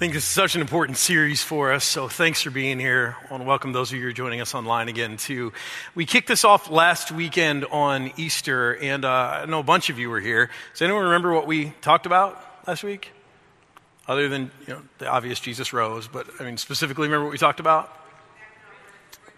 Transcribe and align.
think 0.00 0.14
this 0.14 0.24
is 0.24 0.30
such 0.30 0.54
an 0.54 0.62
important 0.62 0.96
series 0.96 1.42
for 1.42 1.74
us, 1.74 1.84
so 1.84 2.08
thanks 2.08 2.40
for 2.40 2.48
being 2.48 2.80
here. 2.80 3.18
I 3.22 3.30
want 3.30 3.42
to 3.42 3.46
welcome 3.46 3.72
those 3.74 3.90
of 3.90 3.96
you 3.96 4.04
who 4.04 4.08
are 4.08 4.12
joining 4.12 4.40
us 4.40 4.54
online 4.54 4.88
again, 4.88 5.18
too. 5.18 5.52
We 5.94 6.06
kicked 6.06 6.26
this 6.26 6.42
off 6.42 6.70
last 6.70 7.12
weekend 7.12 7.66
on 7.66 8.10
Easter, 8.16 8.76
and 8.76 9.04
uh, 9.04 9.42
I 9.42 9.44
know 9.44 9.58
a 9.58 9.62
bunch 9.62 9.90
of 9.90 9.98
you 9.98 10.08
were 10.08 10.18
here. 10.18 10.48
Does 10.72 10.80
anyone 10.80 11.04
remember 11.04 11.34
what 11.34 11.46
we 11.46 11.74
talked 11.82 12.06
about 12.06 12.42
last 12.66 12.82
week? 12.82 13.12
Other 14.08 14.30
than 14.30 14.50
you 14.66 14.72
know, 14.72 14.82
the 14.96 15.06
obvious 15.06 15.38
Jesus 15.38 15.74
rose, 15.74 16.08
but 16.08 16.26
I 16.40 16.44
mean, 16.44 16.56
specifically, 16.56 17.06
remember 17.06 17.26
what 17.26 17.32
we 17.32 17.38
talked 17.38 17.60
about? 17.60 17.94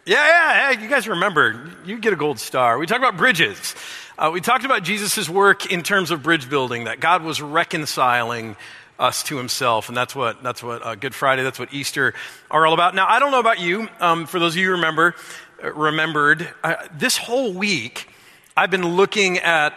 Yeah, 0.07 0.25
yeah, 0.25 0.75
hey, 0.75 0.81
you 0.81 0.89
guys 0.89 1.09
remember. 1.09 1.73
You 1.85 1.99
get 1.99 2.13
a 2.13 2.17
gold 2.17 2.39
star. 2.39 2.79
We 2.79 2.87
talked 2.87 3.01
about 3.01 3.17
bridges. 3.17 3.75
Uh, 4.17 4.31
we 4.33 4.41
talked 4.41 4.65
about 4.65 4.85
Jesus' 4.85 5.29
work 5.29 5.73
in 5.73 5.83
terms 5.83 6.13
of 6.13 6.23
bridge 6.23 6.49
building, 6.49 6.85
that 6.85 7.01
God 7.01 7.25
was 7.25 7.43
reconciling 7.43 8.55
us 8.99 9.23
to 9.25 9.37
himself. 9.37 9.89
And 9.89 9.97
that's 9.97 10.15
what, 10.15 10.43
that's 10.43 10.63
what 10.63 10.85
uh, 10.85 10.95
Good 10.95 11.15
Friday, 11.15 11.43
that's 11.43 11.59
what 11.59 11.73
Easter 11.73 12.15
are 12.51 12.67
all 12.67 12.75
about. 12.75 12.95
Now, 12.95 13.07
I 13.09 13.19
don't 13.19 13.33
know 13.33 13.41
about 13.41 13.61
you. 13.61 13.89
Um, 14.01 14.27
for 14.27 14.39
those 14.39 14.55
of 14.55 14.59
you 14.59 14.67
who 14.67 14.73
remember, 14.73 15.15
uh, 15.63 15.73
remembered, 15.73 16.49
uh, 16.63 16.77
this 16.97 17.17
whole 17.17 17.53
week, 17.53 18.09
I've 18.57 18.71
been 18.71 18.97
looking 18.97 19.39
at 19.39 19.75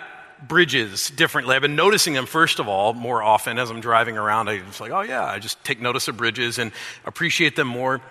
bridges 0.48 1.10
differently. 1.10 1.56
I've 1.56 1.62
been 1.62 1.76
noticing 1.76 2.14
them, 2.14 2.26
first 2.26 2.60
of 2.60 2.68
all, 2.68 2.94
more 2.94 3.24
often 3.24 3.58
as 3.58 3.70
I'm 3.70 3.82
driving 3.82 4.18
around. 4.18 4.50
I 4.50 4.62
was 4.66 4.80
like, 4.80 4.92
oh, 4.92 5.02
yeah, 5.02 5.24
I 5.24 5.40
just 5.40 5.64
take 5.64 5.82
notice 5.82 6.08
of 6.08 6.18
bridges 6.18 6.60
and 6.60 6.72
appreciate 7.06 7.56
them 7.56 7.68
more. 7.68 8.02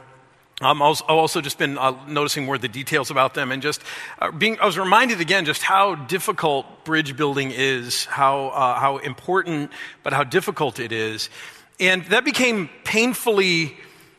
Um, 0.60 0.82
I've 0.82 1.02
also 1.08 1.40
just 1.40 1.58
been 1.58 1.76
uh, 1.78 1.96
noticing 2.06 2.44
more 2.44 2.54
of 2.54 2.60
the 2.60 2.68
details 2.68 3.10
about 3.10 3.34
them 3.34 3.50
and 3.50 3.60
just 3.60 3.82
uh, 4.20 4.30
being, 4.30 4.58
I 4.60 4.66
was 4.66 4.78
reminded 4.78 5.20
again 5.20 5.46
just 5.46 5.62
how 5.62 5.96
difficult 5.96 6.84
bridge 6.84 7.16
building 7.16 7.50
is, 7.50 8.04
how, 8.04 8.48
uh, 8.48 8.78
how 8.78 8.98
important, 8.98 9.72
but 10.04 10.12
how 10.12 10.22
difficult 10.22 10.78
it 10.78 10.92
is. 10.92 11.28
And 11.80 12.04
that 12.06 12.24
became 12.24 12.70
painfully 12.84 13.76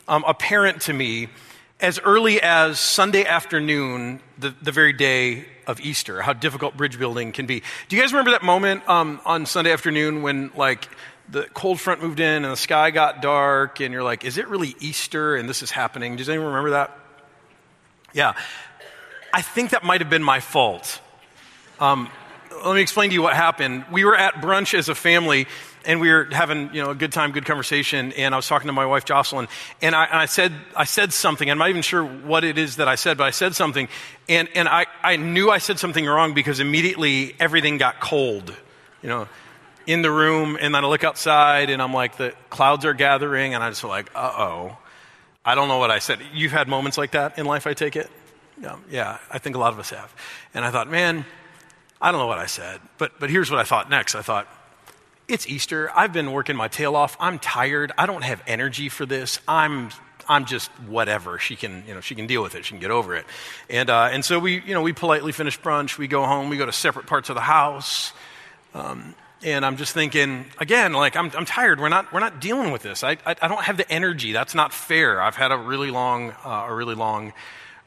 um, 0.10 0.26
apparent 0.28 0.82
to 0.84 0.94
me 0.94 1.30
as 1.80 2.00
early 2.00 2.42
as 2.42 2.80
Sunday 2.80 3.26
afternoon, 3.26 4.20
the, 4.38 4.54
the 4.62 4.72
very 4.74 4.92
day 4.92 5.46
of 5.68 5.80
Easter, 5.80 6.22
how 6.22 6.34
difficult 6.34 6.76
bridge 6.76 7.00
building 7.00 7.32
can 7.32 7.46
be. 7.46 7.64
Do 7.88 7.96
you 7.96 8.02
guys 8.02 8.12
remember 8.12 8.32
that 8.32 8.44
moment 8.44 8.88
um, 8.90 9.22
on 9.26 9.46
Sunday 9.46 9.72
afternoon 9.72 10.22
when, 10.22 10.52
like, 10.56 10.90
the 11.30 11.44
cold 11.54 11.80
front 11.80 12.02
moved 12.02 12.20
in 12.20 12.44
and 12.44 12.52
the 12.52 12.58
sky 12.58 12.92
got 12.92 13.22
dark, 13.22 13.80
and 13.80 13.94
you're 13.94 14.04
like, 14.04 14.26
is 14.26 14.38
it 14.38 14.48
really 14.48 14.76
Easter 14.80 15.36
and 15.36 15.50
this 15.50 15.64
is 15.64 15.72
happening? 15.72 16.16
Does 16.16 16.30
anyone 16.30 16.48
remember 16.48 16.72
that? 16.72 16.98
Yeah. 18.14 18.34
I 19.34 19.42
think 19.42 19.72
that 19.72 19.84
might 19.84 20.02
have 20.02 20.10
been 20.10 20.24
my 20.24 20.40
fault. 20.40 21.02
Um, 21.80 22.10
let 22.66 22.76
me 22.76 22.82
explain 22.82 23.10
to 23.10 23.14
you 23.14 23.22
what 23.22 23.34
happened. 23.34 23.86
We 23.92 24.06
were 24.06 24.16
at 24.16 24.36
brunch 24.36 24.74
as 24.74 24.88
a 24.88 24.96
family, 24.96 25.48
and 25.84 26.00
we 26.00 26.10
were 26.10 26.28
having 26.32 26.74
you 26.74 26.82
know 26.82 26.92
a 26.92 26.96
good 26.96 27.12
time, 27.12 27.32
good 27.32 27.46
conversation. 27.46 28.14
And 28.14 28.34
I 28.34 28.38
was 28.38 28.48
talking 28.48 28.68
to 28.68 28.74
my 28.74 28.86
wife 28.86 29.06
Jocelyn, 29.06 29.48
and 29.82 29.94
I, 29.94 30.06
and 30.06 30.18
I 30.18 30.26
said 30.26 30.54
I 30.76 30.86
said 30.86 31.14
something. 31.14 31.50
I'm 31.50 31.58
not 31.58 31.70
even 31.70 31.82
sure 31.82 32.04
what 32.04 32.44
it 32.44 32.58
is 32.58 32.78
that 32.78 32.88
I 32.88 32.96
said, 32.96 33.18
but 33.18 33.26
I 33.26 33.32
said 33.32 33.56
something, 33.56 33.88
and 34.30 34.48
and 34.56 34.68
I 34.68 34.86
I 35.04 35.18
knew 35.18 35.50
I 35.50 35.58
said 35.58 35.80
something 35.80 36.06
wrong 36.06 36.34
because 36.34 36.60
immediately 36.60 37.36
everything 37.40 37.78
got 37.78 38.00
cold. 38.00 38.56
You 39.02 39.10
know, 39.10 39.28
in 39.88 40.02
the 40.02 40.12
room, 40.12 40.58
and 40.60 40.74
then 40.74 40.84
I 40.84 40.88
look 40.88 41.04
outside, 41.04 41.70
and 41.70 41.82
I'm 41.82 41.94
like, 41.94 42.18
the 42.18 42.34
clouds 42.50 42.86
are 42.86 42.94
gathering, 42.94 43.54
and 43.54 43.64
I 43.64 43.70
just 43.70 43.82
feel 43.82 43.90
like, 43.90 44.12
uh 44.16 44.34
oh. 44.38 44.78
I 45.44 45.54
don't 45.54 45.68
know 45.68 45.78
what 45.78 45.92
I 45.92 46.00
said. 46.00 46.20
You've 46.34 46.52
had 46.52 46.68
moments 46.68 46.98
like 46.98 47.12
that 47.12 47.38
in 47.38 47.46
life, 47.46 47.68
I 47.68 47.74
take 47.74 47.96
it? 47.96 48.10
Yeah, 48.60 48.78
yeah, 48.90 49.20
I 49.30 49.38
think 49.38 49.56
a 49.56 49.60
lot 49.60 49.74
of 49.74 49.80
us 49.80 49.92
have. 49.92 50.14
And 50.54 50.66
I 50.66 50.72
thought, 50.72 50.90
man, 50.90 51.26
I 52.02 52.12
don't 52.12 52.20
know 52.20 52.28
what 52.28 52.40
I 52.40 52.48
said. 52.48 52.82
But, 52.98 53.20
but 53.20 53.30
here's 53.30 53.52
what 53.52 53.60
I 53.60 53.64
thought 53.64 53.90
next. 53.90 54.16
I 54.16 54.22
thought, 54.22 54.48
it's 55.28 55.48
Easter. 55.48 55.92
I've 55.96 56.14
been 56.14 56.32
working 56.32 56.56
my 56.56 56.68
tail 56.68 56.96
off. 56.96 57.18
I'm 57.20 57.40
tired. 57.40 57.92
I 57.98 58.06
don't 58.06 58.24
have 58.24 58.42
energy 58.48 58.90
for 58.90 59.06
this. 59.06 59.40
I'm 59.48 59.90
I'm 60.28 60.46
just 60.46 60.72
whatever. 60.88 61.38
She 61.38 61.56
can, 61.56 61.84
you 61.88 61.94
know, 61.94 62.02
she 62.02 62.16
can 62.16 62.26
deal 62.28 62.42
with 62.42 62.56
it. 62.56 62.66
She 62.66 62.72
can 62.72 62.80
get 62.80 62.92
over 62.92 63.16
it. 63.16 63.26
And, 63.70 63.90
uh, 63.90 64.10
and 64.12 64.26
so 64.26 64.40
we, 64.40 64.60
you 64.62 64.74
know, 64.74 64.82
we 64.82 64.92
politely 64.92 65.32
finish 65.32 65.60
brunch. 65.60 65.98
We 65.98 66.08
go 66.08 66.26
home. 66.26 66.50
We 66.50 66.58
go 66.58 66.66
to 66.66 66.72
separate 66.72 67.06
parts 67.06 67.30
of 67.30 67.36
the 67.36 67.42
house. 67.42 68.12
Um, 68.74 69.14
and 69.44 69.66
I'm 69.66 69.78
just 69.78 69.94
thinking, 69.94 70.46
again, 70.58 70.94
like, 70.94 71.16
I'm, 71.16 71.32
I'm 71.36 71.46
tired. 71.46 71.80
We're 71.80 71.90
not, 71.90 72.12
we're 72.14 72.20
not 72.20 72.40
dealing 72.40 72.72
with 72.72 72.82
this. 72.82 73.04
I, 73.04 73.12
I, 73.26 73.36
I 73.42 73.48
don't 73.48 73.64
have 73.64 73.78
the 73.78 73.90
energy. 73.92 74.32
That's 74.32 74.56
not 74.56 74.74
fair. 74.74 75.22
I've 75.22 75.36
had 75.36 75.52
a 75.52 75.58
really 75.58 75.92
long, 75.92 76.32
uh, 76.44 76.66
a 76.68 76.74
really 76.74 76.96
long, 76.96 77.34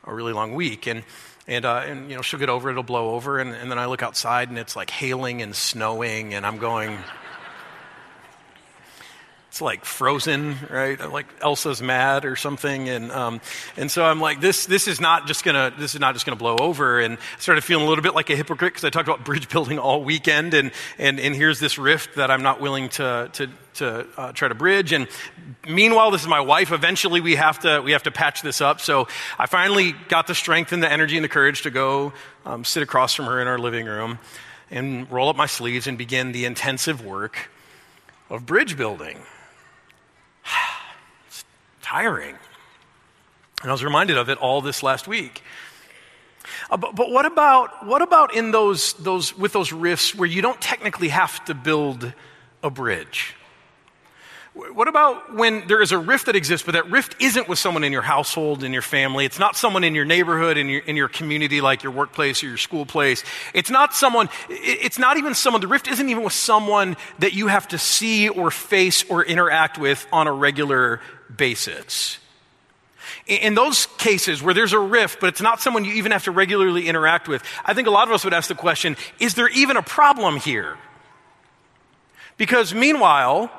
a 0.04 0.14
really 0.14 0.32
long 0.32 0.54
week. 0.54 0.86
And, 0.86 1.04
and, 1.46 1.64
uh, 1.64 1.82
and, 1.86 2.10
you 2.10 2.16
know, 2.16 2.22
she'll 2.22 2.38
get 2.38 2.50
over 2.50 2.68
it. 2.68 2.72
It'll 2.72 2.82
blow 2.82 3.14
over. 3.14 3.38
And, 3.38 3.54
and 3.54 3.70
then 3.70 3.78
I 3.78 3.86
look 3.86 4.02
outside 4.02 4.50
and 4.50 4.58
it's 4.58 4.76
like 4.76 4.90
hailing 4.90 5.42
and 5.42 5.56
snowing. 5.56 6.34
And 6.34 6.44
I'm 6.46 6.58
going, 6.58 6.98
it's 9.58 9.62
like 9.62 9.84
frozen, 9.84 10.56
right? 10.70 11.10
Like 11.10 11.26
Elsa's 11.42 11.82
mad 11.82 12.24
or 12.24 12.36
something, 12.36 12.88
and 12.88 13.10
um, 13.10 13.40
and 13.76 13.90
so 13.90 14.04
I'm 14.04 14.20
like, 14.20 14.40
this 14.40 14.66
this 14.66 14.86
is 14.86 15.00
not 15.00 15.26
just 15.26 15.44
gonna 15.44 15.72
this 15.76 15.94
is 15.94 16.00
not 16.00 16.14
just 16.14 16.24
gonna 16.24 16.36
blow 16.36 16.56
over. 16.56 17.00
And 17.00 17.14
I 17.18 17.40
started 17.40 17.64
feeling 17.64 17.84
a 17.84 17.88
little 17.88 18.04
bit 18.04 18.14
like 18.14 18.30
a 18.30 18.36
hypocrite 18.36 18.74
because 18.74 18.84
I 18.84 18.90
talked 18.90 19.08
about 19.08 19.24
bridge 19.24 19.48
building 19.48 19.80
all 19.80 20.04
weekend, 20.04 20.54
and 20.54 20.70
and 20.96 21.18
and 21.18 21.34
here's 21.34 21.58
this 21.58 21.76
rift 21.76 22.14
that 22.14 22.30
I'm 22.30 22.44
not 22.44 22.60
willing 22.60 22.88
to 22.90 23.30
to 23.32 23.50
to 23.74 24.06
uh, 24.16 24.32
try 24.32 24.46
to 24.46 24.54
bridge. 24.54 24.92
And 24.92 25.08
meanwhile, 25.66 26.12
this 26.12 26.22
is 26.22 26.28
my 26.28 26.40
wife. 26.40 26.70
Eventually, 26.70 27.20
we 27.20 27.34
have 27.34 27.58
to 27.60 27.80
we 27.80 27.90
have 27.92 28.04
to 28.04 28.12
patch 28.12 28.42
this 28.42 28.60
up. 28.60 28.80
So 28.80 29.08
I 29.40 29.46
finally 29.46 29.92
got 30.08 30.28
the 30.28 30.36
strength 30.36 30.70
and 30.70 30.80
the 30.80 30.92
energy 30.92 31.16
and 31.16 31.24
the 31.24 31.28
courage 31.28 31.62
to 31.62 31.72
go 31.72 32.12
um, 32.46 32.64
sit 32.64 32.84
across 32.84 33.12
from 33.12 33.24
her 33.24 33.42
in 33.42 33.48
our 33.48 33.58
living 33.58 33.86
room 33.86 34.20
and 34.70 35.10
roll 35.10 35.28
up 35.28 35.34
my 35.34 35.46
sleeves 35.46 35.88
and 35.88 35.98
begin 35.98 36.30
the 36.30 36.44
intensive 36.44 37.04
work 37.04 37.50
of 38.30 38.46
bridge 38.46 38.76
building 38.76 39.18
it's 41.26 41.44
tiring. 41.82 42.36
And 43.62 43.70
I 43.70 43.72
was 43.72 43.82
reminded 43.82 44.18
of 44.18 44.28
it 44.28 44.38
all 44.38 44.60
this 44.60 44.82
last 44.82 45.08
week. 45.08 45.42
Uh, 46.70 46.76
but, 46.76 46.94
but 46.94 47.10
what 47.10 47.26
about 47.26 47.86
what 47.86 48.02
about 48.02 48.34
in 48.34 48.50
those 48.50 48.94
those 48.94 49.36
with 49.36 49.52
those 49.52 49.72
rifts 49.72 50.14
where 50.14 50.28
you 50.28 50.42
don't 50.42 50.60
technically 50.60 51.08
have 51.08 51.44
to 51.46 51.54
build 51.54 52.12
a 52.62 52.70
bridge? 52.70 53.34
What 54.58 54.88
about 54.88 55.32
when 55.36 55.68
there 55.68 55.80
is 55.80 55.92
a 55.92 55.98
rift 55.98 56.26
that 56.26 56.34
exists, 56.34 56.66
but 56.66 56.72
that 56.72 56.90
rift 56.90 57.14
isn't 57.20 57.48
with 57.48 57.60
someone 57.60 57.84
in 57.84 57.92
your 57.92 58.02
household, 58.02 58.64
in 58.64 58.72
your 58.72 58.82
family? 58.82 59.24
It's 59.24 59.38
not 59.38 59.56
someone 59.56 59.84
in 59.84 59.94
your 59.94 60.04
neighborhood, 60.04 60.58
in 60.58 60.68
your, 60.68 60.80
in 60.80 60.96
your 60.96 61.06
community, 61.06 61.60
like 61.60 61.84
your 61.84 61.92
workplace 61.92 62.42
or 62.42 62.48
your 62.48 62.56
school 62.56 62.84
place. 62.84 63.22
It's 63.54 63.70
not 63.70 63.94
someone, 63.94 64.28
it's 64.48 64.98
not 64.98 65.16
even 65.16 65.36
someone, 65.36 65.60
the 65.60 65.68
rift 65.68 65.86
isn't 65.86 66.08
even 66.08 66.24
with 66.24 66.32
someone 66.32 66.96
that 67.20 67.34
you 67.34 67.46
have 67.46 67.68
to 67.68 67.78
see 67.78 68.28
or 68.28 68.50
face 68.50 69.08
or 69.08 69.24
interact 69.24 69.78
with 69.78 70.04
on 70.12 70.26
a 70.26 70.32
regular 70.32 71.00
basis. 71.36 72.18
In 73.28 73.54
those 73.54 73.86
cases 73.86 74.42
where 74.42 74.54
there's 74.54 74.72
a 74.72 74.80
rift, 74.80 75.20
but 75.20 75.28
it's 75.28 75.40
not 75.40 75.60
someone 75.60 75.84
you 75.84 75.92
even 75.92 76.10
have 76.10 76.24
to 76.24 76.32
regularly 76.32 76.88
interact 76.88 77.28
with, 77.28 77.44
I 77.64 77.74
think 77.74 77.86
a 77.86 77.92
lot 77.92 78.08
of 78.08 78.14
us 78.14 78.24
would 78.24 78.34
ask 78.34 78.48
the 78.48 78.56
question 78.56 78.96
is 79.20 79.34
there 79.34 79.48
even 79.50 79.76
a 79.76 79.82
problem 79.82 80.38
here? 80.38 80.76
Because 82.38 82.74
meanwhile, 82.74 83.52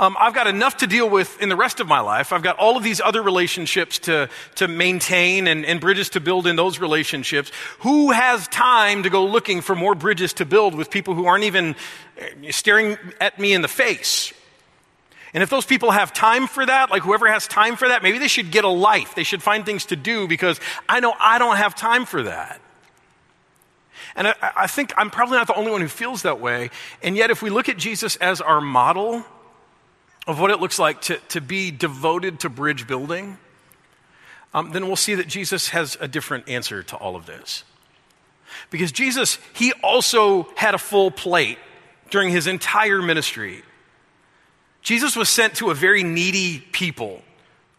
um, 0.00 0.16
I've 0.18 0.32
got 0.32 0.46
enough 0.46 0.78
to 0.78 0.86
deal 0.86 1.10
with 1.10 1.40
in 1.42 1.50
the 1.50 1.56
rest 1.56 1.78
of 1.78 1.86
my 1.86 2.00
life. 2.00 2.32
I've 2.32 2.42
got 2.42 2.56
all 2.56 2.78
of 2.78 2.82
these 2.82 3.02
other 3.02 3.20
relationships 3.22 3.98
to, 4.00 4.30
to 4.54 4.66
maintain 4.66 5.46
and, 5.46 5.66
and 5.66 5.78
bridges 5.78 6.08
to 6.10 6.20
build 6.20 6.46
in 6.46 6.56
those 6.56 6.78
relationships. 6.78 7.52
Who 7.80 8.10
has 8.10 8.48
time 8.48 9.02
to 9.02 9.10
go 9.10 9.26
looking 9.26 9.60
for 9.60 9.74
more 9.74 9.94
bridges 9.94 10.32
to 10.34 10.46
build 10.46 10.74
with 10.74 10.90
people 10.90 11.14
who 11.14 11.26
aren't 11.26 11.44
even 11.44 11.76
eh, 12.16 12.50
staring 12.50 12.96
at 13.20 13.38
me 13.38 13.52
in 13.52 13.60
the 13.60 13.68
face? 13.68 14.32
And 15.34 15.42
if 15.42 15.50
those 15.50 15.66
people 15.66 15.90
have 15.90 16.14
time 16.14 16.46
for 16.46 16.64
that, 16.64 16.90
like 16.90 17.02
whoever 17.02 17.28
has 17.28 17.46
time 17.46 17.76
for 17.76 17.88
that, 17.88 18.02
maybe 18.02 18.16
they 18.16 18.26
should 18.26 18.50
get 18.50 18.64
a 18.64 18.68
life. 18.68 19.14
They 19.14 19.22
should 19.22 19.42
find 19.42 19.66
things 19.66 19.84
to 19.86 19.96
do 19.96 20.26
because 20.26 20.58
I 20.88 21.00
know 21.00 21.12
I 21.20 21.38
don't 21.38 21.56
have 21.56 21.74
time 21.74 22.06
for 22.06 22.22
that. 22.22 22.58
And 24.16 24.28
I, 24.28 24.34
I, 24.40 24.66
think 24.66 24.94
I'm 24.96 25.10
probably 25.10 25.36
not 25.36 25.46
the 25.46 25.54
only 25.54 25.70
one 25.70 25.82
who 25.82 25.88
feels 25.88 26.22
that 26.22 26.40
way. 26.40 26.70
And 27.02 27.18
yet, 27.18 27.30
if 27.30 27.42
we 27.42 27.50
look 27.50 27.68
at 27.68 27.76
Jesus 27.76 28.16
as 28.16 28.40
our 28.40 28.62
model, 28.62 29.26
of 30.30 30.40
what 30.40 30.50
it 30.50 30.60
looks 30.60 30.78
like 30.78 31.00
to, 31.02 31.18
to 31.28 31.40
be 31.40 31.70
devoted 31.70 32.40
to 32.40 32.48
bridge 32.48 32.86
building, 32.86 33.36
um, 34.54 34.72
then 34.72 34.86
we'll 34.86 34.96
see 34.96 35.14
that 35.16 35.28
Jesus 35.28 35.68
has 35.68 35.96
a 36.00 36.08
different 36.08 36.48
answer 36.48 36.82
to 36.84 36.96
all 36.96 37.16
of 37.16 37.26
this. 37.26 37.64
Because 38.70 38.92
Jesus, 38.92 39.38
he 39.52 39.72
also 39.82 40.48
had 40.56 40.74
a 40.74 40.78
full 40.78 41.10
plate 41.10 41.58
during 42.10 42.30
his 42.30 42.46
entire 42.46 43.02
ministry. 43.02 43.62
Jesus 44.82 45.16
was 45.16 45.28
sent 45.28 45.54
to 45.56 45.70
a 45.70 45.74
very 45.74 46.02
needy 46.02 46.60
people 46.72 47.22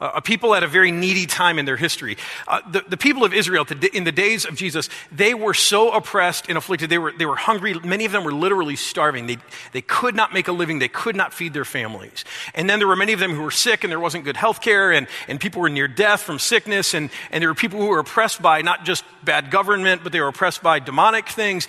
a 0.01 0.21
people 0.21 0.55
at 0.55 0.63
a 0.63 0.67
very 0.67 0.91
needy 0.91 1.27
time 1.27 1.59
in 1.59 1.65
their 1.65 1.77
history. 1.77 2.17
Uh, 2.47 2.59
the, 2.69 2.83
the, 2.87 2.97
people 2.97 3.23
of 3.23 3.33
Israel, 3.33 3.65
in 3.93 4.03
the 4.03 4.11
days 4.11 4.45
of 4.45 4.55
Jesus, 4.55 4.89
they 5.11 5.35
were 5.35 5.53
so 5.53 5.91
oppressed 5.91 6.47
and 6.49 6.57
afflicted. 6.57 6.89
They 6.89 6.97
were, 6.97 7.11
they 7.11 7.27
were 7.27 7.35
hungry. 7.35 7.75
Many 7.75 8.05
of 8.05 8.11
them 8.11 8.23
were 8.23 8.33
literally 8.33 8.75
starving. 8.75 9.27
They, 9.27 9.37
they 9.73 9.81
could 9.81 10.15
not 10.15 10.33
make 10.33 10.47
a 10.47 10.51
living. 10.51 10.79
They 10.79 10.87
could 10.87 11.15
not 11.15 11.33
feed 11.33 11.53
their 11.53 11.65
families. 11.65 12.25
And 12.55 12.67
then 12.67 12.79
there 12.79 12.87
were 12.87 12.95
many 12.95 13.13
of 13.13 13.19
them 13.19 13.35
who 13.35 13.43
were 13.43 13.51
sick 13.51 13.83
and 13.83 13.91
there 13.91 13.99
wasn't 13.99 14.25
good 14.25 14.37
health 14.37 14.61
care 14.61 14.91
and, 14.91 15.07
and 15.27 15.39
people 15.39 15.61
were 15.61 15.69
near 15.69 15.87
death 15.87 16.21
from 16.21 16.39
sickness. 16.39 16.95
And, 16.95 17.11
and 17.29 17.43
there 17.43 17.49
were 17.49 17.55
people 17.55 17.79
who 17.79 17.87
were 17.87 17.99
oppressed 17.99 18.41
by 18.41 18.63
not 18.63 18.85
just 18.85 19.03
bad 19.23 19.51
government, 19.51 20.01
but 20.03 20.11
they 20.11 20.19
were 20.19 20.29
oppressed 20.29 20.63
by 20.63 20.79
demonic 20.79 21.29
things. 21.29 21.67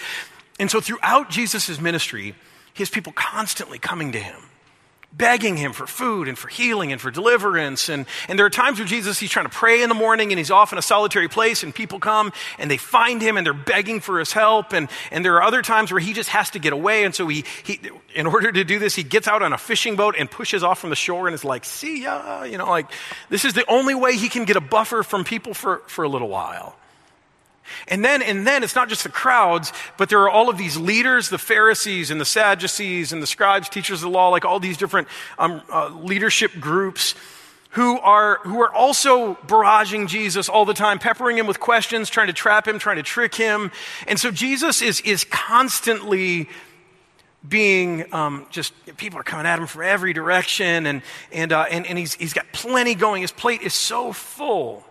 And 0.58 0.70
so 0.70 0.80
throughout 0.80 1.28
Jesus' 1.28 1.78
ministry, 1.80 2.34
his 2.72 2.88
people 2.88 3.12
constantly 3.12 3.78
coming 3.78 4.12
to 4.12 4.18
him 4.18 4.40
begging 5.12 5.56
him 5.56 5.72
for 5.72 5.86
food 5.86 6.28
and 6.28 6.38
for 6.38 6.48
healing 6.48 6.92
and 6.92 7.00
for 7.00 7.10
deliverance. 7.10 7.88
And, 7.88 8.06
and 8.28 8.38
there 8.38 8.46
are 8.46 8.50
times 8.50 8.78
where 8.78 8.88
Jesus, 8.88 9.18
he's 9.18 9.30
trying 9.30 9.46
to 9.46 9.52
pray 9.52 9.82
in 9.82 9.88
the 9.88 9.94
morning 9.94 10.32
and 10.32 10.38
he's 10.38 10.50
off 10.50 10.72
in 10.72 10.78
a 10.78 10.82
solitary 10.82 11.28
place 11.28 11.62
and 11.62 11.74
people 11.74 11.98
come 11.98 12.32
and 12.58 12.70
they 12.70 12.76
find 12.76 13.20
him 13.20 13.36
and 13.36 13.46
they're 13.46 13.52
begging 13.52 14.00
for 14.00 14.18
his 14.18 14.32
help. 14.32 14.72
And, 14.72 14.88
and 15.10 15.24
there 15.24 15.36
are 15.36 15.42
other 15.42 15.62
times 15.62 15.92
where 15.92 16.00
he 16.00 16.12
just 16.12 16.30
has 16.30 16.50
to 16.50 16.58
get 16.58 16.72
away. 16.72 17.04
And 17.04 17.14
so 17.14 17.28
he, 17.28 17.44
he, 17.62 17.80
in 18.14 18.26
order 18.26 18.50
to 18.50 18.64
do 18.64 18.78
this, 18.78 18.94
he 18.94 19.02
gets 19.02 19.28
out 19.28 19.42
on 19.42 19.52
a 19.52 19.58
fishing 19.58 19.96
boat 19.96 20.14
and 20.18 20.30
pushes 20.30 20.62
off 20.62 20.78
from 20.78 20.90
the 20.90 20.96
shore 20.96 21.26
and 21.26 21.34
is 21.34 21.44
like, 21.44 21.64
see 21.64 22.02
ya, 22.02 22.44
you 22.44 22.58
know, 22.58 22.68
like 22.68 22.90
this 23.28 23.44
is 23.44 23.54
the 23.54 23.68
only 23.70 23.94
way 23.94 24.16
he 24.16 24.28
can 24.28 24.44
get 24.44 24.56
a 24.56 24.60
buffer 24.60 25.02
from 25.02 25.24
people 25.24 25.54
for, 25.54 25.82
for 25.86 26.04
a 26.04 26.08
little 26.08 26.28
while. 26.28 26.76
And 27.88 28.04
then, 28.04 28.22
and 28.22 28.46
then 28.46 28.62
it's 28.62 28.74
not 28.74 28.88
just 28.88 29.02
the 29.02 29.08
crowds, 29.08 29.72
but 29.96 30.08
there 30.08 30.20
are 30.20 30.30
all 30.30 30.48
of 30.48 30.58
these 30.58 30.76
leaders, 30.76 31.28
the 31.28 31.38
Pharisees 31.38 32.10
and 32.10 32.20
the 32.20 32.24
Sadducees 32.24 33.12
and 33.12 33.22
the 33.22 33.26
scribes, 33.26 33.68
teachers 33.68 34.02
of 34.02 34.10
the 34.10 34.16
law, 34.16 34.28
like 34.28 34.44
all 34.44 34.60
these 34.60 34.76
different 34.76 35.08
um, 35.38 35.62
uh, 35.70 35.88
leadership 35.88 36.52
groups 36.60 37.14
who 37.70 37.98
are, 38.00 38.38
who 38.42 38.60
are 38.60 38.72
also 38.72 39.34
barraging 39.46 40.06
Jesus 40.06 40.48
all 40.48 40.64
the 40.64 40.74
time, 40.74 40.98
peppering 40.98 41.38
him 41.38 41.46
with 41.46 41.58
questions, 41.58 42.10
trying 42.10 42.26
to 42.26 42.32
trap 42.32 42.68
him, 42.68 42.78
trying 42.78 42.96
to 42.96 43.02
trick 43.02 43.34
him. 43.34 43.70
And 44.06 44.20
so 44.20 44.30
Jesus 44.30 44.82
is, 44.82 45.00
is 45.00 45.24
constantly 45.24 46.50
being 47.48 48.12
um, 48.12 48.46
just, 48.50 48.74
people 48.98 49.18
are 49.18 49.24
coming 49.24 49.46
at 49.46 49.58
him 49.58 49.66
from 49.66 49.82
every 49.82 50.12
direction, 50.12 50.86
and, 50.86 51.02
and, 51.32 51.52
uh, 51.52 51.64
and, 51.70 51.86
and 51.86 51.98
he's, 51.98 52.14
he's 52.14 52.34
got 52.34 52.46
plenty 52.52 52.94
going. 52.94 53.22
His 53.22 53.32
plate 53.32 53.62
is 53.62 53.74
so 53.74 54.12
full, 54.12 54.84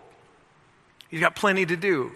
he's 1.08 1.20
got 1.20 1.36
plenty 1.36 1.64
to 1.64 1.76
do 1.76 2.12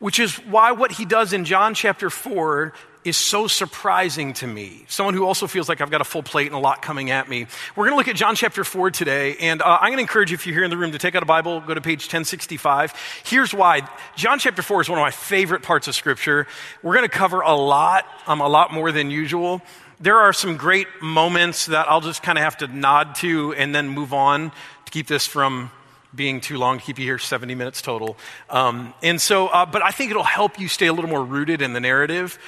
which 0.00 0.18
is 0.18 0.34
why 0.36 0.72
what 0.72 0.90
he 0.90 1.04
does 1.04 1.32
in 1.32 1.44
John 1.44 1.74
chapter 1.74 2.10
4 2.10 2.72
is 3.04 3.16
so 3.16 3.46
surprising 3.46 4.34
to 4.34 4.46
me. 4.46 4.84
Someone 4.88 5.14
who 5.14 5.24
also 5.24 5.46
feels 5.46 5.68
like 5.68 5.80
I've 5.80 5.90
got 5.90 6.00
a 6.00 6.04
full 6.04 6.22
plate 6.22 6.46
and 6.46 6.54
a 6.54 6.58
lot 6.58 6.82
coming 6.82 7.10
at 7.10 7.28
me. 7.28 7.46
We're 7.74 7.84
going 7.84 7.92
to 7.92 7.96
look 7.96 8.08
at 8.08 8.16
John 8.16 8.34
chapter 8.34 8.62
4 8.62 8.90
today, 8.90 9.36
and 9.36 9.62
uh, 9.62 9.78
I'm 9.80 9.88
going 9.88 9.98
to 9.98 10.02
encourage 10.02 10.30
you, 10.30 10.34
if 10.34 10.46
you're 10.46 10.54
here 10.54 10.64
in 10.64 10.70
the 10.70 10.76
room, 10.76 10.92
to 10.92 10.98
take 10.98 11.14
out 11.14 11.22
a 11.22 11.26
Bible, 11.26 11.60
go 11.60 11.72
to 11.72 11.80
page 11.80 12.04
1065. 12.04 12.92
Here's 13.24 13.54
why. 13.54 13.88
John 14.16 14.38
chapter 14.38 14.60
4 14.60 14.82
is 14.82 14.88
one 14.90 14.98
of 14.98 15.02
my 15.02 15.10
favorite 15.10 15.62
parts 15.62 15.88
of 15.88 15.94
Scripture. 15.94 16.46
We're 16.82 16.94
going 16.94 17.08
to 17.08 17.16
cover 17.16 17.40
a 17.40 17.54
lot, 17.54 18.06
um, 18.26 18.40
a 18.40 18.48
lot 18.48 18.72
more 18.72 18.92
than 18.92 19.10
usual. 19.10 19.62
There 19.98 20.18
are 20.18 20.32
some 20.32 20.56
great 20.56 20.86
moments 21.00 21.66
that 21.66 21.88
I'll 21.88 22.00
just 22.00 22.22
kind 22.22 22.36
of 22.36 22.44
have 22.44 22.58
to 22.58 22.66
nod 22.68 23.14
to 23.16 23.54
and 23.54 23.74
then 23.74 23.88
move 23.88 24.12
on 24.12 24.50
to 24.50 24.90
keep 24.90 25.06
this 25.06 25.26
from 25.26 25.70
being 26.14 26.40
too 26.40 26.58
long 26.58 26.78
to 26.78 26.84
keep 26.84 26.98
you 26.98 27.04
here 27.04 27.18
70 27.18 27.54
minutes 27.54 27.82
total. 27.82 28.16
Um, 28.48 28.94
and 29.02 29.20
so, 29.20 29.48
uh, 29.48 29.66
but 29.66 29.82
I 29.82 29.90
think 29.90 30.10
it'll 30.10 30.22
help 30.22 30.58
you 30.58 30.68
stay 30.68 30.86
a 30.86 30.92
little 30.92 31.10
more 31.10 31.24
rooted 31.24 31.62
in 31.62 31.72
the 31.72 31.80
narrative 31.80 32.38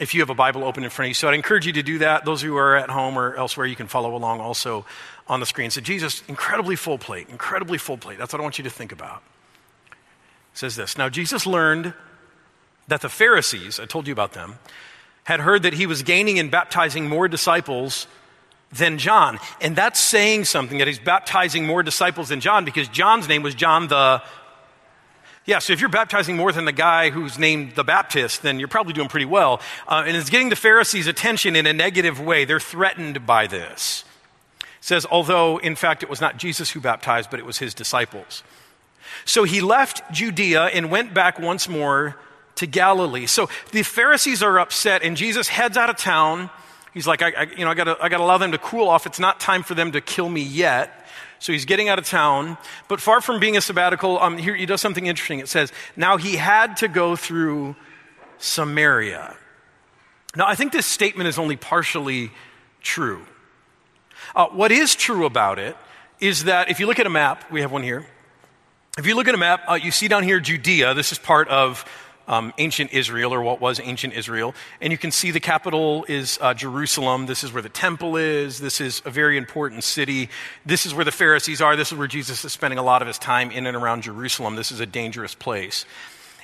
if 0.00 0.14
you 0.14 0.20
have 0.20 0.30
a 0.30 0.34
Bible 0.34 0.64
open 0.64 0.84
in 0.84 0.90
front 0.90 1.06
of 1.06 1.10
you. 1.10 1.14
So 1.14 1.28
I'd 1.28 1.34
encourage 1.34 1.66
you 1.66 1.72
to 1.74 1.82
do 1.82 1.98
that. 1.98 2.24
Those 2.24 2.40
who 2.42 2.56
are 2.56 2.76
at 2.76 2.90
home 2.90 3.18
or 3.18 3.34
elsewhere, 3.34 3.66
you 3.66 3.76
can 3.76 3.88
follow 3.88 4.14
along 4.14 4.40
also 4.40 4.86
on 5.26 5.40
the 5.40 5.46
screen. 5.46 5.70
So, 5.70 5.80
Jesus, 5.80 6.22
incredibly 6.28 6.76
full 6.76 6.98
plate, 6.98 7.28
incredibly 7.28 7.78
full 7.78 7.98
plate. 7.98 8.18
That's 8.18 8.32
what 8.32 8.40
I 8.40 8.42
want 8.42 8.58
you 8.58 8.64
to 8.64 8.70
think 8.70 8.92
about. 8.92 9.22
It 9.90 10.58
says 10.58 10.76
this 10.76 10.96
Now, 10.96 11.08
Jesus 11.08 11.46
learned 11.46 11.94
that 12.86 13.00
the 13.00 13.08
Pharisees, 13.08 13.78
I 13.78 13.84
told 13.84 14.06
you 14.06 14.12
about 14.12 14.32
them, 14.32 14.58
had 15.24 15.40
heard 15.40 15.62
that 15.64 15.74
he 15.74 15.86
was 15.86 16.02
gaining 16.02 16.38
and 16.38 16.50
baptizing 16.50 17.08
more 17.08 17.28
disciples 17.28 18.06
than 18.72 18.98
John. 18.98 19.38
And 19.60 19.74
that's 19.74 19.98
saying 19.98 20.44
something 20.44 20.78
that 20.78 20.86
he's 20.86 20.98
baptizing 20.98 21.66
more 21.66 21.82
disciples 21.82 22.28
than 22.28 22.40
John 22.40 22.64
because 22.64 22.88
John's 22.88 23.28
name 23.28 23.42
was 23.42 23.54
John 23.54 23.88
the. 23.88 24.22
Yeah, 25.46 25.60
so 25.60 25.72
if 25.72 25.80
you're 25.80 25.88
baptizing 25.88 26.36
more 26.36 26.52
than 26.52 26.66
the 26.66 26.72
guy 26.72 27.08
who's 27.08 27.38
named 27.38 27.74
the 27.74 27.84
Baptist, 27.84 28.42
then 28.42 28.58
you're 28.58 28.68
probably 28.68 28.92
doing 28.92 29.08
pretty 29.08 29.24
well. 29.24 29.62
Uh, 29.86 30.04
and 30.06 30.14
it's 30.14 30.28
getting 30.28 30.50
the 30.50 30.56
Pharisees' 30.56 31.06
attention 31.06 31.56
in 31.56 31.66
a 31.66 31.72
negative 31.72 32.20
way. 32.20 32.44
They're 32.44 32.60
threatened 32.60 33.24
by 33.24 33.46
this. 33.46 34.04
It 34.60 34.66
says, 34.82 35.06
although 35.10 35.56
in 35.56 35.74
fact 35.74 36.02
it 36.02 36.10
was 36.10 36.20
not 36.20 36.36
Jesus 36.36 36.70
who 36.70 36.80
baptized, 36.80 37.30
but 37.30 37.40
it 37.40 37.46
was 37.46 37.58
his 37.58 37.72
disciples. 37.72 38.42
So 39.24 39.44
he 39.44 39.62
left 39.62 40.02
Judea 40.12 40.64
and 40.64 40.90
went 40.90 41.14
back 41.14 41.38
once 41.38 41.66
more 41.66 42.16
to 42.56 42.66
Galilee. 42.66 43.26
So 43.26 43.48
the 43.72 43.82
Pharisees 43.82 44.42
are 44.42 44.58
upset, 44.58 45.02
and 45.02 45.16
Jesus 45.16 45.48
heads 45.48 45.78
out 45.78 45.88
of 45.88 45.96
town 45.96 46.50
He's 46.94 47.06
like, 47.06 47.22
I, 47.22 47.32
I 47.36 47.42
you 47.56 47.64
know, 47.64 47.70
I 47.70 47.74
gotta, 47.74 47.96
I 48.00 48.08
gotta 48.08 48.22
allow 48.22 48.38
them 48.38 48.52
to 48.52 48.58
cool 48.58 48.88
off. 48.88 49.06
It's 49.06 49.20
not 49.20 49.40
time 49.40 49.62
for 49.62 49.74
them 49.74 49.92
to 49.92 50.00
kill 50.00 50.28
me 50.28 50.42
yet. 50.42 51.06
So 51.40 51.52
he's 51.52 51.64
getting 51.64 51.88
out 51.88 51.98
of 51.98 52.06
town. 52.06 52.58
But 52.88 53.00
far 53.00 53.20
from 53.20 53.40
being 53.40 53.56
a 53.56 53.60
sabbatical, 53.60 54.18
um, 54.18 54.38
here 54.38 54.54
he 54.54 54.66
does 54.66 54.80
something 54.80 55.06
interesting. 55.06 55.38
It 55.38 55.48
says, 55.48 55.72
now 55.96 56.16
he 56.16 56.36
had 56.36 56.78
to 56.78 56.88
go 56.88 57.14
through 57.14 57.76
Samaria. 58.38 59.36
Now, 60.36 60.46
I 60.46 60.54
think 60.54 60.72
this 60.72 60.86
statement 60.86 61.28
is 61.28 61.38
only 61.38 61.56
partially 61.56 62.30
true. 62.80 63.24
Uh, 64.34 64.46
what 64.48 64.72
is 64.72 64.94
true 64.94 65.26
about 65.26 65.58
it 65.58 65.76
is 66.20 66.44
that 66.44 66.70
if 66.70 66.80
you 66.80 66.86
look 66.86 66.98
at 66.98 67.06
a 67.06 67.10
map, 67.10 67.50
we 67.50 67.60
have 67.60 67.72
one 67.72 67.82
here. 67.82 68.04
If 68.98 69.06
you 69.06 69.14
look 69.14 69.28
at 69.28 69.34
a 69.34 69.38
map, 69.38 69.62
uh, 69.68 69.74
you 69.74 69.90
see 69.90 70.08
down 70.08 70.24
here 70.24 70.40
Judea. 70.40 70.94
This 70.94 71.12
is 71.12 71.18
part 71.18 71.48
of 71.48 71.84
um, 72.28 72.52
ancient 72.58 72.92
Israel, 72.92 73.34
or 73.34 73.42
what 73.42 73.60
was 73.60 73.80
ancient 73.80 74.14
Israel. 74.14 74.54
And 74.80 74.92
you 74.92 74.98
can 74.98 75.10
see 75.10 75.32
the 75.32 75.40
capital 75.40 76.04
is 76.08 76.38
uh, 76.40 76.54
Jerusalem. 76.54 77.26
This 77.26 77.42
is 77.42 77.52
where 77.52 77.62
the 77.62 77.68
temple 77.68 78.16
is. 78.16 78.60
This 78.60 78.80
is 78.80 79.02
a 79.04 79.10
very 79.10 79.36
important 79.36 79.82
city. 79.82 80.28
This 80.64 80.86
is 80.86 80.94
where 80.94 81.04
the 81.04 81.10
Pharisees 81.10 81.60
are. 81.60 81.74
This 81.74 81.90
is 81.90 81.98
where 81.98 82.06
Jesus 82.06 82.44
is 82.44 82.52
spending 82.52 82.78
a 82.78 82.82
lot 82.82 83.02
of 83.02 83.08
his 83.08 83.18
time 83.18 83.50
in 83.50 83.66
and 83.66 83.76
around 83.76 84.02
Jerusalem. 84.02 84.54
This 84.54 84.70
is 84.70 84.80
a 84.80 84.86
dangerous 84.86 85.34
place. 85.34 85.86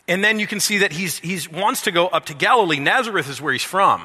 And 0.08 0.25
then 0.25 0.38
you 0.38 0.46
can 0.46 0.60
see 0.60 0.78
that 0.78 0.92
he's, 0.92 1.19
he 1.19 1.38
wants 1.52 1.82
to 1.82 1.92
go 1.92 2.08
up 2.08 2.26
to 2.26 2.34
Galilee. 2.34 2.78
Nazareth 2.78 3.28
is 3.28 3.40
where 3.40 3.52
he's 3.52 3.62
from. 3.62 4.02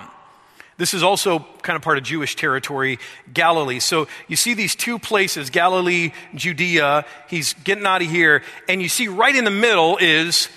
This 0.77 0.93
is 0.93 1.03
also 1.03 1.45
kind 1.61 1.75
of 1.75 1.81
part 1.81 1.97
of 1.97 2.05
Jewish 2.05 2.37
territory, 2.37 2.99
Galilee. 3.33 3.79
So 3.79 4.07
you 4.29 4.37
see 4.37 4.53
these 4.53 4.75
two 4.75 4.97
places, 4.97 5.49
Galilee, 5.49 6.13
Judea. 6.35 7.05
He's 7.27 7.53
getting 7.53 7.85
out 7.85 8.01
of 8.01 8.09
here. 8.09 8.43
And 8.69 8.81
you 8.81 8.87
see 8.87 9.09
right 9.09 9.35
in 9.35 9.43
the 9.43 9.51
middle 9.51 9.97
is 9.97 10.47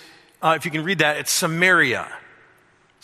uh, 0.42 0.54
if 0.56 0.64
you 0.64 0.70
can 0.70 0.84
read 0.84 0.98
that, 0.98 1.16
it's 1.16 1.30
Samaria. 1.30 2.08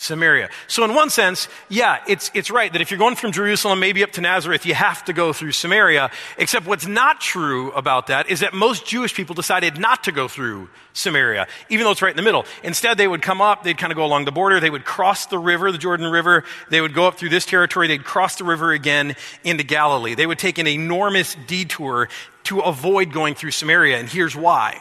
Samaria. 0.00 0.48
So, 0.68 0.84
in 0.84 0.94
one 0.94 1.10
sense, 1.10 1.48
yeah, 1.68 1.98
it's, 2.06 2.30
it's 2.32 2.52
right 2.52 2.72
that 2.72 2.80
if 2.80 2.92
you're 2.92 2.98
going 2.98 3.16
from 3.16 3.32
Jerusalem 3.32 3.80
maybe 3.80 4.04
up 4.04 4.12
to 4.12 4.20
Nazareth, 4.20 4.64
you 4.64 4.72
have 4.72 5.04
to 5.06 5.12
go 5.12 5.32
through 5.32 5.50
Samaria. 5.50 6.12
Except 6.36 6.66
what's 6.66 6.86
not 6.86 7.20
true 7.20 7.72
about 7.72 8.06
that 8.06 8.30
is 8.30 8.38
that 8.40 8.54
most 8.54 8.86
Jewish 8.86 9.12
people 9.12 9.34
decided 9.34 9.76
not 9.76 10.04
to 10.04 10.12
go 10.12 10.28
through 10.28 10.68
Samaria, 10.92 11.48
even 11.68 11.82
though 11.82 11.90
it's 11.90 12.00
right 12.00 12.12
in 12.12 12.16
the 12.16 12.22
middle. 12.22 12.44
Instead, 12.62 12.96
they 12.96 13.08
would 13.08 13.22
come 13.22 13.40
up, 13.40 13.64
they'd 13.64 13.76
kind 13.76 13.90
of 13.90 13.96
go 13.96 14.04
along 14.04 14.24
the 14.24 14.30
border, 14.30 14.60
they 14.60 14.70
would 14.70 14.84
cross 14.84 15.26
the 15.26 15.38
river, 15.38 15.72
the 15.72 15.78
Jordan 15.78 16.06
River, 16.06 16.44
they 16.70 16.80
would 16.80 16.94
go 16.94 17.08
up 17.08 17.16
through 17.16 17.30
this 17.30 17.44
territory, 17.44 17.88
they'd 17.88 18.04
cross 18.04 18.36
the 18.36 18.44
river 18.44 18.70
again 18.70 19.16
into 19.42 19.64
Galilee. 19.64 20.14
They 20.14 20.26
would 20.26 20.38
take 20.38 20.58
an 20.58 20.68
enormous 20.68 21.36
detour 21.48 22.08
to 22.44 22.60
avoid 22.60 23.12
going 23.12 23.34
through 23.34 23.50
Samaria, 23.50 23.98
and 23.98 24.08
here's 24.08 24.36
why. 24.36 24.80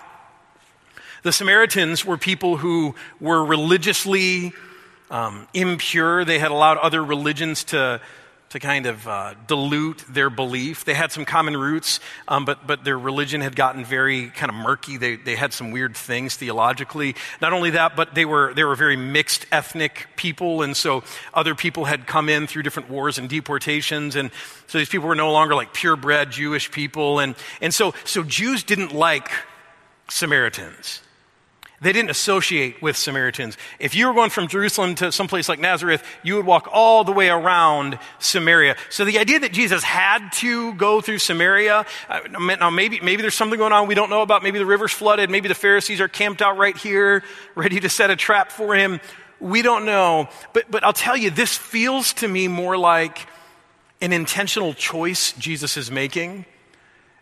The 1.27 1.33
Samaritans 1.33 2.05
were 2.05 2.17
people 2.17 2.55
who 2.55 2.95
were 3.19 3.43
religiously 3.43 4.53
um, 5.11 5.45
impure. 5.53 6.23
They 6.23 6.39
had 6.39 6.51
allowed 6.51 6.77
other 6.77 7.03
religions 7.03 7.65
to, 7.65 7.99
to 8.51 8.59
kind 8.59 8.85
of 8.85 9.05
uh, 9.05 9.33
dilute 9.45 10.05
their 10.07 10.29
belief. 10.29 10.85
They 10.85 10.93
had 10.93 11.11
some 11.11 11.25
common 11.25 11.57
roots, 11.57 11.99
um, 12.29 12.45
but, 12.45 12.65
but 12.65 12.85
their 12.85 12.97
religion 12.97 13.41
had 13.41 13.57
gotten 13.57 13.83
very 13.83 14.29
kind 14.29 14.49
of 14.49 14.55
murky. 14.55 14.95
They, 14.95 15.17
they 15.17 15.35
had 15.35 15.51
some 15.51 15.71
weird 15.71 15.97
things 15.97 16.37
theologically. 16.37 17.13
Not 17.41 17.51
only 17.51 17.71
that, 17.71 17.97
but 17.97 18.15
they 18.15 18.23
were, 18.23 18.53
they 18.53 18.63
were 18.63 18.75
very 18.77 18.95
mixed 18.95 19.47
ethnic 19.51 20.07
people, 20.15 20.61
and 20.61 20.77
so 20.77 21.03
other 21.33 21.55
people 21.55 21.83
had 21.83 22.07
come 22.07 22.29
in 22.29 22.47
through 22.47 22.63
different 22.63 22.89
wars 22.89 23.17
and 23.17 23.27
deportations, 23.27 24.15
and 24.15 24.31
so 24.67 24.77
these 24.77 24.87
people 24.87 25.09
were 25.09 25.13
no 25.13 25.33
longer 25.33 25.55
like 25.55 25.73
purebred 25.73 26.31
Jewish 26.31 26.71
people. 26.71 27.19
And, 27.19 27.35
and 27.59 27.73
so, 27.73 27.93
so 28.05 28.23
Jews 28.23 28.63
didn't 28.63 28.93
like 28.93 29.29
Samaritans. 30.07 31.01
They 31.79 31.93
didn't 31.93 32.09
associate 32.09 32.81
with 32.81 32.97
Samaritans. 32.97 33.55
If 33.77 33.93
you 33.93 34.07
were 34.07 34.13
going 34.15 34.31
from 34.31 34.47
Jerusalem 34.47 34.95
to 34.95 35.11
someplace 35.11 35.47
like 35.47 35.59
Nazareth, 35.59 36.03
you 36.23 36.35
would 36.35 36.45
walk 36.45 36.67
all 36.71 37.03
the 37.03 37.11
way 37.11 37.29
around 37.29 37.99
Samaria. 38.17 38.77
So 38.89 39.05
the 39.05 39.19
idea 39.19 39.39
that 39.41 39.51
Jesus 39.51 39.83
had 39.83 40.31
to 40.33 40.73
go 40.73 41.01
through 41.01 41.19
Samaria, 41.19 41.85
uh, 42.09 42.19
now 42.59 42.71
maybe, 42.71 42.99
maybe 43.01 43.21
there's 43.21 43.35
something 43.35 43.59
going 43.59 43.73
on 43.73 43.87
we 43.87 43.93
don't 43.93 44.09
know 44.09 44.23
about. 44.23 44.41
Maybe 44.41 44.57
the 44.57 44.65
river's 44.65 44.91
flooded. 44.91 45.29
Maybe 45.29 45.47
the 45.47 45.55
Pharisees 45.55 46.01
are 46.01 46.07
camped 46.07 46.41
out 46.41 46.57
right 46.57 46.75
here, 46.75 47.23
ready 47.55 47.79
to 47.79 47.89
set 47.89 48.09
a 48.09 48.15
trap 48.15 48.51
for 48.51 48.73
him. 48.73 48.99
We 49.39 49.61
don't 49.61 49.85
know. 49.85 50.29
But, 50.53 50.71
but 50.71 50.83
I'll 50.83 50.93
tell 50.93 51.15
you, 51.15 51.29
this 51.29 51.55
feels 51.55 52.13
to 52.13 52.27
me 52.27 52.47
more 52.47 52.75
like 52.75 53.27
an 54.01 54.13
intentional 54.13 54.73
choice 54.73 55.31
Jesus 55.33 55.77
is 55.77 55.91
making 55.91 56.45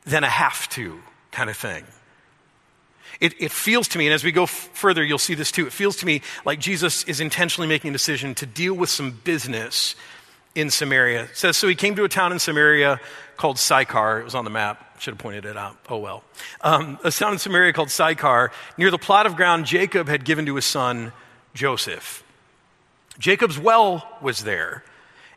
than 0.05 0.23
a 0.23 0.29
have 0.29 0.69
to 0.69 1.01
kind 1.31 1.49
of 1.49 1.57
thing. 1.57 1.83
It, 3.19 3.33
it, 3.39 3.51
feels 3.51 3.87
to 3.89 3.97
me, 3.97 4.07
and 4.07 4.13
as 4.13 4.23
we 4.23 4.31
go 4.31 4.43
f- 4.43 4.69
further, 4.73 5.03
you'll 5.03 5.17
see 5.17 5.35
this 5.35 5.51
too. 5.51 5.67
It 5.67 5.73
feels 5.73 5.97
to 5.97 6.05
me 6.05 6.21
like 6.43 6.59
Jesus 6.59 7.03
is 7.05 7.19
intentionally 7.19 7.67
making 7.67 7.89
a 7.89 7.93
decision 7.93 8.35
to 8.35 8.45
deal 8.45 8.73
with 8.73 8.89
some 8.89 9.11
business 9.23 9.95
in 10.55 10.69
Samaria. 10.69 11.23
It 11.23 11.37
says, 11.37 11.57
So 11.57 11.67
he 11.67 11.75
came 11.75 11.95
to 11.95 12.03
a 12.03 12.09
town 12.09 12.31
in 12.31 12.39
Samaria 12.39 12.99
called 13.37 13.59
Sychar. 13.59 14.19
It 14.19 14.23
was 14.23 14.35
on 14.35 14.45
the 14.45 14.49
map. 14.49 14.99
Should 14.99 15.13
have 15.13 15.19
pointed 15.19 15.45
it 15.45 15.57
out. 15.57 15.77
Oh 15.89 15.97
well. 15.97 16.23
Um, 16.61 16.97
a 17.03 17.11
town 17.11 17.33
in 17.33 17.39
Samaria 17.39 17.73
called 17.73 17.91
Sychar. 17.91 18.51
Near 18.77 18.91
the 18.91 18.97
plot 18.97 19.25
of 19.25 19.35
ground 19.35 19.65
Jacob 19.65 20.07
had 20.07 20.23
given 20.23 20.45
to 20.45 20.55
his 20.55 20.65
son 20.65 21.11
Joseph. 21.53 22.23
Jacob's 23.19 23.59
well 23.59 24.07
was 24.21 24.43
there. 24.43 24.83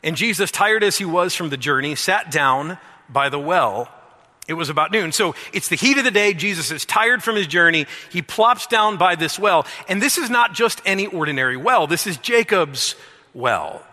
And 0.03 0.17
Jesus, 0.17 0.51
tired 0.53 0.85
as 0.85 0.99
he 0.99 1.05
was 1.05 1.35
from 1.35 1.51
the 1.51 1.57
journey, 1.57 1.97
sat 1.97 2.31
down 2.31 2.79
by 3.09 3.29
the 3.29 3.39
well. 3.39 3.93
It 4.49 4.55
was 4.55 4.71
about 4.71 4.91
noon. 4.91 5.13
So 5.13 5.35
it's 5.53 5.69
the 5.69 5.77
heat 5.77 5.99
of 5.99 6.05
the 6.05 6.11
day. 6.11 6.33
Jesus 6.33 6.71
is 6.71 6.87
tired 6.87 7.23
from 7.23 7.37
his 7.37 7.47
journey. 7.47 7.87
He 8.11 8.23
plops 8.23 8.67
down 8.67 8.97
by 8.97 9.15
this 9.15 9.39
well. 9.39 9.67
And 9.89 10.03
this 10.03 10.17
is 10.17 10.31
not 10.31 10.55
just 10.55 10.81
any 10.87 11.07
ordinary 11.07 11.59
well, 11.59 11.87
this 11.87 12.07
is 12.07 12.17
Jacob's 12.17 12.95
well. 13.35 13.85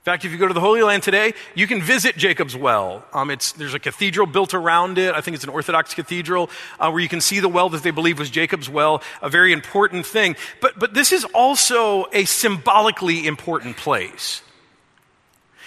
In 0.00 0.04
fact, 0.04 0.24
if 0.24 0.32
you 0.32 0.38
go 0.38 0.48
to 0.48 0.54
the 0.54 0.60
Holy 0.60 0.82
Land 0.82 1.02
today, 1.02 1.34
you 1.54 1.66
can 1.66 1.82
visit 1.82 2.16
Jacob's 2.16 2.56
Well. 2.56 3.04
Um, 3.12 3.28
there's 3.28 3.74
a 3.74 3.78
cathedral 3.78 4.26
built 4.26 4.54
around 4.54 4.96
it. 4.96 5.14
I 5.14 5.20
think 5.20 5.34
it's 5.34 5.44
an 5.44 5.50
Orthodox 5.50 5.92
cathedral 5.92 6.48
uh, 6.78 6.90
where 6.90 7.02
you 7.02 7.08
can 7.08 7.20
see 7.20 7.38
the 7.38 7.50
well 7.50 7.68
that 7.68 7.82
they 7.82 7.90
believe 7.90 8.18
was 8.18 8.30
Jacob's 8.30 8.70
Well, 8.70 9.02
a 9.20 9.28
very 9.28 9.52
important 9.52 10.06
thing. 10.06 10.36
But, 10.62 10.78
but 10.78 10.94
this 10.94 11.12
is 11.12 11.26
also 11.34 12.06
a 12.14 12.24
symbolically 12.24 13.26
important 13.26 13.76
place. 13.76 14.40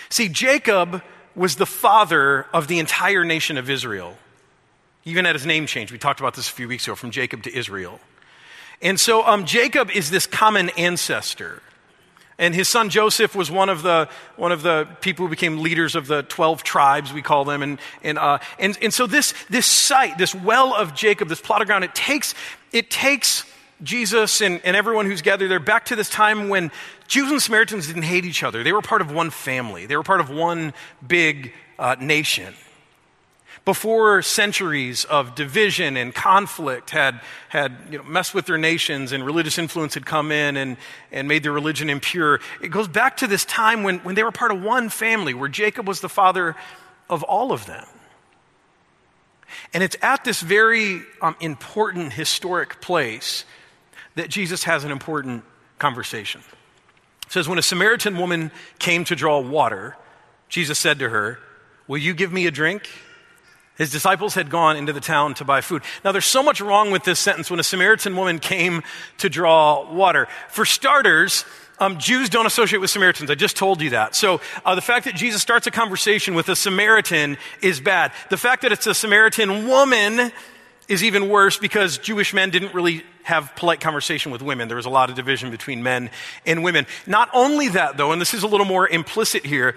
See, 0.09 0.29
Jacob 0.29 1.03
was 1.35 1.55
the 1.55 1.65
father 1.65 2.45
of 2.53 2.67
the 2.67 2.79
entire 2.79 3.23
nation 3.23 3.57
of 3.57 3.69
Israel. 3.69 4.17
He 5.01 5.11
even 5.11 5.25
had 5.25 5.35
his 5.35 5.45
name 5.45 5.65
changed. 5.65 5.91
We 5.91 5.97
talked 5.97 6.19
about 6.19 6.35
this 6.35 6.49
a 6.49 6.51
few 6.51 6.67
weeks 6.67 6.87
ago 6.87 6.95
from 6.95 7.11
Jacob 7.11 7.43
to 7.43 7.55
Israel. 7.55 7.99
And 8.81 8.99
so 8.99 9.25
um, 9.25 9.45
Jacob 9.45 9.89
is 9.91 10.09
this 10.09 10.27
common 10.27 10.69
ancestor. 10.71 11.61
And 12.37 12.55
his 12.55 12.67
son 12.67 12.89
Joseph 12.89 13.35
was 13.35 13.51
one 13.51 13.69
of 13.69 13.83
the, 13.83 14.09
one 14.37 14.51
of 14.51 14.63
the 14.63 14.87
people 15.01 15.25
who 15.25 15.29
became 15.29 15.59
leaders 15.59 15.95
of 15.95 16.07
the 16.07 16.23
12 16.23 16.63
tribes, 16.63 17.13
we 17.13 17.21
call 17.21 17.45
them. 17.45 17.61
And, 17.61 17.79
and, 18.01 18.17
uh, 18.17 18.39
and, 18.59 18.77
and 18.81 18.93
so 18.93 19.07
this, 19.07 19.33
this 19.49 19.65
site, 19.65 20.17
this 20.17 20.33
well 20.33 20.73
of 20.73 20.95
Jacob, 20.95 21.29
this 21.29 21.41
plot 21.41 21.61
of 21.61 21.67
ground, 21.67 21.83
it 21.83 21.93
takes, 21.93 22.33
it 22.71 22.89
takes 22.89 23.45
Jesus 23.83 24.41
and, 24.41 24.61
and 24.63 24.75
everyone 24.75 25.05
who's 25.05 25.21
gathered 25.21 25.49
there 25.49 25.59
back 25.59 25.85
to 25.85 25.95
this 25.95 26.09
time 26.09 26.49
when 26.49 26.71
Jews 27.13 27.29
and 27.29 27.39
Samaritans 27.39 27.85
didn't 27.85 28.03
hate 28.03 28.25
each 28.25 28.41
other. 28.41 28.63
They 28.63 28.73
were 28.73 28.81
part 28.81 29.01
of 29.01 29.11
one 29.11 29.29
family, 29.29 29.85
they 29.85 29.95
were 29.95 30.01
part 30.01 30.19
of 30.19 30.31
one 30.31 30.73
big 31.05 31.53
uh, 31.77 31.95
nation 31.99 32.55
before 33.65 34.23
centuries 34.23 35.05
of 35.05 35.35
division 35.35 35.95
and 35.95 36.13
conflict 36.13 36.89
had, 36.89 37.21
had 37.49 37.77
you 37.91 37.99
know, 37.99 38.03
messed 38.03 38.33
with 38.33 38.47
their 38.47 38.57
nations 38.57 39.11
and 39.11 39.23
religious 39.23 39.59
influence 39.59 39.93
had 39.93 40.07
come 40.07 40.31
in 40.31 40.57
and, 40.57 40.75
and 41.11 41.27
made 41.27 41.43
their 41.43 41.51
religion 41.51 41.87
impure, 41.87 42.39
it 42.63 42.69
goes 42.69 42.87
back 42.87 43.17
to 43.17 43.27
this 43.27 43.45
time 43.45 43.83
when, 43.83 43.99
when 43.99 44.15
they 44.15 44.23
were 44.23 44.31
part 44.31 44.51
of 44.51 44.63
one 44.63 44.89
family, 44.89 45.35
where 45.35 45.49
Jacob 45.49 45.87
was 45.87 46.01
the 46.01 46.09
father 46.09 46.55
of 47.11 47.21
all 47.21 47.51
of 47.51 47.67
them. 47.67 47.85
And 49.71 49.83
it's 49.83 49.95
at 50.01 50.25
this 50.25 50.41
very 50.41 51.03
um, 51.21 51.35
important 51.39 52.13
historic 52.13 52.81
place 52.81 53.45
that 54.15 54.29
Jesus 54.29 54.63
has 54.63 54.83
an 54.83 54.91
important 54.91 55.43
conversation. 55.77 56.41
Says, 57.33 57.49
When 57.49 57.57
a 57.57 57.63
Samaritan 57.63 58.19
woman 58.19 58.51
came 58.77 59.05
to 59.05 59.15
draw 59.15 59.39
water, 59.39 59.97
Jesus 60.49 60.77
said 60.77 60.99
to 60.99 61.09
her, 61.09 61.39
Will 61.87 61.97
you 61.97 62.13
give 62.13 62.31
me 62.31 62.45
a 62.45 62.51
drink? 62.51 62.87
His 63.75 63.89
disciples 63.89 64.35
had 64.35 64.51
gone 64.51 64.77
into 64.77 64.93
the 64.93 64.99
town 64.99 65.33
to 65.35 65.43
buy 65.43 65.61
food. 65.61 65.81
Now, 66.05 66.11
there's 66.11 66.27
so 66.27 66.43
much 66.43 66.61
wrong 66.61 66.91
with 66.91 67.05
this 67.05 67.19
sentence 67.19 67.49
when 67.49 67.59
a 67.59 67.63
Samaritan 67.63 68.15
woman 68.15 68.37
came 68.37 68.83
to 69.17 69.29
draw 69.29 69.91
water. 69.91 70.27
For 70.49 70.63
starters, 70.63 71.43
um, 71.79 71.97
Jews 71.97 72.29
don't 72.29 72.45
associate 72.45 72.77
with 72.77 72.91
Samaritans. 72.91 73.31
I 73.31 73.35
just 73.35 73.57
told 73.57 73.81
you 73.81 73.89
that. 73.89 74.13
So 74.13 74.39
uh, 74.63 74.75
the 74.75 74.81
fact 74.81 75.05
that 75.05 75.15
Jesus 75.15 75.41
starts 75.41 75.65
a 75.65 75.71
conversation 75.71 76.35
with 76.35 76.49
a 76.49 76.55
Samaritan 76.55 77.37
is 77.63 77.81
bad. 77.81 78.11
The 78.29 78.37
fact 78.37 78.61
that 78.61 78.71
it's 78.71 78.85
a 78.85 78.93
Samaritan 78.93 79.67
woman 79.67 80.31
is 80.87 81.03
even 81.03 81.29
worse 81.29 81.57
because 81.57 81.97
Jewish 81.97 82.31
men 82.31 82.51
didn't 82.51 82.75
really 82.75 83.03
have 83.23 83.55
polite 83.55 83.79
conversation 83.79 84.31
with 84.31 84.41
women. 84.41 84.67
There 84.67 84.77
was 84.77 84.85
a 84.85 84.91
lot 84.91 85.09
of 85.09 85.15
division 85.15 85.51
between 85.51 85.83
men 85.83 86.09
and 86.45 86.63
women. 86.63 86.85
Not 87.07 87.29
only 87.33 87.69
that, 87.69 87.97
though, 87.97 88.11
and 88.11 88.21
this 88.21 88.33
is 88.33 88.43
a 88.43 88.47
little 88.47 88.65
more 88.65 88.87
implicit 88.87 89.45
here, 89.45 89.75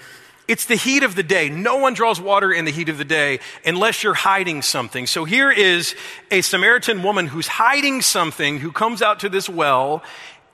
it's 0.48 0.66
the 0.66 0.76
heat 0.76 1.02
of 1.02 1.16
the 1.16 1.22
day. 1.22 1.48
No 1.48 1.76
one 1.76 1.94
draws 1.94 2.20
water 2.20 2.52
in 2.52 2.64
the 2.64 2.70
heat 2.70 2.88
of 2.88 2.98
the 2.98 3.04
day 3.04 3.40
unless 3.64 4.02
you're 4.02 4.14
hiding 4.14 4.62
something. 4.62 5.06
So 5.06 5.24
here 5.24 5.50
is 5.50 5.96
a 6.30 6.40
Samaritan 6.40 7.02
woman 7.02 7.26
who's 7.26 7.48
hiding 7.48 8.02
something 8.02 8.58
who 8.58 8.70
comes 8.70 9.02
out 9.02 9.20
to 9.20 9.28
this 9.28 9.48
well 9.48 10.02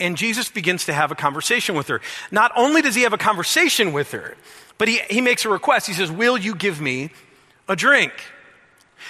and 0.00 0.16
Jesus 0.16 0.48
begins 0.48 0.86
to 0.86 0.92
have 0.92 1.12
a 1.12 1.14
conversation 1.14 1.76
with 1.76 1.86
her. 1.88 2.00
Not 2.32 2.50
only 2.56 2.82
does 2.82 2.96
he 2.96 3.02
have 3.02 3.12
a 3.12 3.18
conversation 3.18 3.92
with 3.92 4.10
her, 4.10 4.36
but 4.76 4.88
he, 4.88 5.00
he 5.08 5.20
makes 5.20 5.44
a 5.44 5.48
request. 5.48 5.86
He 5.86 5.92
says, 5.92 6.10
Will 6.10 6.36
you 6.36 6.56
give 6.56 6.80
me 6.80 7.10
a 7.68 7.76
drink? 7.76 8.12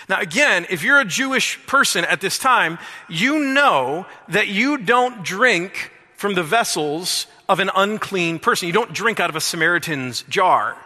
Now, 0.09 0.21
again, 0.21 0.67
if 0.71 0.83
you're 0.83 1.01
a 1.01 1.05
Jewish 1.05 1.65
person 1.67 2.05
at 2.05 2.21
this 2.21 2.39
time, 2.39 2.79
you 3.09 3.39
know 3.39 4.07
that 4.29 4.49
you 4.49 4.79
don't 4.79 5.23
drink 5.25 5.93
from 6.17 6.35
the 6.35 6.43
vessels 6.43 7.27
of 7.49 7.61
an 7.61 7.71
unclean 7.75 8.39
person. 8.39 8.67
You 8.67 8.73
don't 8.73 8.93
drink 8.93 9.21
out 9.21 9.31
of 9.31 9.37
a 9.37 9.41
Samaritan's 9.41 10.23
jar 10.23 10.77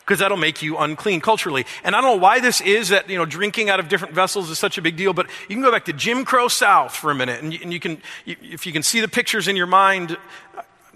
because 0.00 0.18
that'll 0.18 0.36
make 0.36 0.60
you 0.60 0.76
unclean 0.76 1.20
culturally. 1.20 1.64
And 1.82 1.96
I 1.96 2.00
don't 2.00 2.16
know 2.16 2.22
why 2.22 2.40
this 2.40 2.60
is 2.60 2.90
that, 2.90 3.08
you 3.08 3.16
know, 3.16 3.24
drinking 3.24 3.70
out 3.70 3.80
of 3.80 3.88
different 3.88 4.14
vessels 4.14 4.50
is 4.50 4.58
such 4.58 4.76
a 4.76 4.82
big 4.82 4.96
deal, 4.96 5.14
but 5.14 5.26
you 5.48 5.56
can 5.56 5.62
go 5.62 5.72
back 5.72 5.86
to 5.86 5.94
Jim 5.94 6.24
Crow 6.24 6.48
South 6.48 6.94
for 6.94 7.10
a 7.10 7.14
minute 7.14 7.42
and 7.42 7.52
you, 7.54 7.60
and 7.62 7.72
you 7.72 7.80
can, 7.80 7.98
you, 8.26 8.36
if 8.42 8.66
you 8.66 8.72
can 8.72 8.82
see 8.82 9.00
the 9.00 9.08
pictures 9.08 9.48
in 9.48 9.56
your 9.56 9.66
mind, 9.66 10.18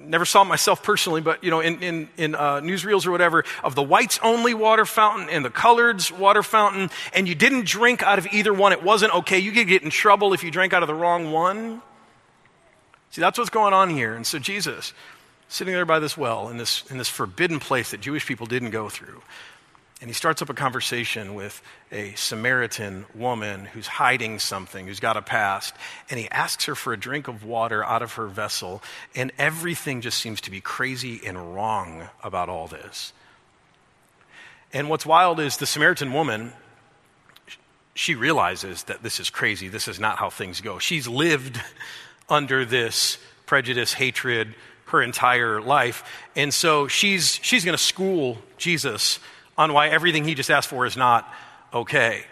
never 0.00 0.24
saw 0.24 0.44
myself 0.44 0.82
personally, 0.82 1.20
but 1.20 1.42
you 1.42 1.50
know, 1.50 1.60
in, 1.60 1.82
in, 1.82 2.08
in 2.16 2.34
uh, 2.34 2.60
newsreels 2.60 3.06
or 3.06 3.10
whatever, 3.10 3.44
of 3.62 3.74
the 3.74 3.82
whites 3.82 4.18
only 4.22 4.54
water 4.54 4.84
fountain 4.84 5.28
and 5.28 5.44
the 5.44 5.50
coloreds 5.50 6.10
water 6.10 6.42
fountain, 6.42 6.90
and 7.12 7.28
you 7.28 7.34
didn't 7.34 7.66
drink 7.66 8.02
out 8.02 8.18
of 8.18 8.26
either 8.32 8.52
one, 8.52 8.72
it 8.72 8.82
wasn't 8.82 9.14
okay. 9.14 9.38
You 9.38 9.52
could 9.52 9.68
get 9.68 9.82
in 9.82 9.90
trouble 9.90 10.32
if 10.32 10.42
you 10.42 10.50
drank 10.50 10.72
out 10.72 10.82
of 10.82 10.86
the 10.86 10.94
wrong 10.94 11.32
one. 11.32 11.82
See, 13.10 13.20
that's 13.20 13.38
what's 13.38 13.50
going 13.50 13.72
on 13.72 13.90
here. 13.90 14.14
And 14.14 14.26
so 14.26 14.38
Jesus, 14.38 14.92
sitting 15.48 15.72
there 15.72 15.86
by 15.86 15.98
this 15.98 16.16
well 16.16 16.48
in 16.48 16.56
this, 16.58 16.84
in 16.90 16.98
this 16.98 17.08
forbidden 17.08 17.58
place 17.58 17.90
that 17.90 18.00
Jewish 18.00 18.26
people 18.26 18.46
didn't 18.46 18.70
go 18.70 18.88
through, 18.88 19.22
and 20.00 20.08
he 20.08 20.14
starts 20.14 20.42
up 20.42 20.48
a 20.48 20.54
conversation 20.54 21.34
with 21.34 21.60
a 21.90 22.12
Samaritan 22.14 23.04
woman 23.16 23.64
who's 23.64 23.88
hiding 23.88 24.38
something, 24.38 24.86
who's 24.86 25.00
got 25.00 25.16
a 25.16 25.22
past. 25.22 25.74
And 26.08 26.20
he 26.20 26.28
asks 26.30 26.66
her 26.66 26.76
for 26.76 26.92
a 26.92 26.96
drink 26.96 27.26
of 27.26 27.44
water 27.44 27.84
out 27.84 28.02
of 28.02 28.12
her 28.14 28.28
vessel. 28.28 28.80
And 29.16 29.32
everything 29.38 30.00
just 30.00 30.18
seems 30.18 30.40
to 30.42 30.52
be 30.52 30.60
crazy 30.60 31.20
and 31.26 31.52
wrong 31.54 32.08
about 32.22 32.48
all 32.48 32.68
this. 32.68 33.12
And 34.72 34.88
what's 34.88 35.04
wild 35.04 35.40
is 35.40 35.56
the 35.56 35.66
Samaritan 35.66 36.12
woman, 36.12 36.52
she 37.94 38.14
realizes 38.14 38.84
that 38.84 39.02
this 39.02 39.18
is 39.18 39.30
crazy. 39.30 39.66
This 39.66 39.88
is 39.88 39.98
not 39.98 40.18
how 40.18 40.30
things 40.30 40.60
go. 40.60 40.78
She's 40.78 41.08
lived 41.08 41.60
under 42.28 42.64
this 42.64 43.18
prejudice, 43.46 43.94
hatred, 43.94 44.54
her 44.86 45.02
entire 45.02 45.60
life. 45.60 46.04
And 46.36 46.54
so 46.54 46.86
she's, 46.86 47.40
she's 47.42 47.64
going 47.64 47.76
to 47.76 47.82
school 47.82 48.38
Jesus 48.58 49.18
on 49.58 49.72
why 49.72 49.88
everything 49.88 50.24
he 50.24 50.34
just 50.34 50.50
asked 50.50 50.68
for 50.68 50.86
is 50.86 50.96
not 50.96 51.30
okay. 51.74 52.24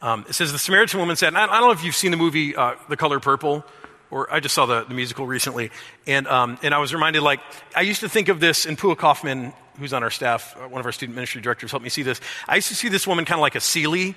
Um, 0.00 0.24
it 0.28 0.34
says 0.34 0.52
the 0.52 0.58
Samaritan 0.58 1.00
woman 1.00 1.16
said, 1.16 1.34
I, 1.34 1.44
I, 1.44 1.46
don't 1.58 1.68
know 1.68 1.72
if 1.72 1.84
you've 1.84 1.96
seen 1.96 2.12
the 2.12 2.16
movie 2.16 2.54
uh, 2.54 2.76
The 2.88 2.96
Color 2.96 3.18
Purple, 3.18 3.64
or 4.10 4.32
I 4.32 4.38
just 4.38 4.54
saw 4.54 4.64
the, 4.64 4.84
the 4.84 4.94
musical 4.94 5.26
recently, 5.26 5.70
and, 6.06 6.26
um, 6.28 6.56
and 6.62 6.72
I 6.72 6.78
was 6.78 6.94
reminded, 6.94 7.22
like, 7.22 7.40
I 7.74 7.80
used 7.80 8.00
to 8.00 8.08
think 8.08 8.28
of 8.28 8.38
this, 8.38 8.64
and 8.64 8.78
Pua 8.78 8.96
Kaufman, 8.96 9.52
who's 9.78 9.92
on 9.92 10.04
our 10.04 10.10
staff, 10.10 10.56
uh, 10.56 10.68
one 10.68 10.78
of 10.78 10.86
our 10.86 10.92
student 10.92 11.16
ministry 11.16 11.42
directors, 11.42 11.72
helped 11.72 11.82
me 11.82 11.90
see 11.90 12.04
this. 12.04 12.20
I 12.46 12.54
used 12.54 12.68
to 12.68 12.76
see 12.76 12.88
this 12.88 13.08
woman 13.08 13.24
kind 13.24 13.38
of 13.38 13.42
like 13.42 13.56
a 13.56 13.60
Celie, 13.60 14.06
you 14.06 14.14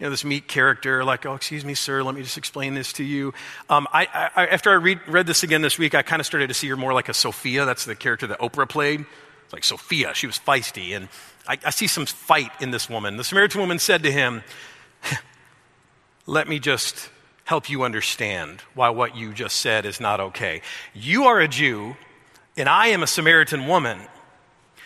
know, 0.00 0.10
this 0.10 0.24
meek 0.24 0.46
character, 0.46 1.04
like, 1.04 1.26
oh, 1.26 1.34
excuse 1.34 1.64
me, 1.64 1.74
sir, 1.74 2.04
let 2.04 2.14
me 2.14 2.22
just 2.22 2.38
explain 2.38 2.74
this 2.74 2.92
to 2.94 3.04
you. 3.04 3.34
Um, 3.68 3.88
I, 3.92 4.30
I, 4.36 4.46
after 4.46 4.70
I 4.70 4.74
read, 4.74 5.00
read 5.08 5.26
this 5.26 5.42
again 5.42 5.62
this 5.62 5.78
week, 5.78 5.96
I 5.96 6.02
kind 6.02 6.20
of 6.20 6.26
started 6.26 6.46
to 6.46 6.54
see 6.54 6.68
her 6.68 6.76
more 6.76 6.92
like 6.92 7.08
a 7.08 7.14
Sofia. 7.14 7.64
That's 7.64 7.84
the 7.84 7.96
character 7.96 8.28
that 8.28 8.38
Oprah 8.38 8.68
played. 8.68 9.04
Like 9.54 9.62
Sofia. 9.62 10.12
She 10.14 10.26
was 10.26 10.36
feisty. 10.36 10.96
And 10.96 11.08
I, 11.46 11.56
I 11.64 11.70
see 11.70 11.86
some 11.86 12.06
fight 12.06 12.50
in 12.60 12.72
this 12.72 12.90
woman. 12.90 13.16
The 13.16 13.22
Samaritan 13.22 13.60
woman 13.60 13.78
said 13.78 14.02
to 14.02 14.10
him, 14.10 14.42
Let 16.26 16.48
me 16.48 16.58
just 16.58 17.08
help 17.44 17.70
you 17.70 17.84
understand 17.84 18.62
why 18.74 18.90
what 18.90 19.14
you 19.14 19.32
just 19.32 19.60
said 19.60 19.86
is 19.86 20.00
not 20.00 20.18
okay. 20.18 20.60
You 20.92 21.26
are 21.26 21.38
a 21.38 21.46
Jew, 21.46 21.94
and 22.56 22.68
I 22.68 22.88
am 22.88 23.04
a 23.04 23.06
Samaritan 23.06 23.68
woman. 23.68 24.00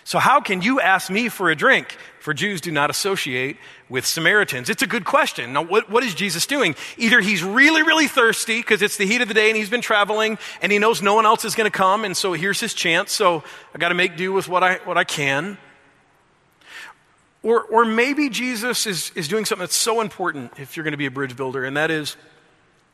So, 0.04 0.18
how 0.18 0.42
can 0.42 0.60
you 0.60 0.80
ask 0.80 1.10
me 1.10 1.30
for 1.30 1.48
a 1.48 1.56
drink? 1.56 1.96
For 2.28 2.34
Jews 2.34 2.60
do 2.60 2.70
not 2.70 2.90
associate 2.90 3.56
with 3.88 4.04
Samaritans. 4.04 4.68
It's 4.68 4.82
a 4.82 4.86
good 4.86 5.06
question. 5.06 5.54
Now, 5.54 5.62
what, 5.62 5.88
what 5.88 6.04
is 6.04 6.14
Jesus 6.14 6.44
doing? 6.44 6.76
Either 6.98 7.22
he's 7.22 7.42
really, 7.42 7.82
really 7.82 8.06
thirsty 8.06 8.60
because 8.60 8.82
it's 8.82 8.98
the 8.98 9.06
heat 9.06 9.22
of 9.22 9.28
the 9.28 9.32
day 9.32 9.48
and 9.48 9.56
he's 9.56 9.70
been 9.70 9.80
traveling 9.80 10.36
and 10.60 10.70
he 10.70 10.78
knows 10.78 11.00
no 11.00 11.14
one 11.14 11.24
else 11.24 11.46
is 11.46 11.54
going 11.54 11.70
to 11.70 11.74
come, 11.74 12.04
and 12.04 12.14
so 12.14 12.34
here's 12.34 12.60
his 12.60 12.74
chance. 12.74 13.12
So, 13.12 13.42
I 13.74 13.78
got 13.78 13.88
to 13.88 13.94
make 13.94 14.18
do 14.18 14.34
with 14.34 14.46
what 14.46 14.62
I, 14.62 14.74
what 14.84 14.98
I 14.98 15.04
can. 15.04 15.56
Or, 17.42 17.62
or 17.62 17.86
maybe 17.86 18.28
Jesus 18.28 18.86
is, 18.86 19.10
is 19.14 19.26
doing 19.26 19.46
something 19.46 19.62
that's 19.62 19.74
so 19.74 20.02
important 20.02 20.52
if 20.58 20.76
you're 20.76 20.84
going 20.84 20.92
to 20.92 20.98
be 20.98 21.06
a 21.06 21.10
bridge 21.10 21.34
builder, 21.34 21.64
and 21.64 21.78
that 21.78 21.90
is 21.90 22.18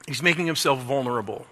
he's 0.07 0.23
making 0.23 0.47
himself 0.47 0.81
vulnerable. 0.83 1.45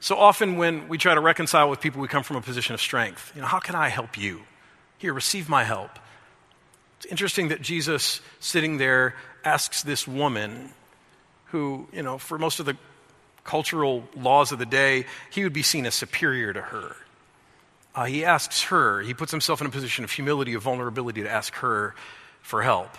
So 0.00 0.16
often, 0.16 0.56
when 0.56 0.88
we 0.88 0.98
try 0.98 1.14
to 1.14 1.20
reconcile 1.20 1.70
with 1.70 1.80
people, 1.80 2.00
we 2.00 2.08
come 2.08 2.24
from 2.24 2.38
a 2.38 2.42
position 2.42 2.74
of 2.74 2.80
strength. 2.80 3.30
You 3.36 3.42
know, 3.42 3.46
how 3.46 3.60
can 3.60 3.76
I 3.76 3.86
help 3.86 4.18
you? 4.18 4.40
Here, 4.98 5.12
receive 5.12 5.48
my 5.48 5.62
help. 5.62 6.00
It's 7.06 7.12
interesting 7.12 7.48
that 7.48 7.62
Jesus, 7.62 8.20
sitting 8.40 8.78
there, 8.78 9.14
asks 9.44 9.84
this 9.84 10.08
woman, 10.08 10.70
who, 11.46 11.86
you 11.92 12.02
know, 12.02 12.18
for 12.18 12.36
most 12.36 12.58
of 12.58 12.66
the 12.66 12.76
cultural 13.44 14.02
laws 14.16 14.50
of 14.50 14.58
the 14.58 14.66
day, 14.66 15.06
he 15.30 15.44
would 15.44 15.52
be 15.52 15.62
seen 15.62 15.86
as 15.86 15.94
superior 15.94 16.52
to 16.52 16.60
her. 16.60 16.96
uh, 17.94 18.06
he 18.06 18.24
asks 18.24 18.64
her, 18.64 19.02
he 19.02 19.14
puts 19.14 19.30
himself 19.30 19.60
in 19.60 19.68
a 19.68 19.70
position 19.70 20.02
of 20.02 20.10
humility, 20.10 20.54
of 20.54 20.62
vulnerability 20.64 21.22
to 21.22 21.30
ask 21.30 21.54
her 21.54 21.94
for 22.42 22.60
help. 22.62 22.90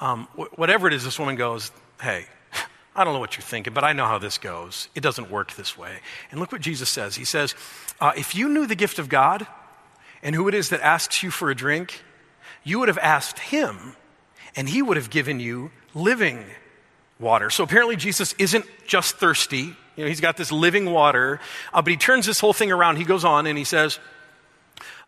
Um, 0.00 0.26
wh- 0.36 0.58
whatever 0.58 0.88
it 0.88 0.92
is, 0.92 1.04
this 1.04 1.16
woman 1.16 1.36
goes, 1.36 1.70
Hey, 2.02 2.26
I 2.96 3.04
don't 3.04 3.14
know 3.14 3.20
what 3.20 3.36
you're 3.36 3.42
thinking, 3.42 3.72
but 3.72 3.84
I 3.84 3.92
know 3.92 4.06
how 4.06 4.18
this 4.18 4.36
goes. 4.36 4.88
It 4.96 5.00
doesn't 5.00 5.30
work 5.30 5.54
this 5.54 5.78
way. 5.78 6.00
And 6.32 6.40
look 6.40 6.50
what 6.50 6.60
Jesus 6.60 6.88
says. 6.88 7.14
He 7.14 7.24
says, 7.24 7.54
uh, 8.00 8.14
If 8.16 8.34
you 8.34 8.48
knew 8.48 8.66
the 8.66 8.74
gift 8.74 8.98
of 8.98 9.08
God 9.08 9.46
and 10.24 10.34
who 10.34 10.48
it 10.48 10.54
is 10.54 10.70
that 10.70 10.80
asks 10.80 11.22
you 11.22 11.30
for 11.30 11.50
a 11.50 11.54
drink, 11.54 12.02
you 12.64 12.78
would 12.78 12.88
have 12.88 12.98
asked 12.98 13.38
him, 13.38 13.96
and 14.56 14.68
he 14.68 14.82
would 14.82 14.96
have 14.96 15.10
given 15.10 15.40
you 15.40 15.70
living 15.94 16.44
water. 17.18 17.50
So 17.50 17.64
apparently, 17.64 17.96
Jesus 17.96 18.34
isn't 18.38 18.64
just 18.86 19.16
thirsty. 19.16 19.76
You 19.96 20.04
know, 20.04 20.06
he's 20.06 20.20
got 20.20 20.36
this 20.36 20.52
living 20.52 20.90
water, 20.90 21.40
uh, 21.72 21.82
but 21.82 21.90
he 21.90 21.96
turns 21.96 22.26
this 22.26 22.40
whole 22.40 22.52
thing 22.52 22.72
around. 22.72 22.96
He 22.96 23.04
goes 23.04 23.24
on 23.24 23.46
and 23.46 23.58
he 23.58 23.64
says, 23.64 23.98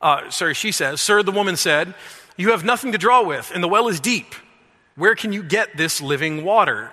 uh, 0.02 0.28
sorry, 0.30 0.54
she 0.54 0.72
says, 0.72 1.00
Sir, 1.00 1.22
the 1.22 1.32
woman 1.32 1.56
said, 1.56 1.94
You 2.36 2.50
have 2.50 2.64
nothing 2.64 2.92
to 2.92 2.98
draw 2.98 3.24
with, 3.24 3.50
and 3.54 3.62
the 3.62 3.68
well 3.68 3.88
is 3.88 4.00
deep. 4.00 4.34
Where 4.96 5.14
can 5.14 5.32
you 5.32 5.42
get 5.42 5.76
this 5.76 6.00
living 6.00 6.44
water? 6.44 6.90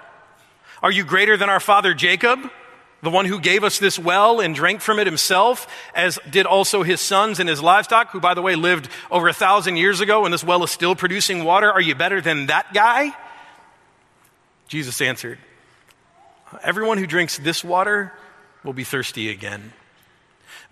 Are 0.82 0.92
you 0.92 1.04
greater 1.04 1.36
than 1.36 1.50
our 1.50 1.60
father 1.60 1.94
Jacob, 1.94 2.40
the 3.02 3.10
one 3.10 3.26
who 3.26 3.40
gave 3.40 3.64
us 3.64 3.80
this 3.80 3.98
well 3.98 4.42
and 4.42 4.54
drank 4.54 4.82
from 4.82 5.00
it 5.00 5.08
himself, 5.08 5.68
as 5.96 6.20
did 6.30 6.46
also 6.46 6.84
his 6.84 7.00
sons 7.00 7.40
and 7.40 7.48
his 7.48 7.62
livestock, 7.62 8.12
who, 8.12 8.20
by 8.20 8.34
the 8.34 8.42
way, 8.42 8.56
lived 8.56 8.90
over 9.10 9.28
a 9.28 9.34
thousand 9.34 9.78
years 9.78 10.02
ago, 10.02 10.26
and 10.26 10.34
this 10.34 10.44
well 10.44 10.64
is 10.64 10.72
still 10.72 10.96
producing 10.96 11.44
water? 11.44 11.72
Are 11.72 11.82
you 11.82 11.96
better 11.96 12.20
than 12.20 12.48
that 12.48 12.74
guy? 12.74 13.16
Jesus 14.68 15.02
answered, 15.02 15.40
Everyone 16.64 16.98
who 16.98 17.08
drinks 17.08 17.38
this 17.38 17.64
water 17.64 18.12
will 18.64 18.74
be 18.74 18.84
thirsty 18.84 19.30
again. 19.30 19.74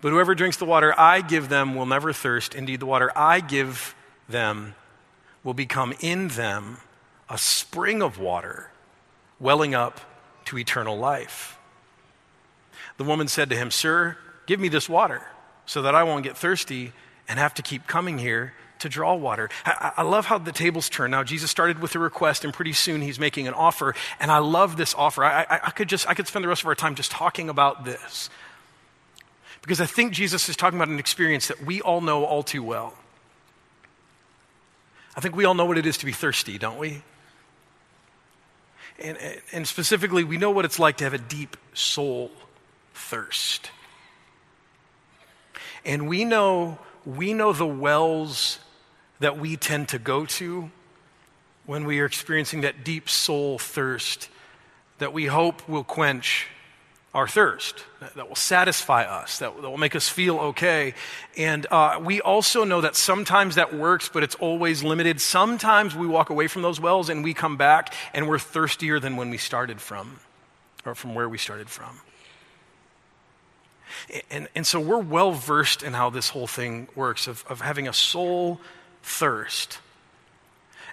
But 0.00 0.10
whoever 0.10 0.34
drinks 0.34 0.56
the 0.56 0.64
water 0.64 0.94
I 0.98 1.20
give 1.20 1.48
them 1.48 1.74
will 1.74 1.86
never 1.86 2.12
thirst. 2.12 2.54
Indeed, 2.54 2.80
the 2.80 2.86
water 2.86 3.10
I 3.16 3.40
give 3.40 3.94
them 4.28 4.74
will 5.42 5.54
become 5.54 5.94
in 6.00 6.28
them 6.28 6.78
a 7.28 7.38
spring 7.38 8.02
of 8.02 8.18
water 8.18 8.70
welling 9.40 9.74
up 9.74 10.00
to 10.46 10.58
eternal 10.58 10.96
life. 10.96 11.57
The 12.98 13.04
woman 13.04 13.28
said 13.28 13.48
to 13.50 13.56
him, 13.56 13.70
Sir, 13.70 14.18
give 14.46 14.60
me 14.60 14.68
this 14.68 14.88
water 14.88 15.22
so 15.64 15.82
that 15.82 15.94
I 15.94 16.02
won't 16.02 16.24
get 16.24 16.36
thirsty 16.36 16.92
and 17.28 17.38
have 17.38 17.54
to 17.54 17.62
keep 17.62 17.86
coming 17.86 18.18
here 18.18 18.52
to 18.80 18.88
draw 18.88 19.14
water. 19.14 19.48
I, 19.64 19.92
I, 19.98 20.02
love 20.02 20.26
how 20.26 20.38
the 20.38 20.52
tables 20.52 20.88
turn. 20.88 21.10
Now, 21.10 21.24
Jesus 21.24 21.50
started 21.50 21.80
with 21.80 21.94
a 21.94 21.98
request, 21.98 22.44
and 22.44 22.54
pretty 22.54 22.72
soon 22.72 23.00
he's 23.00 23.18
making 23.18 23.48
an 23.48 23.54
offer. 23.54 23.94
And 24.20 24.30
I 24.30 24.38
love 24.38 24.76
this 24.76 24.94
offer. 24.94 25.24
I, 25.24 25.42
I, 25.42 25.60
I, 25.64 25.70
could 25.70 25.88
just 25.88 26.08
I 26.08 26.14
could 26.14 26.26
spend 26.26 26.44
the 26.44 26.48
rest 26.48 26.62
of 26.62 26.68
our 26.68 26.74
time 26.74 26.94
just 26.94 27.10
talking 27.10 27.48
about 27.48 27.84
this. 27.84 28.30
Because 29.62 29.80
I 29.80 29.86
think 29.86 30.12
Jesus 30.12 30.48
is 30.48 30.56
talking 30.56 30.78
about 30.78 30.88
an 30.88 30.98
experience 30.98 31.48
that 31.48 31.64
we 31.64 31.80
all 31.80 32.00
know 32.00 32.24
all 32.24 32.42
too 32.42 32.62
well. 32.62 32.94
I 35.16 35.20
think 35.20 35.34
we 35.34 35.44
all 35.44 35.54
know 35.54 35.64
what 35.64 35.78
it 35.78 35.86
is 35.86 35.98
to 35.98 36.06
be 36.06 36.12
thirsty, 36.12 36.58
don't 36.58 36.78
we? 36.78 37.02
And, 39.00 39.18
and 39.52 39.66
specifically, 39.66 40.24
we 40.24 40.38
know 40.38 40.50
what 40.50 40.64
it's 40.64 40.78
like 40.78 40.98
to 40.98 41.04
have 41.04 41.14
a 41.14 41.18
deep 41.18 41.56
soul 41.74 42.30
thirst. 42.98 43.70
And 45.84 46.08
we 46.08 46.24
know, 46.24 46.78
we 47.06 47.32
know 47.32 47.52
the 47.52 47.66
wells 47.66 48.58
that 49.20 49.38
we 49.38 49.56
tend 49.56 49.88
to 49.88 49.98
go 49.98 50.26
to 50.26 50.70
when 51.66 51.84
we 51.84 52.00
are 52.00 52.06
experiencing 52.06 52.62
that 52.62 52.84
deep 52.84 53.08
soul 53.08 53.58
thirst 53.58 54.28
that 54.98 55.12
we 55.12 55.26
hope 55.26 55.68
will 55.68 55.84
quench 55.84 56.48
our 57.14 57.26
thirst, 57.26 57.84
that 58.16 58.28
will 58.28 58.36
satisfy 58.36 59.02
us, 59.02 59.38
that, 59.38 59.62
will 59.62 59.78
make 59.78 59.96
us 59.96 60.08
feel 60.08 60.38
okay. 60.38 60.94
And 61.36 61.66
uh, 61.70 62.00
we 62.02 62.20
also 62.20 62.64
know 62.64 62.82
that 62.82 62.96
sometimes 62.96 63.54
that 63.54 63.74
works, 63.74 64.10
but 64.12 64.22
it's 64.22 64.34
always 64.34 64.82
limited. 64.82 65.20
Sometimes 65.20 65.96
we 65.96 66.06
walk 66.06 66.30
away 66.30 66.48
from 66.48 66.62
those 66.62 66.78
wells 66.80 67.08
and 67.08 67.24
we 67.24 67.32
come 67.32 67.56
back 67.56 67.94
and 68.12 68.28
we're 68.28 68.38
thirstier 68.38 69.00
than 69.00 69.16
when 69.16 69.30
we 69.30 69.38
started 69.38 69.80
from, 69.80 70.20
or 70.84 70.94
from 70.94 71.14
where 71.14 71.28
we 71.28 71.38
started 71.38 71.70
from. 71.70 72.00
And, 74.30 74.48
and 74.54 74.66
so 74.66 74.80
we're 74.80 74.98
well 74.98 75.32
versed 75.32 75.82
in 75.82 75.92
how 75.92 76.10
this 76.10 76.28
whole 76.28 76.46
thing 76.46 76.88
works 76.94 77.26
of, 77.26 77.44
of 77.48 77.60
having 77.60 77.88
a 77.88 77.92
soul 77.92 78.60
thirst 79.02 79.78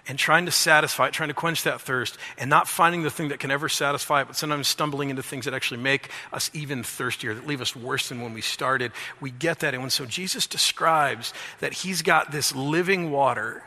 and 0.08 0.18
trying 0.18 0.46
to 0.46 0.52
satisfy 0.52 1.08
it, 1.08 1.12
trying 1.12 1.28
to 1.28 1.34
quench 1.34 1.64
that 1.64 1.80
thirst, 1.80 2.16
and 2.38 2.48
not 2.48 2.68
finding 2.68 3.02
the 3.02 3.10
thing 3.10 3.28
that 3.28 3.40
can 3.40 3.50
ever 3.50 3.68
satisfy 3.68 4.22
it, 4.22 4.26
but 4.26 4.36
sometimes 4.36 4.68
stumbling 4.68 5.10
into 5.10 5.22
things 5.22 5.46
that 5.46 5.54
actually 5.54 5.80
make 5.80 6.10
us 6.32 6.50
even 6.54 6.82
thirstier, 6.82 7.34
that 7.34 7.46
leave 7.46 7.60
us 7.60 7.74
worse 7.74 8.08
than 8.08 8.20
when 8.20 8.32
we 8.32 8.40
started. 8.40 8.92
We 9.20 9.30
get 9.30 9.60
that. 9.60 9.74
And 9.74 9.92
so 9.92 10.06
Jesus 10.06 10.46
describes 10.46 11.34
that 11.60 11.72
he's 11.72 12.02
got 12.02 12.30
this 12.30 12.54
living 12.54 13.10
water 13.10 13.64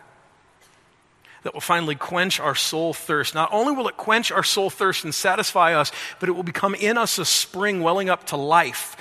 that 1.43 1.53
will 1.53 1.61
finally 1.61 1.95
quench 1.95 2.39
our 2.39 2.55
soul 2.55 2.93
thirst. 2.93 3.33
Not 3.33 3.49
only 3.51 3.73
will 3.73 3.87
it 3.87 3.97
quench 3.97 4.31
our 4.31 4.43
soul 4.43 4.69
thirst 4.69 5.03
and 5.03 5.13
satisfy 5.13 5.73
us, 5.73 5.91
but 6.19 6.29
it 6.29 6.33
will 6.33 6.43
become 6.43 6.75
in 6.75 6.97
us 6.97 7.17
a 7.17 7.25
spring 7.25 7.81
welling 7.81 8.09
up 8.09 8.25
to 8.27 8.37
life. 8.37 8.97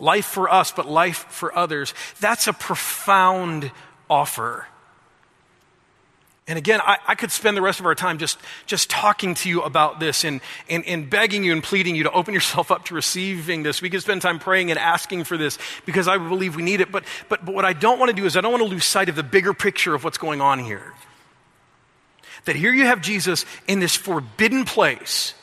Life 0.00 0.26
for 0.26 0.52
us, 0.52 0.72
but 0.72 0.88
life 0.88 1.26
for 1.28 1.56
others. 1.56 1.92
That's 2.20 2.46
a 2.46 2.52
profound 2.52 3.70
offer. 4.08 4.66
And 6.48 6.56
again, 6.56 6.80
I, 6.82 6.96
I, 7.06 7.14
could 7.14 7.30
spend 7.30 7.58
the 7.58 7.62
rest 7.62 7.78
of 7.78 7.84
our 7.84 7.94
time 7.94 8.16
just, 8.16 8.38
just 8.64 8.88
talking 8.88 9.34
to 9.34 9.50
you 9.50 9.60
about 9.60 10.00
this 10.00 10.24
and, 10.24 10.40
and, 10.70 10.82
and 10.86 11.10
begging 11.10 11.44
you 11.44 11.52
and 11.52 11.62
pleading 11.62 11.94
you 11.94 12.04
to 12.04 12.10
open 12.10 12.32
yourself 12.32 12.70
up 12.70 12.86
to 12.86 12.94
receiving 12.94 13.64
this. 13.64 13.82
We 13.82 13.90
could 13.90 14.00
spend 14.00 14.22
time 14.22 14.38
praying 14.38 14.70
and 14.70 14.78
asking 14.78 15.24
for 15.24 15.36
this 15.36 15.58
because 15.84 16.08
I 16.08 16.16
believe 16.16 16.56
we 16.56 16.62
need 16.62 16.80
it. 16.80 16.90
But, 16.90 17.04
but, 17.28 17.44
but 17.44 17.54
what 17.54 17.66
I 17.66 17.74
don't 17.74 17.98
want 17.98 18.08
to 18.08 18.16
do 18.16 18.24
is 18.24 18.34
I 18.34 18.40
don't 18.40 18.50
want 18.50 18.64
to 18.64 18.68
lose 18.68 18.86
sight 18.86 19.10
of 19.10 19.16
the 19.16 19.22
bigger 19.22 19.52
picture 19.52 19.94
of 19.94 20.04
what's 20.04 20.16
going 20.16 20.40
on 20.40 20.58
here. 20.58 20.94
That 22.46 22.56
here 22.56 22.72
you 22.72 22.86
have 22.86 23.02
Jesus 23.02 23.44
in 23.66 23.78
this 23.80 23.94
forbidden 23.94 24.64
place 24.64 25.34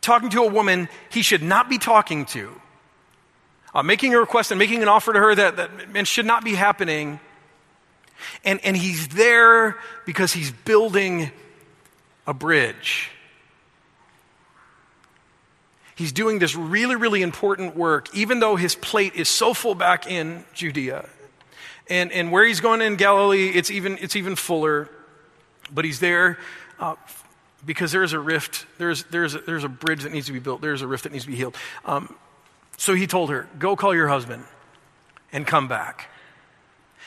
talking 0.00 0.30
to 0.30 0.42
a 0.42 0.48
woman 0.48 0.88
he 1.10 1.22
should 1.22 1.44
not 1.44 1.68
be 1.68 1.78
talking 1.78 2.24
to, 2.26 2.50
uh, 3.76 3.82
making 3.82 4.14
a 4.14 4.18
request 4.18 4.50
and 4.50 4.58
making 4.58 4.80
an 4.80 4.88
offer 4.88 5.12
to 5.12 5.18
her 5.18 5.34
that, 5.34 5.56
that 5.92 6.06
should 6.06 6.24
not 6.24 6.42
be 6.42 6.54
happening. 6.54 7.20
And, 8.42 8.58
and 8.64 8.74
he's 8.74 9.08
there 9.08 9.76
because 10.06 10.32
he's 10.32 10.50
building 10.50 11.30
a 12.26 12.32
bridge. 12.32 13.10
He's 15.94 16.12
doing 16.12 16.38
this 16.38 16.56
really, 16.56 16.96
really 16.96 17.20
important 17.20 17.76
work, 17.76 18.14
even 18.14 18.40
though 18.40 18.56
his 18.56 18.74
plate 18.74 19.14
is 19.14 19.28
so 19.28 19.52
full 19.52 19.74
back 19.74 20.06
in 20.10 20.46
Judea. 20.54 21.06
And, 21.90 22.10
and 22.12 22.32
where 22.32 22.46
he's 22.46 22.60
going 22.60 22.80
in 22.80 22.96
Galilee, 22.96 23.50
it's 23.50 23.70
even, 23.70 23.98
it's 24.00 24.16
even 24.16 24.36
fuller. 24.36 24.88
But 25.70 25.84
he's 25.84 26.00
there 26.00 26.38
uh, 26.80 26.94
because 27.66 27.92
there's 27.92 28.14
a 28.14 28.20
rift, 28.20 28.64
there's, 28.78 29.04
there's, 29.04 29.34
a, 29.34 29.40
there's 29.40 29.64
a 29.64 29.68
bridge 29.68 30.04
that 30.04 30.12
needs 30.12 30.28
to 30.28 30.32
be 30.32 30.38
built, 30.38 30.62
there's 30.62 30.80
a 30.80 30.86
rift 30.86 31.04
that 31.04 31.12
needs 31.12 31.24
to 31.24 31.30
be 31.30 31.36
healed. 31.36 31.56
Um, 31.84 32.14
so 32.76 32.94
he 32.94 33.06
told 33.06 33.30
her, 33.30 33.48
Go 33.58 33.76
call 33.76 33.94
your 33.94 34.08
husband 34.08 34.44
and 35.32 35.46
come 35.46 35.68
back. 35.68 36.08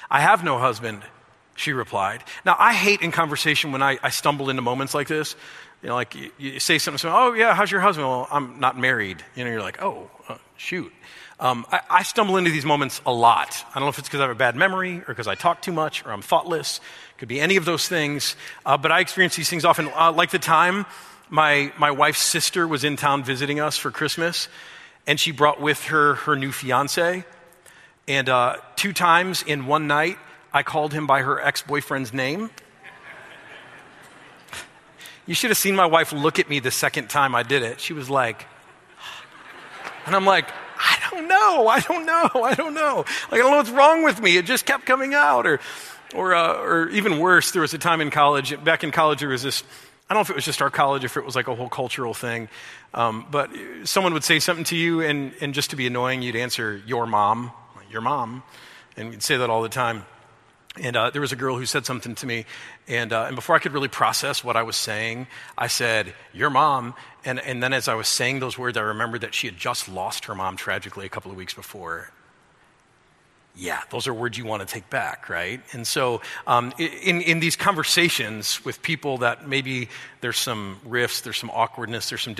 I 0.09 0.21
have 0.21 0.43
no 0.43 0.57
husband, 0.57 1.03
she 1.55 1.73
replied. 1.73 2.23
Now, 2.45 2.55
I 2.57 2.73
hate 2.73 3.01
in 3.01 3.11
conversation 3.11 3.71
when 3.71 3.83
I, 3.83 3.99
I 4.01 4.09
stumble 4.09 4.49
into 4.49 4.61
moments 4.61 4.93
like 4.93 5.07
this. 5.07 5.35
You 5.81 5.89
know, 5.89 5.95
like 5.95 6.15
you, 6.15 6.31
you 6.37 6.59
say 6.59 6.77
something, 6.77 6.97
so, 6.97 7.11
oh, 7.13 7.33
yeah, 7.33 7.53
how's 7.53 7.71
your 7.71 7.81
husband? 7.81 8.07
Well, 8.07 8.27
I'm 8.29 8.59
not 8.59 8.77
married. 8.77 9.23
You 9.35 9.45
know, 9.45 9.51
you're 9.51 9.61
like, 9.61 9.81
oh, 9.81 10.09
uh, 10.27 10.37
shoot. 10.57 10.91
Um, 11.39 11.65
I, 11.71 11.79
I, 11.89 12.03
stumble 12.03 12.35
into 12.35 12.51
these 12.51 12.65
moments 12.65 13.01
a 13.05 13.13
lot. 13.13 13.63
I 13.69 13.75
don't 13.75 13.83
know 13.83 13.89
if 13.89 13.97
it's 13.97 14.09
because 14.09 14.19
I 14.19 14.23
have 14.23 14.31
a 14.31 14.35
bad 14.35 14.57
memory 14.57 14.97
or 14.97 15.05
because 15.07 15.27
I 15.27 15.35
talk 15.35 15.61
too 15.61 15.71
much 15.71 16.05
or 16.05 16.11
I'm 16.11 16.21
thoughtless. 16.21 16.81
Could 17.17 17.29
be 17.29 17.39
any 17.39 17.55
of 17.55 17.63
those 17.63 17.87
things. 17.87 18.35
Uh, 18.65 18.75
but 18.75 18.91
I 18.91 18.99
experience 18.99 19.37
these 19.37 19.49
things 19.49 19.63
often. 19.63 19.89
Uh, 19.95 20.11
like 20.11 20.31
the 20.31 20.39
time 20.39 20.85
my, 21.29 21.71
my 21.77 21.91
wife's 21.91 22.21
sister 22.21 22.67
was 22.67 22.83
in 22.83 22.97
town 22.97 23.23
visiting 23.23 23.61
us 23.61 23.77
for 23.77 23.89
Christmas, 23.89 24.49
and 25.07 25.19
she 25.19 25.31
brought 25.31 25.59
with 25.59 25.85
her 25.85 26.15
her 26.15 26.35
new 26.35 26.51
fiance. 26.51 27.23
And 28.07 28.29
uh, 28.29 28.57
two 28.75 28.93
times 28.93 29.43
in 29.43 29.67
one 29.67 29.87
night, 29.87 30.17
I 30.51 30.63
called 30.63 30.93
him 30.93 31.05
by 31.05 31.21
her 31.21 31.39
ex 31.39 31.61
boyfriend's 31.61 32.13
name. 32.13 32.49
You 35.25 35.35
should 35.35 35.51
have 35.51 35.57
seen 35.59 35.75
my 35.75 35.85
wife 35.85 36.11
look 36.11 36.39
at 36.39 36.49
me 36.49 36.59
the 36.59 36.71
second 36.71 37.09
time 37.09 37.35
I 37.35 37.43
did 37.43 37.61
it. 37.61 37.79
She 37.79 37.93
was 37.93 38.09
like, 38.09 38.47
and 40.07 40.15
I'm 40.15 40.25
like, 40.25 40.49
I 40.79 40.97
don't 41.11 41.27
know, 41.27 41.67
I 41.67 41.79
don't 41.81 42.05
know, 42.05 42.43
I 42.43 42.55
don't 42.55 42.73
know. 42.73 43.05
Like, 43.31 43.33
I 43.33 43.37
don't 43.37 43.51
know 43.51 43.57
what's 43.57 43.69
wrong 43.69 44.03
with 44.03 44.19
me. 44.21 44.37
It 44.37 44.45
just 44.45 44.65
kept 44.65 44.87
coming 44.87 45.13
out. 45.13 45.45
Or, 45.45 45.59
or, 46.15 46.33
uh, 46.33 46.53
or 46.53 46.89
even 46.89 47.19
worse, 47.19 47.51
there 47.51 47.61
was 47.61 47.75
a 47.75 47.77
time 47.77 48.01
in 48.01 48.09
college, 48.09 48.63
back 48.63 48.83
in 48.83 48.89
college, 48.89 49.19
there 49.19 49.29
was 49.29 49.43
this, 49.43 49.63
I 50.09 50.15
don't 50.15 50.19
know 50.19 50.21
if 50.21 50.29
it 50.31 50.35
was 50.35 50.45
just 50.45 50.61
our 50.61 50.71
college, 50.71 51.03
if 51.03 51.17
it 51.17 51.25
was 51.25 51.35
like 51.35 51.47
a 51.47 51.53
whole 51.53 51.69
cultural 51.69 52.15
thing, 52.15 52.49
um, 52.95 53.27
but 53.29 53.51
someone 53.83 54.13
would 54.13 54.23
say 54.23 54.39
something 54.39 54.65
to 54.65 54.75
you, 54.75 55.01
and, 55.01 55.33
and 55.39 55.53
just 55.53 55.69
to 55.69 55.75
be 55.75 55.85
annoying, 55.85 56.23
you'd 56.23 56.35
answer, 56.35 56.81
your 56.85 57.05
mom 57.05 57.51
your 57.89 58.01
mom. 58.01 58.43
And 58.95 59.09
we'd 59.09 59.23
say 59.23 59.37
that 59.37 59.49
all 59.49 59.61
the 59.61 59.69
time. 59.69 60.05
And 60.79 60.95
uh, 60.95 61.09
there 61.09 61.21
was 61.21 61.31
a 61.31 61.35
girl 61.35 61.57
who 61.57 61.65
said 61.65 61.85
something 61.85 62.15
to 62.15 62.25
me, 62.25 62.45
and, 62.87 63.11
uh, 63.11 63.25
and 63.25 63.35
before 63.35 63.55
I 63.55 63.59
could 63.59 63.73
really 63.73 63.87
process 63.87 64.43
what 64.43 64.55
I 64.55 64.63
was 64.63 64.75
saying, 64.75 65.27
I 65.57 65.67
said, 65.67 66.13
Your 66.31 66.49
mom. 66.49 66.93
And, 67.25 67.39
and 67.39 67.61
then 67.61 67.73
as 67.73 67.87
I 67.87 67.95
was 67.95 68.07
saying 68.07 68.39
those 68.39 68.57
words, 68.57 68.77
I 68.77 68.81
remembered 68.81 69.21
that 69.21 69.33
she 69.33 69.47
had 69.47 69.57
just 69.57 69.89
lost 69.89 70.25
her 70.25 70.35
mom 70.35 70.55
tragically 70.55 71.05
a 71.05 71.09
couple 71.09 71.31
of 71.31 71.37
weeks 71.37 71.53
before. 71.53 72.11
Yeah, 73.55 73.81
those 73.89 74.07
are 74.07 74.13
words 74.13 74.37
you 74.37 74.45
want 74.45 74.65
to 74.65 74.73
take 74.73 74.89
back, 74.89 75.29
right? 75.29 75.61
And 75.73 75.85
so, 75.85 76.21
um, 76.47 76.73
in, 76.77 77.21
in 77.21 77.39
these 77.39 77.55
conversations 77.55 78.63
with 78.63 78.81
people 78.81 79.17
that 79.19 79.47
maybe 79.47 79.89
there's 80.21 80.37
some 80.37 80.79
rifts, 80.85 81.21
there's 81.21 81.37
some 81.37 81.49
awkwardness, 81.49 82.09
there's 82.09 82.21
some 82.21 82.35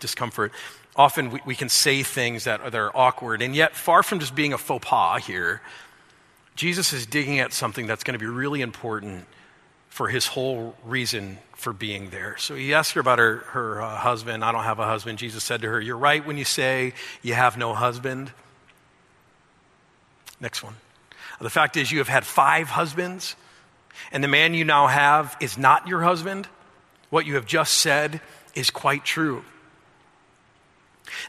discomfort, 0.00 0.52
often 0.96 1.30
we, 1.30 1.40
we 1.46 1.54
can 1.54 1.68
say 1.68 2.02
things 2.02 2.44
that 2.44 2.60
are, 2.60 2.70
that 2.70 2.78
are 2.78 2.96
awkward. 2.96 3.42
And 3.42 3.54
yet, 3.54 3.76
far 3.76 4.02
from 4.02 4.18
just 4.18 4.34
being 4.34 4.52
a 4.52 4.58
faux 4.58 4.84
pas 4.84 5.24
here, 5.24 5.60
Jesus 6.56 6.92
is 6.92 7.06
digging 7.06 7.38
at 7.38 7.52
something 7.52 7.86
that's 7.86 8.02
going 8.02 8.18
to 8.18 8.18
be 8.18 8.30
really 8.30 8.62
important 8.62 9.26
for 9.88 10.08
his 10.08 10.26
whole 10.26 10.74
reason 10.84 11.38
for 11.54 11.72
being 11.72 12.10
there. 12.10 12.36
So 12.38 12.54
he 12.54 12.74
asked 12.74 12.92
her 12.92 13.00
about 13.00 13.18
her, 13.18 13.36
her 13.48 13.80
uh, 13.80 13.96
husband. 13.96 14.44
I 14.44 14.52
don't 14.52 14.64
have 14.64 14.78
a 14.78 14.84
husband. 14.84 15.18
Jesus 15.18 15.44
said 15.44 15.62
to 15.62 15.68
her, 15.68 15.80
You're 15.80 15.96
right 15.96 16.26
when 16.26 16.36
you 16.36 16.44
say 16.44 16.92
you 17.22 17.34
have 17.34 17.56
no 17.56 17.72
husband. 17.72 18.32
Next 20.40 20.62
one. 20.62 20.74
The 21.40 21.50
fact 21.50 21.76
is, 21.76 21.92
you 21.92 21.98
have 21.98 22.08
had 22.08 22.24
five 22.24 22.68
husbands, 22.68 23.36
and 24.12 24.24
the 24.24 24.28
man 24.28 24.54
you 24.54 24.64
now 24.64 24.86
have 24.86 25.36
is 25.40 25.58
not 25.58 25.86
your 25.86 26.02
husband. 26.02 26.48
What 27.10 27.26
you 27.26 27.34
have 27.34 27.46
just 27.46 27.74
said 27.74 28.20
is 28.54 28.70
quite 28.70 29.04
true. 29.04 29.44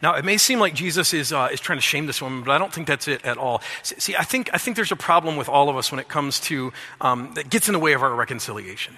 Now, 0.01 0.15
it 0.15 0.25
may 0.25 0.37
seem 0.37 0.59
like 0.59 0.73
Jesus 0.73 1.13
is, 1.13 1.31
uh, 1.31 1.49
is 1.51 1.59
trying 1.59 1.77
to 1.77 1.83
shame 1.83 2.07
this 2.07 2.21
woman, 2.21 2.43
but 2.43 2.51
I 2.51 2.57
don't 2.57 2.73
think 2.73 2.87
that's 2.87 3.07
it 3.07 3.23
at 3.25 3.37
all. 3.37 3.61
See, 3.83 4.15
I 4.15 4.23
think, 4.23 4.49
I 4.53 4.57
think 4.57 4.75
there's 4.75 4.91
a 4.91 4.95
problem 4.95 5.37
with 5.37 5.49
all 5.49 5.69
of 5.69 5.77
us 5.77 5.91
when 5.91 5.99
it 5.99 6.07
comes 6.07 6.39
to, 6.41 6.73
um, 6.99 7.33
that 7.35 7.49
gets 7.49 7.69
in 7.69 7.73
the 7.73 7.79
way 7.79 7.93
of 7.93 8.01
our 8.01 8.13
reconciliation. 8.13 8.95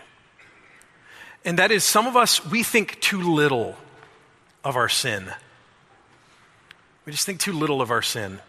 And 1.43 1.59
that 1.59 1.71
is, 1.71 1.83
some 1.83 2.07
of 2.07 2.15
us, 2.15 2.45
we 2.45 2.63
think 2.63 2.99
too 3.01 3.21
little 3.21 3.77
of 4.63 4.75
our 4.75 4.89
sin. 4.89 5.31
We 7.05 7.11
just 7.11 7.25
think 7.25 7.39
too 7.39 7.53
little 7.53 7.81
of 7.81 7.91
our 7.91 8.01
sin. 8.01 8.39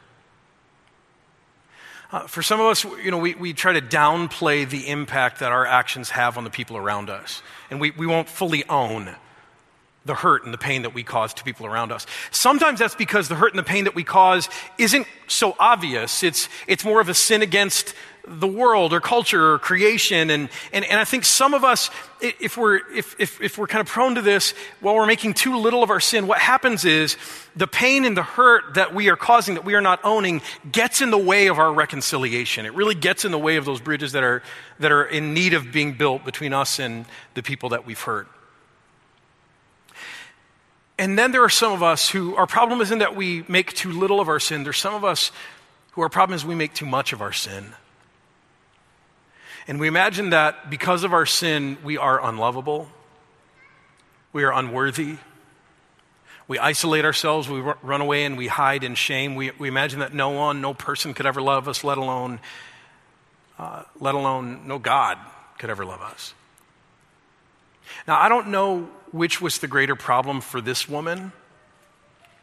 Uh, 2.13 2.27
for 2.27 2.43
some 2.43 2.59
of 2.61 2.67
us, 2.67 2.83
you 2.85 3.11
know, 3.11 3.19
we, 3.19 3.35
we 3.35 3.53
try 3.53 3.73
to 3.73 3.81
downplay 3.81 4.69
the 4.69 4.89
impact 4.89 5.41
that 5.41 5.53
our 5.53 5.65
actions 5.65 6.11
have 6.11 6.37
on 6.37 6.45
the 6.45 6.51
people 6.51 6.77
around 6.77 7.09
us. 7.09 7.41
And 7.71 7.81
we, 7.81 7.93
we 7.93 8.07
won't 8.07 8.29
fully 8.29 8.69
own 8.69 9.15
the 10.05 10.15
hurt 10.15 10.45
and 10.45 10.53
the 10.53 10.59
pain 10.59 10.83
that 10.83 10.95
we 10.95 11.05
cause 11.05 11.35
to 11.35 11.45
people 11.45 11.67
around 11.67 11.93
us. 11.93 12.07
Sometimes 12.31 12.81
that's 12.81 12.95
because 12.95 13.29
the 13.29 13.35
hurt 13.37 13.53
and 13.53 13.59
the 13.59 13.65
pain 13.65 13.85
that 13.85 13.95
we 13.95 14.03
cause 14.03 14.49
isn't 14.79 15.07
so 15.29 15.55
obvious. 15.59 16.23
It's, 16.23 16.49
it's 16.67 16.85
more 16.85 17.01
of 17.01 17.09
a 17.09 17.15
sin 17.15 17.43
against 17.43 17.95
the 18.27 18.47
world 18.47 18.93
or 18.93 19.01
culture 19.01 19.53
or 19.53 19.59
creation. 19.59 20.31
And, 20.31 20.49
and, 20.73 20.85
and 20.85 21.01
I 21.01 21.05
think 21.05 21.25
some 21.25 21.55
of 21.55 21.65
us, 21.65 21.91
if 22.21 22.57
we're, 22.57 22.77
if, 22.93 23.19
if, 23.19 23.41
if 23.41 23.59
we're 23.59 23.67
kind 23.67 23.81
of 23.81 23.87
prone 23.87 24.15
to 24.17 24.23
this, 24.23 24.55
while 24.81 24.95
we're 24.95 25.07
making 25.07 25.35
too 25.35 25.57
little 25.57 25.83
of 25.83 25.91
our 25.91 26.01
sin, 26.01 26.27
what 26.27 26.39
happens 26.39 26.85
is 26.85 27.17
the 27.57 27.67
pain 27.67 28.05
and 28.05 28.17
the 28.17 28.23
hurt 28.23 28.75
that 28.75 28.95
we 28.95 29.09
are 29.09 29.17
causing, 29.17 29.55
that 29.55 29.65
we 29.65 29.75
are 29.75 29.81
not 29.81 30.01
owning, 30.05 30.43
gets 30.71 31.01
in 31.01 31.11
the 31.11 31.19
way 31.19 31.49
of 31.49 31.59
our 31.59 31.73
reconciliation. 31.73 32.67
It 32.67 32.75
really 32.75 32.95
gets 32.95 33.25
in 33.25 33.33
the 33.33 33.39
way 33.39 33.57
of 33.57 33.65
those 33.65 33.81
bridges 33.81 34.13
that 34.13 34.23
are, 34.23 34.43
that 34.79 34.93
are 34.93 35.05
in 35.05 35.35
need 35.35 35.55
of 35.55 35.73
being 35.73 35.95
built 35.95 36.25
between 36.25 36.53
us 36.53 36.79
and 36.79 37.07
the 37.35 37.43
people 37.43 37.71
that 37.71 37.87
we've 37.87 38.01
hurt. 38.01 38.29
And 40.99 41.19
then 41.19 41.33
there 41.33 41.43
are 41.43 41.49
some 41.49 41.73
of 41.73 41.83
us 41.83 42.11
who, 42.11 42.37
our 42.37 42.47
problem 42.47 42.83
isn't 42.83 42.99
that 42.99 43.17
we 43.17 43.43
make 43.49 43.73
too 43.73 43.91
little 43.91 44.21
of 44.21 44.29
our 44.29 44.39
sin. 44.39 44.65
There's 44.65 44.77
some 44.77 44.95
of 44.95 45.03
us 45.03 45.33
who 45.93 46.03
our 46.03 46.11
problem 46.11 46.37
is 46.37 46.45
we 46.45 46.55
make 46.55 46.75
too 46.75 46.85
much 46.85 47.15
of 47.15 47.23
our 47.23 47.33
sin. 47.33 47.73
And 49.71 49.79
we 49.79 49.87
imagine 49.87 50.31
that 50.31 50.69
because 50.69 51.05
of 51.05 51.13
our 51.13 51.25
sin, 51.25 51.79
we 51.85 51.97
are 51.97 52.21
unlovable, 52.29 52.89
we 54.33 54.43
are 54.43 54.53
unworthy. 54.53 55.19
We 56.49 56.59
isolate 56.59 57.05
ourselves, 57.05 57.49
we 57.49 57.61
run 57.61 58.01
away, 58.01 58.25
and 58.25 58.37
we 58.37 58.49
hide 58.49 58.83
in 58.83 58.97
shame. 58.97 59.37
We, 59.37 59.53
we 59.53 59.69
imagine 59.69 60.01
that 60.01 60.13
no 60.13 60.31
one, 60.31 60.61
no 60.61 60.75
person 60.75 61.15
could 61.15 61.25
ever 61.25 61.41
love 61.41 61.69
us, 61.69 61.85
let 61.85 61.99
alone, 61.99 62.41
uh, 63.61 63.85
let 64.01 64.17
alone 64.17 64.67
no 64.67 64.81
God 64.81 65.19
could 65.61 65.71
ever 65.71 65.85
love 65.85 66.01
us. 66.01 66.35
Now, 68.09 68.21
I 68.21 68.29
don't 68.29 68.49
know 68.49 68.89
which 69.13 69.41
was 69.41 69.59
the 69.59 69.69
greater 69.69 69.95
problem 69.95 70.41
for 70.41 70.61
this 70.61 70.89
woman. 70.89 71.31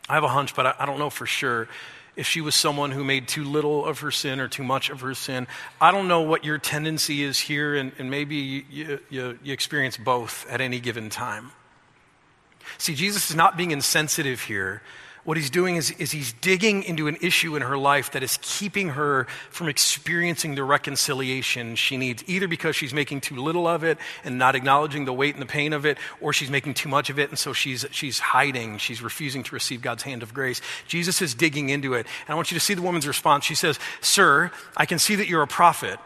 I 0.08 0.13
have 0.13 0.24
a 0.24 0.30
hunch, 0.30 0.56
but 0.56 0.66
I, 0.66 0.76
I 0.80 0.86
don't 0.86 0.98
know 0.98 1.10
for 1.10 1.26
sure 1.26 1.68
if 2.17 2.27
she 2.27 2.41
was 2.41 2.56
someone 2.56 2.91
who 2.91 3.03
made 3.03 3.27
too 3.27 3.45
little 3.45 3.86
of 3.86 3.99
her 3.99 4.12
sin 4.12 4.39
or 4.39 4.47
too 4.47 4.63
much 4.63 4.89
of 4.89 5.01
her 5.01 5.13
sin. 5.13 5.47
I 5.80 5.91
don't 5.91 6.08
know 6.08 6.21
what 6.21 6.43
your 6.43 6.58
tendency 6.58 7.23
is 7.23 7.39
here, 7.39 7.75
and, 7.75 7.93
and 7.99 8.10
maybe 8.10 8.36
you, 8.36 8.99
you, 9.10 9.39
you 9.43 9.53
experience 9.53 9.95
both 9.95 10.45
at 10.49 10.60
any 10.60 10.80
given 10.80 11.10
time. 11.10 11.51
See, 12.80 12.95
Jesus 12.95 13.30
is 13.30 13.36
not 13.36 13.56
being 13.56 13.71
insensitive 13.71 14.41
here 14.41 14.82
what 15.28 15.36
he's 15.36 15.50
doing 15.50 15.76
is, 15.76 15.92
is 15.92 16.10
he's 16.10 16.32
digging 16.32 16.84
into 16.84 17.10
an 17.10 17.18
issue 17.20 17.58
in 17.58 17.62
her 17.62 17.78
life 17.78 18.12
that 18.12 18.24
is 18.24 18.40
keeping 18.42 18.88
her 18.88 19.28
from 19.50 19.68
experiencing 19.68 20.56
the 20.56 20.63
reconciliation 20.63 21.76
she 21.76 21.98
needs, 21.98 22.24
either 22.28 22.48
because 22.48 22.78
she's 22.78 22.94
making 22.94 23.20
too 23.20 23.36
little 23.36 23.68
of 23.68 23.84
it 23.84 23.98
and 24.24 24.38
not 24.38 24.56
acknowledging 24.56 25.04
the 25.04 25.12
weight 25.12 25.36
and 25.36 25.42
the 25.42 25.46
pain 25.46 25.74
of 25.74 25.86
it, 25.86 25.98
or 26.22 26.32
she's 26.32 26.50
making 26.50 26.76
too 26.76 26.88
much 26.88 27.10
of 27.10 27.20
it, 27.20 27.28
and 27.28 27.38
so 27.38 27.52
she's, 27.52 27.86
she's 27.92 28.20
hiding. 28.20 28.78
She's 28.78 29.02
refusing 29.02 29.44
to 29.44 29.54
receive 29.54 29.82
God's 29.82 30.04
hand 30.04 30.24
of 30.24 30.34
grace. 30.34 30.62
Jesus 30.88 31.22
is 31.22 31.34
digging 31.34 31.68
into 31.72 31.94
it. 31.94 32.08
And 32.26 32.30
I 32.30 32.36
want 32.36 32.50
you 32.50 32.56
to 32.56 32.63
see 32.63 32.74
the 32.74 32.82
woman's 32.82 33.06
response. 33.06 33.44
She 33.44 33.56
says, 33.56 33.80
Sir, 34.00 34.50
I 34.78 34.86
can 34.86 34.98
see 34.98 35.16
that 35.16 35.28
you're 35.28 35.42
a 35.42 35.48
prophet 35.48 36.00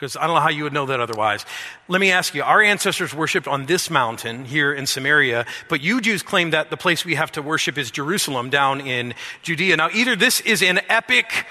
because 0.00 0.16
I 0.16 0.26
don't 0.26 0.34
know 0.34 0.40
how 0.40 0.48
you 0.48 0.62
would 0.62 0.72
know 0.72 0.86
that 0.86 0.98
otherwise. 0.98 1.44
Let 1.86 2.00
me 2.00 2.10
ask 2.10 2.34
you 2.34 2.42
our 2.42 2.62
ancestors 2.62 3.12
worshiped 3.12 3.46
on 3.46 3.66
this 3.66 3.90
mountain 3.90 4.46
here 4.46 4.72
in 4.72 4.86
Samaria, 4.86 5.44
but 5.68 5.82
you 5.82 6.00
Jews 6.00 6.22
claim 6.22 6.52
that 6.52 6.70
the 6.70 6.78
place 6.78 7.04
we 7.04 7.16
have 7.16 7.30
to 7.32 7.42
worship 7.42 7.76
is 7.76 7.90
Jerusalem 7.90 8.48
down 8.48 8.80
in 8.80 9.12
Judea. 9.42 9.76
Now, 9.76 9.90
either 9.92 10.16
this 10.16 10.40
is 10.40 10.62
an 10.62 10.80
epic, 10.88 11.44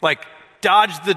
like, 0.00 0.26
dodge 0.60 0.92
the 1.06 1.16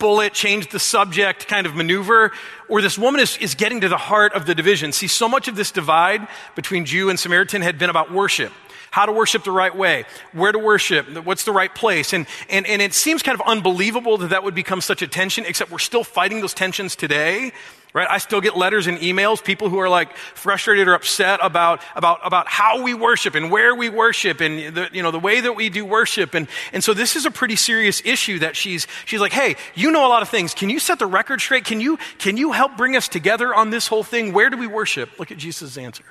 bullet, 0.00 0.32
change 0.32 0.70
the 0.70 0.80
subject 0.80 1.46
kind 1.46 1.64
of 1.64 1.76
maneuver, 1.76 2.32
or 2.68 2.82
this 2.82 2.98
woman 2.98 3.20
is, 3.20 3.36
is 3.36 3.54
getting 3.54 3.80
to 3.82 3.88
the 3.88 3.96
heart 3.96 4.32
of 4.32 4.46
the 4.46 4.54
division. 4.56 4.90
See, 4.90 5.06
so 5.06 5.28
much 5.28 5.46
of 5.46 5.54
this 5.54 5.70
divide 5.70 6.26
between 6.56 6.86
Jew 6.86 7.08
and 7.08 7.20
Samaritan 7.20 7.62
had 7.62 7.78
been 7.78 7.88
about 7.88 8.12
worship 8.12 8.52
how 8.94 9.06
to 9.06 9.12
worship 9.12 9.42
the 9.42 9.50
right 9.50 9.74
way, 9.74 10.04
where 10.32 10.52
to 10.52 10.58
worship, 10.58 11.04
what's 11.24 11.42
the 11.42 11.50
right 11.50 11.74
place. 11.74 12.12
And, 12.12 12.28
and, 12.48 12.64
and 12.64 12.80
it 12.80 12.94
seems 12.94 13.24
kind 13.24 13.34
of 13.34 13.44
unbelievable 13.44 14.18
that 14.18 14.30
that 14.30 14.44
would 14.44 14.54
become 14.54 14.80
such 14.80 15.02
a 15.02 15.08
tension, 15.08 15.44
except 15.44 15.72
we're 15.72 15.78
still 15.80 16.04
fighting 16.04 16.40
those 16.40 16.54
tensions 16.54 16.94
today. 16.94 17.50
Right? 17.92 18.06
I 18.08 18.18
still 18.18 18.40
get 18.40 18.56
letters 18.56 18.86
and 18.86 18.98
emails, 18.98 19.42
people 19.42 19.68
who 19.68 19.78
are 19.78 19.88
like 19.88 20.16
frustrated 20.16 20.86
or 20.86 20.94
upset 20.94 21.40
about, 21.42 21.80
about, 21.96 22.20
about 22.24 22.46
how 22.46 22.82
we 22.84 22.94
worship 22.94 23.34
and 23.34 23.50
where 23.50 23.74
we 23.74 23.88
worship 23.88 24.40
and 24.40 24.74
the, 24.76 24.88
you 24.92 25.02
know, 25.02 25.10
the 25.10 25.18
way 25.18 25.40
that 25.40 25.54
we 25.56 25.70
do 25.70 25.84
worship. 25.84 26.34
And, 26.34 26.46
and 26.72 26.82
so 26.84 26.94
this 26.94 27.16
is 27.16 27.26
a 27.26 27.32
pretty 27.32 27.56
serious 27.56 28.00
issue 28.04 28.38
that 28.40 28.54
she's, 28.54 28.86
she's 29.06 29.20
like, 29.20 29.32
hey, 29.32 29.56
you 29.74 29.90
know 29.90 30.06
a 30.06 30.10
lot 30.10 30.22
of 30.22 30.28
things. 30.28 30.54
Can 30.54 30.70
you 30.70 30.78
set 30.78 31.00
the 31.00 31.06
record 31.06 31.40
straight? 31.40 31.64
Can 31.64 31.80
you, 31.80 31.98
can 32.18 32.36
you 32.36 32.52
help 32.52 32.76
bring 32.76 32.94
us 32.94 33.08
together 33.08 33.52
on 33.52 33.70
this 33.70 33.88
whole 33.88 34.04
thing? 34.04 34.32
Where 34.32 34.50
do 34.50 34.56
we 34.56 34.68
worship? 34.68 35.18
Look 35.18 35.32
at 35.32 35.38
Jesus' 35.38 35.76
answer. 35.76 36.04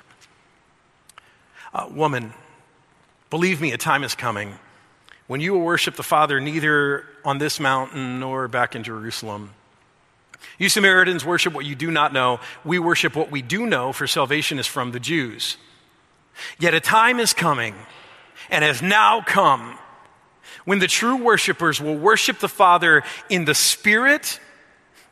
Uh, 1.72 1.88
woman, 1.90 2.32
Believe 3.34 3.60
me, 3.60 3.72
a 3.72 3.76
time 3.76 4.04
is 4.04 4.14
coming 4.14 4.54
when 5.26 5.40
you 5.40 5.54
will 5.54 5.62
worship 5.62 5.96
the 5.96 6.04
Father 6.04 6.40
neither 6.40 7.04
on 7.24 7.38
this 7.38 7.58
mountain 7.58 8.20
nor 8.20 8.46
back 8.46 8.76
in 8.76 8.84
Jerusalem. 8.84 9.50
You 10.56 10.68
Samaritans 10.68 11.24
worship 11.24 11.52
what 11.52 11.64
you 11.64 11.74
do 11.74 11.90
not 11.90 12.12
know. 12.12 12.38
We 12.64 12.78
worship 12.78 13.16
what 13.16 13.32
we 13.32 13.42
do 13.42 13.66
know, 13.66 13.92
for 13.92 14.06
salvation 14.06 14.60
is 14.60 14.68
from 14.68 14.92
the 14.92 15.00
Jews. 15.00 15.56
Yet 16.60 16.74
a 16.74 16.80
time 16.80 17.18
is 17.18 17.32
coming, 17.32 17.74
and 18.50 18.62
has 18.62 18.80
now 18.80 19.20
come, 19.20 19.80
when 20.64 20.78
the 20.78 20.86
true 20.86 21.16
worshipers 21.16 21.80
will 21.80 21.98
worship 21.98 22.38
the 22.38 22.48
Father 22.48 23.02
in 23.28 23.46
the 23.46 23.54
Spirit 23.56 24.38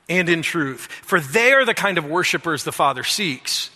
and 0.09 0.29
in 0.29 0.43
truth. 0.43 0.83
For 0.83 1.19
they 1.19 1.55
are 1.55 1.65
the 1.65 1.75
kind 1.75 1.99
of 1.99 2.05
worshipers 2.05 2.63
the 2.63 2.71
Father 2.71 3.03
seeks. 3.03 3.71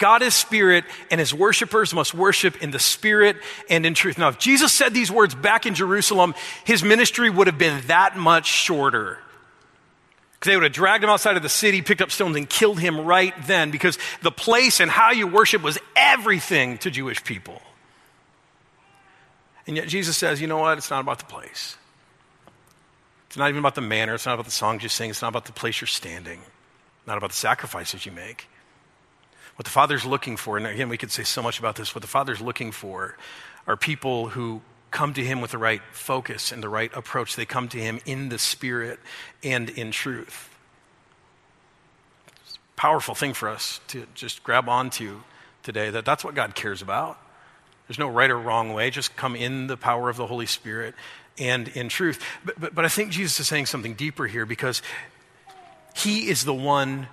God 0.00 0.22
is 0.22 0.34
spirit, 0.34 0.84
and 1.10 1.20
his 1.20 1.32
worshipers 1.32 1.94
must 1.94 2.14
worship 2.14 2.60
in 2.60 2.72
the 2.72 2.80
spirit 2.80 3.36
and 3.68 3.86
in 3.86 3.94
truth. 3.94 4.18
Now, 4.18 4.30
if 4.30 4.38
Jesus 4.38 4.72
said 4.72 4.92
these 4.92 5.12
words 5.12 5.36
back 5.36 5.66
in 5.66 5.76
Jerusalem, 5.76 6.34
his 6.64 6.82
ministry 6.82 7.30
would 7.30 7.46
have 7.46 7.58
been 7.58 7.86
that 7.86 8.16
much 8.16 8.46
shorter. 8.46 9.18
Because 10.32 10.50
they 10.50 10.56
would 10.56 10.64
have 10.64 10.72
dragged 10.72 11.04
him 11.04 11.10
outside 11.10 11.36
of 11.36 11.42
the 11.42 11.48
city, 11.50 11.82
picked 11.82 12.00
up 12.00 12.10
stones, 12.10 12.34
and 12.36 12.48
killed 12.48 12.80
him 12.80 13.02
right 13.02 13.34
then, 13.46 13.70
because 13.70 13.98
the 14.22 14.32
place 14.32 14.80
and 14.80 14.90
how 14.90 15.12
you 15.12 15.26
worship 15.26 15.62
was 15.62 15.78
everything 15.94 16.78
to 16.78 16.90
Jewish 16.90 17.22
people. 17.22 17.60
And 19.66 19.76
yet 19.76 19.86
Jesus 19.86 20.16
says, 20.16 20.40
you 20.40 20.48
know 20.48 20.58
what? 20.58 20.78
It's 20.78 20.90
not 20.90 21.00
about 21.00 21.18
the 21.18 21.26
place. 21.26 21.76
It's 23.26 23.36
not 23.36 23.50
even 23.50 23.58
about 23.60 23.76
the 23.76 23.82
manner. 23.82 24.14
It's 24.14 24.26
not 24.26 24.34
about 24.34 24.46
the 24.46 24.50
songs 24.50 24.82
you 24.82 24.88
sing. 24.88 25.10
It's 25.10 25.22
not 25.22 25.28
about 25.28 25.44
the 25.44 25.52
place 25.52 25.80
you're 25.80 25.86
standing. 25.86 26.40
Not 27.06 27.18
about 27.18 27.30
the 27.30 27.36
sacrifices 27.36 28.04
you 28.04 28.10
make. 28.10 28.48
What 29.60 29.66
the 29.66 29.72
Father's 29.72 30.06
looking 30.06 30.38
for, 30.38 30.56
and 30.56 30.66
again, 30.66 30.88
we 30.88 30.96
could 30.96 31.10
say 31.10 31.22
so 31.22 31.42
much 31.42 31.58
about 31.58 31.76
this, 31.76 31.94
what 31.94 32.00
the 32.00 32.08
Father's 32.08 32.40
looking 32.40 32.72
for 32.72 33.18
are 33.66 33.76
people 33.76 34.30
who 34.30 34.62
come 34.90 35.12
to 35.12 35.22
Him 35.22 35.42
with 35.42 35.50
the 35.50 35.58
right 35.58 35.82
focus 35.92 36.50
and 36.50 36.62
the 36.62 36.70
right 36.70 36.90
approach. 36.96 37.36
They 37.36 37.44
come 37.44 37.68
to 37.68 37.78
Him 37.78 38.00
in 38.06 38.30
the 38.30 38.38
Spirit 38.38 38.98
and 39.44 39.68
in 39.68 39.90
truth. 39.90 40.48
It's 42.46 42.56
a 42.56 42.80
powerful 42.80 43.14
thing 43.14 43.34
for 43.34 43.50
us 43.50 43.82
to 43.88 44.06
just 44.14 44.42
grab 44.42 44.66
onto 44.66 45.20
today 45.62 45.90
that 45.90 46.06
that's 46.06 46.24
what 46.24 46.34
God 46.34 46.54
cares 46.54 46.80
about. 46.80 47.18
There's 47.86 47.98
no 47.98 48.08
right 48.08 48.30
or 48.30 48.38
wrong 48.38 48.72
way. 48.72 48.88
Just 48.88 49.14
come 49.14 49.36
in 49.36 49.66
the 49.66 49.76
power 49.76 50.08
of 50.08 50.16
the 50.16 50.26
Holy 50.26 50.46
Spirit 50.46 50.94
and 51.36 51.68
in 51.68 51.90
truth. 51.90 52.18
But, 52.46 52.58
but, 52.58 52.74
but 52.74 52.86
I 52.86 52.88
think 52.88 53.10
Jesus 53.10 53.38
is 53.38 53.48
saying 53.48 53.66
something 53.66 53.92
deeper 53.92 54.26
here 54.26 54.46
because 54.46 54.80
he 55.94 56.30
is 56.30 56.46
the 56.46 56.54
one 56.54 57.08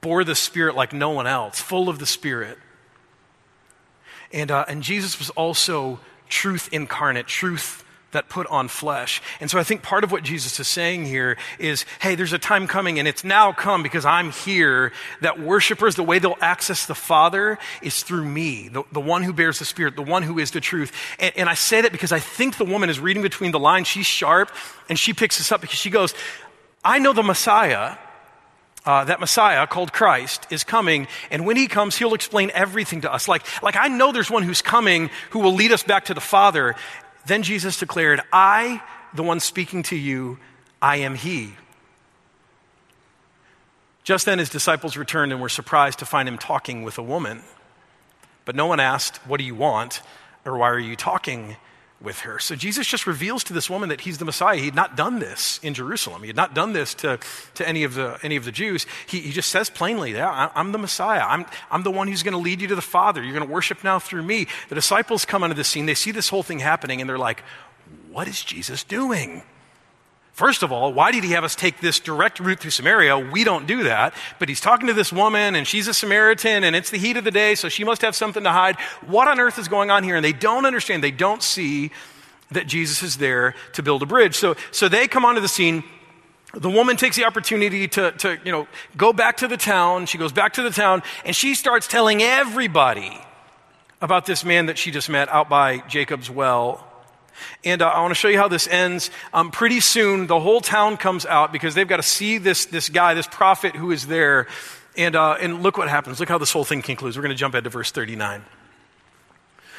bore 0.00 0.24
the 0.24 0.34
Spirit 0.34 0.74
like 0.74 0.92
no 0.92 1.10
one 1.10 1.26
else, 1.26 1.60
full 1.60 1.88
of 1.88 1.98
the 1.98 2.06
Spirit. 2.06 2.58
And, 4.32 4.50
uh, 4.50 4.64
and 4.68 4.82
Jesus 4.82 5.18
was 5.18 5.30
also 5.30 6.00
truth 6.28 6.68
incarnate, 6.72 7.26
truth 7.26 7.84
that 8.12 8.28
put 8.28 8.46
on 8.48 8.68
flesh. 8.68 9.22
And 9.40 9.50
so 9.50 9.58
I 9.58 9.62
think 9.62 9.82
part 9.82 10.04
of 10.04 10.10
what 10.10 10.22
Jesus 10.22 10.58
is 10.58 10.66
saying 10.66 11.06
here 11.06 11.36
is 11.58 11.84
hey, 12.00 12.14
there's 12.14 12.32
a 12.32 12.38
time 12.38 12.66
coming, 12.66 12.98
and 12.98 13.06
it's 13.06 13.24
now 13.24 13.52
come 13.52 13.82
because 13.82 14.04
I'm 14.04 14.30
here, 14.30 14.92
that 15.20 15.40
worshipers, 15.40 15.94
the 15.94 16.02
way 16.02 16.18
they'll 16.18 16.36
access 16.40 16.86
the 16.86 16.94
Father 16.94 17.58
is 17.82 18.02
through 18.02 18.24
me, 18.24 18.68
the, 18.68 18.82
the 18.92 19.00
one 19.00 19.22
who 19.22 19.32
bears 19.32 19.58
the 19.58 19.64
Spirit, 19.64 19.96
the 19.96 20.02
one 20.02 20.22
who 20.22 20.38
is 20.38 20.50
the 20.50 20.60
truth. 20.60 20.92
And, 21.18 21.32
and 21.36 21.48
I 21.48 21.54
say 21.54 21.80
that 21.82 21.92
because 21.92 22.12
I 22.12 22.18
think 22.18 22.56
the 22.56 22.64
woman 22.64 22.90
is 22.90 22.98
reading 22.98 23.22
between 23.22 23.52
the 23.52 23.60
lines. 23.60 23.86
She's 23.86 24.06
sharp, 24.06 24.50
and 24.88 24.98
she 24.98 25.12
picks 25.12 25.38
this 25.38 25.52
up 25.52 25.60
because 25.60 25.78
she 25.78 25.90
goes, 25.90 26.14
I 26.84 26.98
know 26.98 27.12
the 27.12 27.22
Messiah. 27.22 27.96
Uh, 28.86 29.04
that 29.04 29.20
Messiah 29.20 29.66
called 29.66 29.92
Christ 29.92 30.46
is 30.50 30.64
coming, 30.64 31.06
and 31.30 31.44
when 31.44 31.56
he 31.56 31.66
comes, 31.66 31.98
he'll 31.98 32.14
explain 32.14 32.50
everything 32.54 33.02
to 33.02 33.12
us. 33.12 33.28
Like, 33.28 33.44
like 33.62 33.76
I 33.76 33.88
know 33.88 34.10
there's 34.10 34.30
one 34.30 34.42
who's 34.42 34.62
coming 34.62 35.10
who 35.30 35.40
will 35.40 35.54
lead 35.54 35.70
us 35.70 35.82
back 35.82 36.06
to 36.06 36.14
the 36.14 36.20
Father, 36.20 36.74
then 37.26 37.42
Jesus 37.42 37.78
declared, 37.78 38.22
I, 38.32 38.82
the 39.14 39.22
one 39.22 39.40
speaking 39.40 39.82
to 39.84 39.96
you, 39.96 40.38
I 40.80 40.96
am 40.96 41.14
he. 41.14 41.54
Just 44.02 44.24
then 44.24 44.38
his 44.38 44.48
disciples 44.48 44.96
returned 44.96 45.30
and 45.30 45.40
were 45.40 45.48
surprised 45.48 45.98
to 45.98 46.06
find 46.06 46.26
him 46.28 46.38
talking 46.38 46.82
with 46.82 46.96
a 46.98 47.02
woman. 47.02 47.42
But 48.44 48.56
no 48.56 48.66
one 48.66 48.80
asked, 48.80 49.18
What 49.26 49.36
do 49.38 49.44
you 49.44 49.54
want? 49.54 50.02
or 50.44 50.56
Why 50.56 50.70
are 50.70 50.78
you 50.78 50.96
talking 50.96 51.56
with 52.00 52.20
her? 52.20 52.38
So 52.38 52.54
Jesus 52.54 52.86
just 52.86 53.06
reveals 53.06 53.44
to 53.44 53.52
this 53.52 53.68
woman 53.68 53.88
that 53.90 54.02
he's 54.02 54.18
the 54.18 54.24
Messiah. 54.24 54.56
He 54.56 54.66
had 54.66 54.74
not 54.74 54.96
done 54.96 55.18
this 55.18 55.60
in 55.62 55.74
Jerusalem, 55.74 56.22
he 56.22 56.28
had 56.28 56.36
not 56.36 56.54
done 56.54 56.72
this 56.72 56.94
to, 56.94 57.18
to 57.54 57.68
any, 57.68 57.84
of 57.84 57.94
the, 57.94 58.18
any 58.22 58.36
of 58.36 58.44
the 58.44 58.52
Jews. 58.52 58.86
He, 59.06 59.20
he 59.20 59.32
just 59.32 59.50
says 59.50 59.70
plainly, 59.70 60.12
yeah, 60.12 60.50
I'm 60.54 60.72
the 60.72 60.78
Messiah. 60.78 61.22
I'm, 61.22 61.46
I'm 61.70 61.82
the 61.82 61.90
one 61.90 62.08
who's 62.08 62.22
going 62.22 62.32
to 62.32 62.38
lead 62.38 62.60
you 62.60 62.68
to 62.68 62.74
the 62.74 62.82
Father. 62.82 63.22
You're 63.22 63.34
going 63.34 63.46
to 63.46 63.52
worship 63.52 63.84
now 63.84 63.98
through 63.98 64.22
me. 64.22 64.46
The 64.68 64.74
disciples 64.74 65.24
come 65.24 65.42
onto 65.42 65.54
the 65.54 65.64
scene, 65.64 65.86
they 65.86 65.94
see 65.94 66.10
this 66.12 66.28
whole 66.28 66.42
thing 66.42 66.58
happening, 66.58 67.00
and 67.00 67.08
they're 67.08 67.18
like, 67.18 67.42
What 68.10 68.28
is 68.28 68.42
Jesus 68.42 68.84
doing? 68.84 69.42
First 70.32 70.62
of 70.62 70.72
all, 70.72 70.92
why 70.92 71.10
did 71.10 71.24
he 71.24 71.32
have 71.32 71.44
us 71.44 71.54
take 71.54 71.80
this 71.80 72.00
direct 72.00 72.40
route 72.40 72.60
through 72.60 72.70
Samaria? 72.70 73.18
We 73.18 73.44
don't 73.44 73.66
do 73.66 73.82
that. 73.84 74.14
But 74.38 74.48
he's 74.48 74.60
talking 74.60 74.86
to 74.86 74.94
this 74.94 75.12
woman, 75.12 75.54
and 75.54 75.66
she's 75.66 75.88
a 75.88 75.94
Samaritan, 75.94 76.64
and 76.64 76.74
it's 76.74 76.90
the 76.90 76.98
heat 76.98 77.16
of 77.16 77.24
the 77.24 77.30
day, 77.30 77.54
so 77.54 77.68
she 77.68 77.84
must 77.84 78.02
have 78.02 78.14
something 78.14 78.44
to 78.44 78.50
hide. 78.50 78.76
What 79.06 79.28
on 79.28 79.40
earth 79.40 79.58
is 79.58 79.68
going 79.68 79.90
on 79.90 80.02
here? 80.02 80.16
And 80.16 80.24
they 80.24 80.32
don't 80.32 80.64
understand. 80.64 81.04
They 81.04 81.10
don't 81.10 81.42
see 81.42 81.90
that 82.52 82.66
Jesus 82.66 83.02
is 83.02 83.16
there 83.18 83.54
to 83.74 83.82
build 83.82 84.02
a 84.02 84.06
bridge. 84.06 84.34
So, 84.36 84.56
so 84.70 84.88
they 84.88 85.08
come 85.08 85.24
onto 85.24 85.40
the 85.40 85.48
scene. 85.48 85.84
The 86.54 86.70
woman 86.70 86.96
takes 86.96 87.16
the 87.16 87.24
opportunity 87.24 87.86
to, 87.88 88.10
to, 88.12 88.38
you 88.44 88.50
know, 88.50 88.66
go 88.96 89.12
back 89.12 89.38
to 89.38 89.48
the 89.48 89.56
town. 89.56 90.06
She 90.06 90.18
goes 90.18 90.32
back 90.32 90.54
to 90.54 90.62
the 90.62 90.70
town, 90.70 91.02
and 91.24 91.34
she 91.34 91.54
starts 91.54 91.86
telling 91.86 92.22
everybody 92.22 93.20
about 94.00 94.26
this 94.26 94.44
man 94.44 94.66
that 94.66 94.78
she 94.78 94.90
just 94.90 95.08
met 95.08 95.28
out 95.28 95.48
by 95.48 95.78
Jacob's 95.86 96.30
well. 96.30 96.89
And 97.64 97.82
uh, 97.82 97.88
I 97.88 98.00
want 98.00 98.10
to 98.10 98.14
show 98.14 98.28
you 98.28 98.38
how 98.38 98.48
this 98.48 98.66
ends. 98.68 99.10
Um, 99.32 99.50
pretty 99.50 99.80
soon, 99.80 100.26
the 100.26 100.40
whole 100.40 100.60
town 100.60 100.96
comes 100.96 101.26
out 101.26 101.52
because 101.52 101.74
they've 101.74 101.88
got 101.88 101.98
to 101.98 102.02
see 102.02 102.38
this, 102.38 102.66
this 102.66 102.88
guy, 102.88 103.14
this 103.14 103.26
prophet 103.26 103.76
who 103.76 103.90
is 103.90 104.06
there. 104.06 104.46
And, 104.96 105.16
uh, 105.16 105.36
and 105.40 105.62
look 105.62 105.78
what 105.78 105.88
happens. 105.88 106.20
Look 106.20 106.28
how 106.28 106.38
this 106.38 106.52
whole 106.52 106.64
thing 106.64 106.82
concludes. 106.82 107.16
We're 107.16 107.22
going 107.22 107.34
to 107.34 107.38
jump 107.38 107.54
ahead 107.54 107.64
to 107.64 107.70
verse 107.70 107.90
39. 107.90 108.40
It 108.40 108.44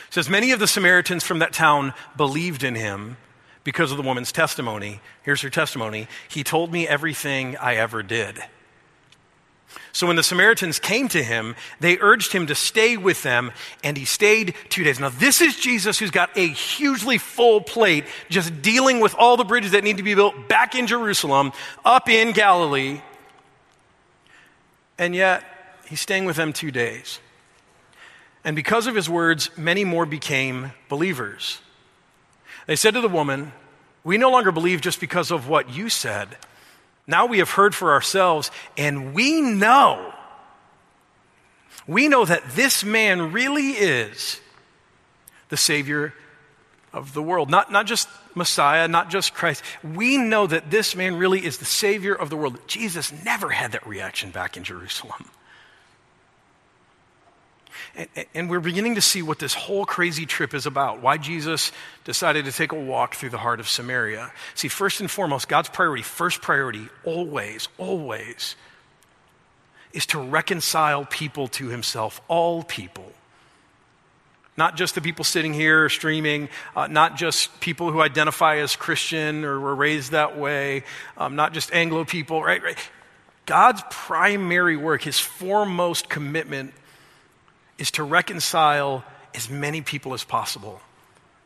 says, 0.10 0.30
Many 0.30 0.52
of 0.52 0.60
the 0.60 0.67
Samaritans 0.67 1.24
from 1.24 1.39
that 1.39 1.54
town 1.54 1.93
believed 2.17 2.63
in 2.63 2.76
him 2.76 3.17
because 3.63 3.91
of 3.91 3.97
the 3.97 4.04
woman's 4.04 4.32
testimony. 4.32 5.02
Here's 5.24 5.41
her 5.41 5.50
testimony 5.50 6.08
He 6.28 6.43
told 6.43 6.71
me 6.71 6.88
everything 6.88 7.58
I 7.58 7.76
ever 7.76 8.04
did. 8.04 8.41
So 9.93 10.08
when 10.08 10.15
the 10.15 10.23
Samaritans 10.23 10.80
came 10.80 11.10
to 11.10 11.21
him, 11.21 11.56
they 11.80 11.97
urged 11.99 12.32
him 12.32 12.47
to 12.47 12.56
stay 12.56 12.95
with 12.95 13.23
them, 13.23 13.51
and 13.84 13.97
he 13.97 14.06
stayed 14.06 14.56
two 14.69 14.84
days. 14.84 14.99
Now, 14.99 15.10
this 15.10 15.41
is 15.41 15.58
Jesus 15.58 15.99
who's 15.99 16.12
got 16.12 16.36
a 16.38 16.47
hugely 16.47 17.17
full 17.17 17.62
plate, 17.62 18.06
just 18.30 18.62
dealing 18.62 19.01
with 19.01 19.13
all 19.15 19.36
the 19.36 19.43
bridges 19.43 19.71
that 19.71 19.84
need 19.84 19.97
to 19.97 20.04
be 20.04 20.15
built 20.15 20.47
back 20.47 20.75
in 20.75 20.88
Jerusalem, 20.88 21.51
up 21.84 22.08
in 22.08 22.32
Galilee. 22.32 23.01
And 24.97 25.13
yet, 25.13 25.43
he's 25.88 25.99
staying 25.99 26.25
with 26.25 26.38
them 26.38 26.54
two 26.54 26.71
days. 26.71 27.19
And 28.43 28.56
because 28.56 28.88
of 28.88 28.95
his 28.95 29.10
words, 29.10 29.49
many 29.58 29.84
more 29.84 30.06
became 30.06 30.71
believers. 30.88 31.60
They 32.65 32.75
said 32.75 32.93
to 32.93 33.01
the 33.01 33.10
woman, 33.10 33.51
We 34.04 34.17
no 34.17 34.32
longer 34.32 34.51
believe 34.51 34.80
just 34.80 35.01
because 35.01 35.32
of 35.32 35.49
what 35.49 35.69
you 35.69 35.89
said 35.89 36.38
now 37.12 37.28
we 37.28 37.39
have 37.39 37.52
heard 37.52 37.76
for 37.76 37.91
ourselves, 37.91 38.50
and 38.78 39.13
we 39.13 39.41
know, 39.41 40.13
we 41.86 42.08
know 42.08 42.26
that 42.26 42.43
this 42.52 42.84
man 42.84 43.32
really 43.32 43.69
is 43.71 44.39
the 45.50 45.58
Savior 45.58 46.13
of 46.93 47.13
the 47.13 47.21
world. 47.21 47.50
Not, 47.50 47.71
not 47.71 47.86
just 47.86 48.08
Messiah, 48.36 48.88
not 48.88 49.10
just 49.10 49.34
Christ. 49.34 49.63
We 49.84 50.17
know 50.17 50.47
that 50.47 50.71
this 50.71 50.95
man 50.95 51.15
really 51.17 51.43
is 51.45 51.58
the 51.58 51.65
Savior 51.65 52.13
of 52.13 52.30
the 52.30 52.38
world. 52.38 52.60
Jesus 52.67 53.12
never 53.24 53.50
had 53.50 53.74
that 53.74 53.86
reaction 53.86 54.32
back 54.32 54.58
in 54.58 54.63
Jerusalem. 54.63 55.30
And, 58.34 58.49
we're 58.49 58.62
beginning 58.62 58.95
to 58.95 59.01
see 59.01 59.21
what 59.21 59.39
this 59.39 59.54
whole 59.54 59.86
crazy 59.86 60.25
trip 60.25 60.54
is 60.54 60.65
about, 60.65 61.01
why 61.01 61.17
Jesus 61.17 61.71
decided 62.06 62.45
to 62.45 62.51
take 62.51 62.71
a 62.71 62.80
walk 62.80 63.15
through 63.15 63.32
the 63.32 63.38
heart 63.38 63.60
of 63.60 63.67
Samaria. 63.67 64.32
See, 64.56 64.69
first 64.69 65.01
and 65.01 65.12
foremost, 65.12 65.49
God's 65.49 65.67
priority, 65.67 66.01
first 66.01 66.41
priority, 66.41 66.88
always, 67.04 67.67
always, 67.77 68.56
is 69.91 70.06
to 70.08 70.19
reconcile 70.19 71.06
people 71.06 71.49
to 71.49 71.67
himself, 71.67 72.21
all 72.30 72.63
people. 72.63 73.12
Not 74.56 74.77
just 74.77 74.95
the 74.95 75.01
people 75.01 75.25
sitting 75.25 75.54
here 75.54 75.89
streaming, 75.89 76.47
uh, 76.75 76.88
not 76.88 77.17
just 77.17 77.60
people 77.60 77.91
who 77.91 78.01
identify 78.01 78.58
as 78.58 78.75
Christian 78.75 79.43
or 79.43 79.60
were 79.60 79.75
raised 79.75 80.12
that 80.12 80.38
way, 80.38 80.84
um, 81.17 81.36
not 81.36 81.54
just 81.54 81.73
Anglo 81.73 82.06
people, 82.06 82.41
right, 82.41 82.63
right? 82.63 82.77
God's 83.45 83.82
primary 83.89 84.77
work, 84.77 85.01
his 85.01 85.19
foremost 85.19 86.10
commitment 86.10 86.73
is 87.77 87.91
to 87.91 88.03
reconcile 88.03 89.03
as 89.34 89.49
many 89.49 89.81
people 89.81 90.13
as 90.13 90.23
possible 90.23 90.81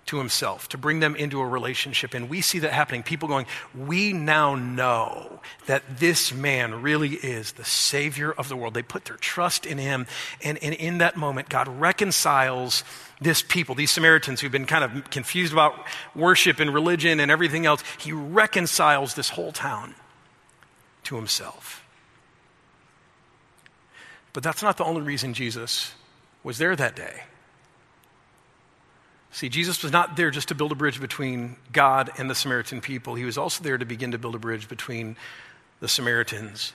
to 0.07 0.19
himself, 0.19 0.69
to 0.69 0.77
bring 0.77 0.99
them 0.99 1.15
into 1.15 1.39
a 1.39 1.47
relationship. 1.47 2.13
And 2.13 2.29
we 2.29 2.41
see 2.41 2.59
that 2.59 2.71
happening. 2.71 3.01
People 3.01 3.27
going, 3.27 3.47
We 3.73 4.13
now 4.13 4.53
know 4.55 5.39
that 5.65 5.97
this 5.97 6.31
man 6.31 6.81
really 6.83 7.15
is 7.15 7.53
the 7.53 7.65
Savior 7.65 8.31
of 8.31 8.47
the 8.47 8.55
world. 8.55 8.75
They 8.75 8.83
put 8.83 9.05
their 9.05 9.17
trust 9.17 9.65
in 9.65 9.79
him. 9.79 10.05
And, 10.43 10.61
and 10.63 10.75
in 10.75 10.99
that 10.99 11.17
moment, 11.17 11.49
God 11.49 11.67
reconciles 11.67 12.83
this 13.19 13.41
people, 13.41 13.73
these 13.73 13.91
Samaritans 13.91 14.41
who've 14.41 14.51
been 14.51 14.65
kind 14.65 14.83
of 14.83 15.09
confused 15.09 15.53
about 15.53 15.73
worship 16.13 16.59
and 16.59 16.71
religion 16.71 17.19
and 17.19 17.31
everything 17.31 17.65
else. 17.65 17.83
He 17.97 18.11
reconciles 18.11 19.15
this 19.15 19.29
whole 19.29 19.51
town 19.51 19.95
to 21.05 21.15
himself. 21.15 21.83
But 24.33 24.43
that's 24.43 24.61
not 24.61 24.77
the 24.77 24.83
only 24.83 25.01
reason 25.01 25.33
Jesus 25.33 25.93
was 26.45 26.59
there 26.59 26.75
that 26.75 26.95
day. 26.95 27.23
See, 29.31 29.49
Jesus 29.49 29.81
was 29.83 29.91
not 29.91 30.15
there 30.15 30.29
just 30.29 30.47
to 30.49 30.55
build 30.55 30.71
a 30.71 30.75
bridge 30.75 31.01
between 31.01 31.57
God 31.73 32.11
and 32.17 32.29
the 32.29 32.35
Samaritan 32.35 32.79
people. 32.79 33.15
He 33.15 33.25
was 33.25 33.37
also 33.37 33.63
there 33.63 33.77
to 33.77 33.83
begin 33.83 34.11
to 34.11 34.17
build 34.17 34.35
a 34.35 34.39
bridge 34.39 34.69
between 34.69 35.17
the 35.81 35.87
Samaritans 35.89 36.71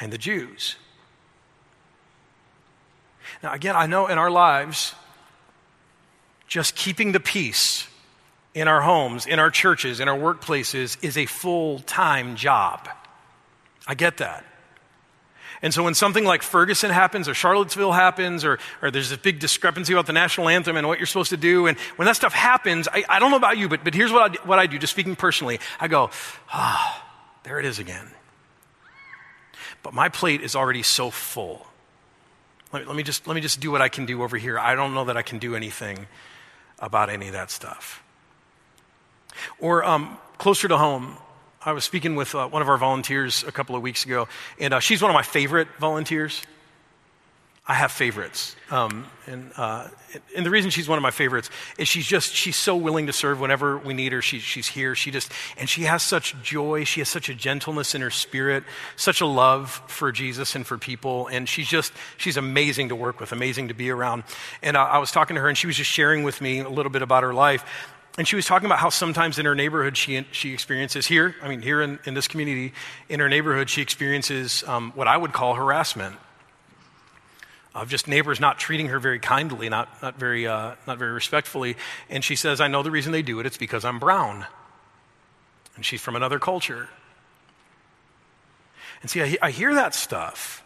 and 0.00 0.10
the 0.10 0.18
Jews. 0.18 0.76
Now, 3.42 3.52
again, 3.52 3.76
I 3.76 3.86
know 3.86 4.06
in 4.06 4.16
our 4.16 4.30
lives, 4.30 4.94
just 6.48 6.74
keeping 6.74 7.12
the 7.12 7.20
peace 7.20 7.86
in 8.54 8.68
our 8.68 8.80
homes, 8.80 9.26
in 9.26 9.38
our 9.38 9.50
churches, 9.50 10.00
in 10.00 10.08
our 10.08 10.18
workplaces 10.18 10.96
is 11.04 11.18
a 11.18 11.26
full 11.26 11.80
time 11.80 12.36
job. 12.36 12.88
I 13.86 13.94
get 13.94 14.16
that. 14.16 14.44
And 15.62 15.74
so 15.74 15.82
when 15.82 15.94
something 15.94 16.24
like 16.24 16.42
Ferguson 16.42 16.90
happens 16.90 17.28
or 17.28 17.34
Charlottesville 17.34 17.92
happens 17.92 18.44
or, 18.44 18.58
or 18.80 18.90
there's 18.90 19.10
this 19.10 19.18
big 19.18 19.40
discrepancy 19.40 19.92
about 19.92 20.06
the 20.06 20.12
national 20.12 20.48
anthem 20.48 20.76
and 20.76 20.86
what 20.86 20.98
you're 20.98 21.06
supposed 21.06 21.30
to 21.30 21.36
do, 21.36 21.66
and 21.66 21.76
when 21.96 22.06
that 22.06 22.16
stuff 22.16 22.32
happens, 22.32 22.86
I, 22.92 23.04
I 23.08 23.18
don't 23.18 23.30
know 23.30 23.36
about 23.36 23.58
you, 23.58 23.68
but, 23.68 23.82
but 23.82 23.94
here's 23.94 24.12
what 24.12 24.38
I, 24.38 24.46
what 24.46 24.58
I 24.58 24.66
do, 24.66 24.78
just 24.78 24.92
speaking 24.92 25.16
personally. 25.16 25.58
I 25.80 25.88
go, 25.88 26.10
ah, 26.52 27.02
oh, 27.02 27.08
there 27.42 27.58
it 27.58 27.64
is 27.64 27.78
again. 27.78 28.08
But 29.82 29.94
my 29.94 30.08
plate 30.08 30.42
is 30.42 30.54
already 30.54 30.82
so 30.82 31.10
full. 31.10 31.66
Let 32.72 32.82
me, 32.82 32.88
let, 32.88 32.96
me 32.96 33.02
just, 33.02 33.26
let 33.26 33.34
me 33.34 33.40
just 33.40 33.60
do 33.60 33.70
what 33.70 33.80
I 33.80 33.88
can 33.88 34.06
do 34.06 34.22
over 34.22 34.36
here. 34.36 34.58
I 34.58 34.74
don't 34.74 34.94
know 34.94 35.06
that 35.06 35.16
I 35.16 35.22
can 35.22 35.38
do 35.38 35.56
anything 35.56 36.06
about 36.78 37.10
any 37.10 37.26
of 37.28 37.32
that 37.32 37.50
stuff. 37.50 38.02
Or 39.58 39.84
um, 39.84 40.18
closer 40.36 40.68
to 40.68 40.76
home, 40.76 41.16
I 41.68 41.72
was 41.72 41.84
speaking 41.84 42.16
with 42.16 42.34
uh, 42.34 42.48
one 42.48 42.62
of 42.62 42.70
our 42.70 42.78
volunteers 42.78 43.44
a 43.44 43.52
couple 43.52 43.76
of 43.76 43.82
weeks 43.82 44.06
ago, 44.06 44.26
and 44.58 44.72
uh, 44.72 44.80
she's 44.80 45.02
one 45.02 45.10
of 45.10 45.14
my 45.14 45.22
favorite 45.22 45.68
volunteers. 45.78 46.40
I 47.66 47.74
have 47.74 47.92
favorites. 47.92 48.56
Um, 48.70 49.04
and, 49.26 49.52
uh, 49.54 49.88
and 50.34 50.46
the 50.46 50.50
reason 50.50 50.70
she's 50.70 50.88
one 50.88 50.96
of 50.96 51.02
my 51.02 51.10
favorites 51.10 51.50
is 51.76 51.86
she's 51.86 52.06
just, 52.06 52.34
she's 52.34 52.56
so 52.56 52.74
willing 52.74 53.08
to 53.08 53.12
serve 53.12 53.38
whenever 53.38 53.76
we 53.76 53.92
need 53.92 54.12
her. 54.12 54.22
She, 54.22 54.38
she's 54.38 54.66
here. 54.66 54.94
She 54.94 55.10
just, 55.10 55.30
and 55.58 55.68
she 55.68 55.82
has 55.82 56.02
such 56.02 56.34
joy. 56.42 56.84
She 56.84 57.00
has 57.00 57.10
such 57.10 57.28
a 57.28 57.34
gentleness 57.34 57.94
in 57.94 58.00
her 58.00 58.10
spirit, 58.10 58.64
such 58.96 59.20
a 59.20 59.26
love 59.26 59.82
for 59.88 60.10
Jesus 60.10 60.54
and 60.54 60.66
for 60.66 60.78
people. 60.78 61.26
And 61.26 61.46
she's 61.46 61.68
just, 61.68 61.92
she's 62.16 62.38
amazing 62.38 62.88
to 62.88 62.96
work 62.96 63.20
with, 63.20 63.32
amazing 63.32 63.68
to 63.68 63.74
be 63.74 63.90
around. 63.90 64.24
And 64.62 64.74
uh, 64.74 64.84
I 64.84 64.96
was 64.96 65.10
talking 65.10 65.34
to 65.34 65.42
her 65.42 65.50
and 65.50 65.58
she 65.58 65.66
was 65.66 65.76
just 65.76 65.90
sharing 65.90 66.22
with 66.22 66.40
me 66.40 66.60
a 66.60 66.70
little 66.70 66.90
bit 66.90 67.02
about 67.02 67.24
her 67.24 67.34
life. 67.34 67.62
And 68.18 68.26
she 68.26 68.34
was 68.34 68.46
talking 68.46 68.66
about 68.66 68.80
how 68.80 68.88
sometimes 68.88 69.38
in 69.38 69.46
her 69.46 69.54
neighborhood 69.54 69.96
she, 69.96 70.26
she 70.32 70.52
experiences 70.52 71.06
here, 71.06 71.36
I 71.40 71.46
mean, 71.46 71.62
here 71.62 71.80
in, 71.80 72.00
in 72.04 72.14
this 72.14 72.26
community, 72.26 72.74
in 73.08 73.20
her 73.20 73.28
neighborhood, 73.28 73.70
she 73.70 73.80
experiences 73.80 74.64
um, 74.66 74.90
what 74.96 75.06
I 75.06 75.16
would 75.16 75.32
call 75.32 75.54
harassment 75.54 76.16
of 77.76 77.88
just 77.88 78.08
neighbors 78.08 78.40
not 78.40 78.58
treating 78.58 78.88
her 78.88 78.98
very 78.98 79.20
kindly, 79.20 79.68
not, 79.68 80.02
not, 80.02 80.18
very, 80.18 80.48
uh, 80.48 80.74
not 80.84 80.98
very 80.98 81.12
respectfully. 81.12 81.76
And 82.10 82.24
she 82.24 82.34
says, 82.34 82.60
I 82.60 82.66
know 82.66 82.82
the 82.82 82.90
reason 82.90 83.12
they 83.12 83.22
do 83.22 83.38
it, 83.38 83.46
it's 83.46 83.56
because 83.56 83.84
I'm 83.84 84.00
brown. 84.00 84.46
And 85.76 85.86
she's 85.86 86.00
from 86.00 86.16
another 86.16 86.40
culture. 86.40 86.88
And 89.00 89.08
see, 89.08 89.22
I, 89.22 89.36
I 89.40 89.50
hear 89.52 89.72
that 89.74 89.94
stuff, 89.94 90.64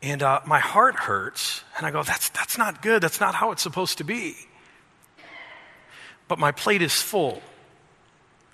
and 0.00 0.22
uh, 0.22 0.40
my 0.46 0.60
heart 0.60 0.94
hurts, 0.94 1.64
and 1.76 1.84
I 1.84 1.90
go, 1.90 2.04
that's, 2.04 2.28
that's 2.28 2.56
not 2.56 2.80
good. 2.80 3.02
That's 3.02 3.18
not 3.18 3.34
how 3.34 3.50
it's 3.50 3.62
supposed 3.62 3.98
to 3.98 4.04
be. 4.04 4.36
But 6.28 6.38
my 6.38 6.52
plate 6.52 6.82
is 6.82 7.00
full 7.00 7.42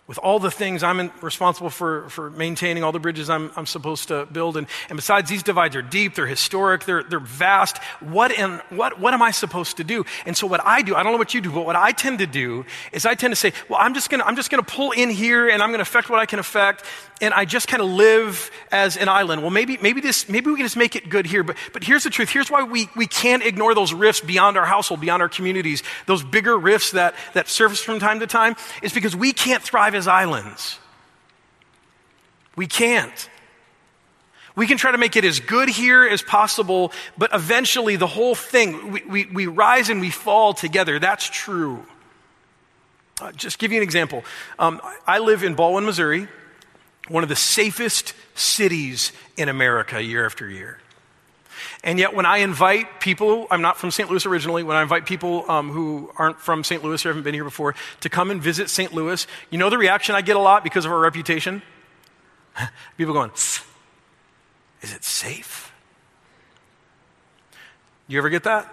with 0.06 0.18
all 0.18 0.38
the 0.38 0.50
things 0.50 0.82
I'm 0.82 1.00
in, 1.00 1.10
responsible 1.22 1.70
for, 1.70 2.08
for 2.10 2.28
maintaining, 2.30 2.84
all 2.84 2.92
the 2.92 2.98
bridges 2.98 3.30
I'm, 3.30 3.50
I'm 3.56 3.64
supposed 3.64 4.08
to 4.08 4.26
build. 4.26 4.58
And, 4.58 4.66
and 4.90 4.96
besides, 4.96 5.30
these 5.30 5.42
divides 5.42 5.74
are 5.76 5.82
deep, 5.82 6.14
they're 6.14 6.26
historic, 6.26 6.84
they're, 6.84 7.02
they're 7.02 7.18
vast. 7.18 7.78
What 8.00 8.30
am, 8.32 8.60
what, 8.68 9.00
what 9.00 9.14
am 9.14 9.22
I 9.22 9.30
supposed 9.30 9.78
to 9.78 9.84
do? 9.84 10.04
And 10.26 10.36
so, 10.36 10.46
what 10.46 10.60
I 10.64 10.82
do, 10.82 10.94
I 10.94 11.02
don't 11.02 11.12
know 11.12 11.18
what 11.18 11.32
you 11.32 11.40
do, 11.40 11.50
but 11.50 11.64
what 11.64 11.76
I 11.76 11.92
tend 11.92 12.18
to 12.18 12.26
do 12.26 12.66
is 12.92 13.06
I 13.06 13.14
tend 13.14 13.32
to 13.32 13.36
say, 13.36 13.54
well, 13.68 13.78
I'm 13.80 13.94
just 13.94 14.10
gonna, 14.10 14.24
I'm 14.24 14.36
just 14.36 14.50
gonna 14.50 14.62
pull 14.62 14.90
in 14.90 15.08
here 15.08 15.48
and 15.48 15.62
I'm 15.62 15.70
gonna 15.70 15.82
affect 15.82 16.10
what 16.10 16.18
I 16.18 16.26
can 16.26 16.38
affect. 16.38 16.84
And 17.20 17.32
I 17.32 17.44
just 17.44 17.68
kind 17.68 17.82
of 17.82 17.88
live 17.88 18.50
as 18.72 18.96
an 18.96 19.08
island. 19.08 19.40
Well, 19.40 19.50
maybe, 19.50 19.78
maybe 19.80 20.00
this, 20.00 20.28
maybe 20.28 20.50
we 20.50 20.56
can 20.56 20.66
just 20.66 20.76
make 20.76 20.96
it 20.96 21.08
good 21.08 21.24
here. 21.24 21.44
But, 21.44 21.56
but 21.72 21.84
here's 21.84 22.02
the 22.02 22.10
truth. 22.10 22.28
Here's 22.28 22.50
why 22.50 22.64
we, 22.64 22.90
we 22.96 23.06
can't 23.06 23.42
ignore 23.42 23.74
those 23.74 23.94
rifts 23.94 24.20
beyond 24.20 24.58
our 24.58 24.66
household, 24.66 25.00
beyond 25.00 25.22
our 25.22 25.28
communities, 25.28 25.82
those 26.06 26.24
bigger 26.24 26.58
rifts 26.58 26.90
that, 26.90 27.14
that 27.32 27.48
surface 27.48 27.80
from 27.80 28.00
time 28.00 28.20
to 28.20 28.26
time, 28.26 28.56
is 28.82 28.92
because 28.92 29.14
we 29.16 29.32
can't 29.32 29.62
thrive 29.62 29.93
as 29.94 30.08
islands. 30.08 30.78
We 32.56 32.66
can't. 32.66 33.28
We 34.56 34.66
can 34.66 34.78
try 34.78 34.92
to 34.92 34.98
make 34.98 35.16
it 35.16 35.24
as 35.24 35.40
good 35.40 35.68
here 35.68 36.06
as 36.06 36.22
possible, 36.22 36.92
but 37.18 37.30
eventually 37.34 37.96
the 37.96 38.06
whole 38.06 38.36
thing, 38.36 38.92
we, 38.92 39.02
we, 39.02 39.26
we 39.26 39.46
rise 39.46 39.88
and 39.88 40.00
we 40.00 40.10
fall 40.10 40.54
together. 40.54 40.98
That's 41.00 41.28
true. 41.28 41.84
Uh, 43.20 43.32
just 43.32 43.58
give 43.58 43.72
you 43.72 43.78
an 43.78 43.82
example. 43.82 44.24
Um, 44.58 44.80
I 45.06 45.18
live 45.18 45.42
in 45.42 45.54
Ballwin, 45.56 45.84
Missouri, 45.84 46.28
one 47.08 47.22
of 47.22 47.28
the 47.28 47.36
safest 47.36 48.14
cities 48.34 49.12
in 49.36 49.48
America 49.48 50.02
year 50.02 50.24
after 50.24 50.48
year. 50.48 50.78
And 51.82 51.98
yet, 51.98 52.14
when 52.14 52.26
I 52.26 52.38
invite 52.38 53.00
people, 53.00 53.46
I'm 53.50 53.62
not 53.62 53.78
from 53.78 53.90
St. 53.90 54.08
Louis 54.08 54.24
originally, 54.26 54.62
when 54.62 54.76
I 54.76 54.82
invite 54.82 55.06
people 55.06 55.50
um, 55.50 55.70
who 55.70 56.10
aren't 56.16 56.40
from 56.40 56.64
St. 56.64 56.82
Louis 56.82 57.04
or 57.04 57.08
haven't 57.10 57.22
been 57.22 57.34
here 57.34 57.44
before 57.44 57.74
to 58.00 58.08
come 58.08 58.30
and 58.30 58.42
visit 58.42 58.70
St. 58.70 58.92
Louis, 58.92 59.26
you 59.50 59.58
know 59.58 59.70
the 59.70 59.78
reaction 59.78 60.14
I 60.14 60.22
get 60.22 60.36
a 60.36 60.40
lot 60.40 60.64
because 60.64 60.84
of 60.84 60.92
our 60.92 60.98
reputation? 60.98 61.62
people 62.96 63.14
going, 63.14 63.30
Is 63.34 64.92
it 64.94 65.04
safe? 65.04 65.72
You 68.06 68.18
ever 68.18 68.28
get 68.28 68.44
that? 68.44 68.70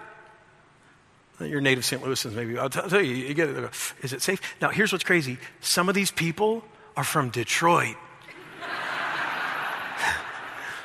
Your 1.40 1.60
native 1.60 1.84
St. 1.84 2.02
Louisans, 2.02 2.34
maybe. 2.34 2.56
I'll, 2.58 2.68
tell 2.68 3.00
you, 3.00 3.14
you 3.14 3.34
get 3.34 3.48
it. 3.48 3.70
Is 4.02 4.12
it 4.12 4.22
safe? 4.22 4.40
Now, 4.60 4.68
here's 4.68 4.92
what's 4.92 5.04
crazy 5.04 5.38
some 5.60 5.88
of 5.88 5.94
these 5.94 6.10
people 6.10 6.64
are 6.96 7.04
from 7.04 7.30
Detroit. 7.30 7.96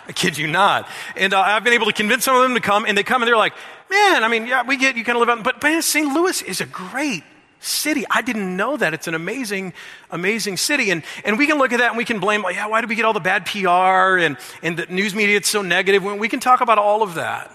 I 0.08 0.14
kid 0.14 0.38
you 0.38 0.48
not. 0.48 0.88
And 1.16 1.34
uh, 1.34 1.42
I've 1.42 1.64
been 1.64 1.74
able 1.74 1.88
to 1.88 1.94
convince 1.94 2.24
some 2.24 2.36
of 2.36 2.42
them 2.42 2.54
to 2.54 2.62
come, 2.62 2.86
and 2.86 2.98
they 2.98 3.04
come 3.04 3.22
and 3.22 3.28
they're 3.28 3.38
like, 3.38 3.54
man, 3.90 4.24
I 4.24 4.28
mean, 4.30 4.48
yeah, 4.48 4.64
we 4.64 4.78
get 4.78 4.96
you 4.96 5.04
kind 5.04 5.18
of 5.18 5.28
live 5.28 5.38
out, 5.38 5.44
but 5.44 5.62
man, 5.62 5.82
St. 5.82 6.14
Louis 6.14 6.42
is 6.42 6.62
a 6.62 6.66
great 6.66 7.24
city. 7.60 8.06
I 8.10 8.22
didn't 8.22 8.56
know 8.56 8.78
that. 8.78 8.94
It's 8.94 9.08
an 9.08 9.16
amazing, 9.16 9.74
amazing 10.12 10.58
city. 10.58 10.92
And, 10.92 11.04
and 11.26 11.38
we 11.38 11.48
can 11.48 11.58
look 11.58 11.74
at 11.74 11.80
that 11.80 11.90
and 11.90 11.98
we 11.98 12.06
can 12.06 12.20
blame, 12.20 12.42
like, 12.42 12.56
yeah, 12.56 12.68
why 12.68 12.82
do 12.82 12.88
we 12.88 12.96
get 12.96 13.06
all 13.06 13.14
the 13.14 13.20
bad 13.20 13.46
PR 13.46 14.20
and, 14.20 14.38
and 14.62 14.78
the 14.78 14.86
news 14.88 15.14
media, 15.16 15.38
it's 15.38 15.50
so 15.50 15.62
negative. 15.62 16.04
We 16.04 16.30
can 16.30 16.40
talk 16.40 16.62
about 16.62 16.78
all 16.78 17.04
of 17.04 17.16
that. 17.16 17.54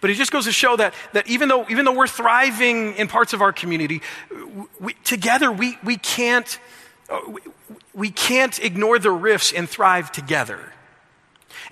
But 0.00 0.10
it 0.10 0.14
just 0.14 0.32
goes 0.32 0.44
to 0.44 0.52
show 0.52 0.76
that, 0.76 0.94
that 1.12 1.26
even, 1.28 1.48
though, 1.48 1.66
even 1.68 1.84
though 1.84 1.92
we're 1.92 2.06
thriving 2.06 2.94
in 2.94 3.08
parts 3.08 3.32
of 3.32 3.42
our 3.42 3.52
community, 3.52 4.00
we, 4.80 4.94
together 5.04 5.50
we, 5.52 5.76
we, 5.84 5.96
can't, 5.96 6.58
uh, 7.10 7.20
we 7.92 8.10
can't 8.10 8.58
ignore 8.60 8.98
the 8.98 9.10
rifts 9.10 9.52
and 9.52 9.68
thrive 9.68 10.12
together. 10.12 10.73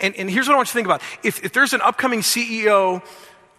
And, 0.02 0.16
and 0.16 0.28
here's 0.28 0.48
what 0.48 0.54
I 0.54 0.56
want 0.56 0.68
you 0.68 0.72
to 0.72 0.74
think 0.74 0.86
about. 0.86 1.02
If, 1.22 1.44
if 1.44 1.52
there's 1.52 1.72
an 1.72 1.80
upcoming 1.80 2.20
CEO 2.20 3.02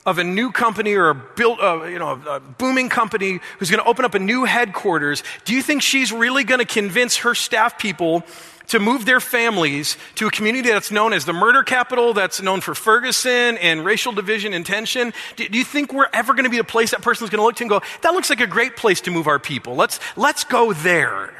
of 0.05 0.17
a 0.17 0.23
new 0.23 0.51
company 0.51 0.93
or 0.95 1.11
a, 1.11 1.15
uh, 1.15 1.85
you 1.85 1.97
know, 1.97 2.21
a 2.27 2.39
booming 2.39 2.89
company 2.89 3.39
who's 3.57 3.71
going 3.71 3.81
to 3.81 3.89
open 3.89 4.03
up 4.03 4.13
a 4.13 4.19
new 4.19 4.43
headquarters, 4.43 5.23
do 5.45 5.53
you 5.53 5.61
think 5.61 5.81
she's 5.81 6.11
really 6.11 6.43
going 6.43 6.59
to 6.59 6.65
convince 6.65 7.17
her 7.17 7.33
staff 7.33 7.79
people 7.79 8.23
to 8.67 8.79
move 8.79 9.05
their 9.05 9.19
families 9.19 9.97
to 10.15 10.27
a 10.27 10.31
community 10.31 10.69
that's 10.69 10.91
known 10.91 11.13
as 11.13 11.25
the 11.25 11.33
murder 11.33 11.63
capital, 11.63 12.13
that's 12.13 12.41
known 12.41 12.61
for 12.61 12.75
Ferguson 12.75 13.57
and 13.57 13.85
racial 13.85 14.11
division 14.11 14.53
and 14.53 14.65
tension? 14.65 15.13
Do, 15.35 15.47
do 15.47 15.57
you 15.57 15.65
think 15.65 15.93
we're 15.93 16.09
ever 16.13 16.33
going 16.33 16.45
to 16.45 16.49
be 16.49 16.59
a 16.59 16.63
place 16.63 16.91
that 16.91 17.01
person's 17.01 17.29
going 17.29 17.39
to 17.39 17.43
look 17.43 17.55
to 17.57 17.63
and 17.63 17.69
go, 17.69 17.81
that 18.01 18.13
looks 18.13 18.29
like 18.29 18.41
a 18.41 18.47
great 18.47 18.75
place 18.75 19.01
to 19.01 19.11
move 19.11 19.27
our 19.27 19.39
people? 19.39 19.75
Let's, 19.75 19.99
let's 20.15 20.43
go 20.43 20.73
there. 20.73 21.33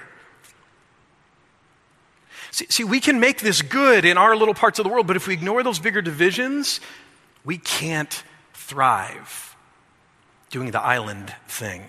See, 2.53 2.67
see, 2.69 2.83
we 2.83 2.99
can 2.99 3.19
make 3.19 3.41
this 3.41 3.63
good 3.63 4.05
in 4.05 4.15
our 4.15 4.35
little 4.35 4.53
parts 4.53 4.77
of 4.77 4.83
the 4.83 4.89
world, 4.89 5.07
but 5.07 5.15
if 5.15 5.27
we 5.27 5.33
ignore 5.33 5.63
those 5.63 5.79
bigger 5.79 6.03
divisions, 6.03 6.79
we 7.43 7.57
can't 7.57 8.23
thrive 8.53 9.55
doing 10.51 10.69
the 10.69 10.79
island 10.79 11.33
thing. 11.47 11.83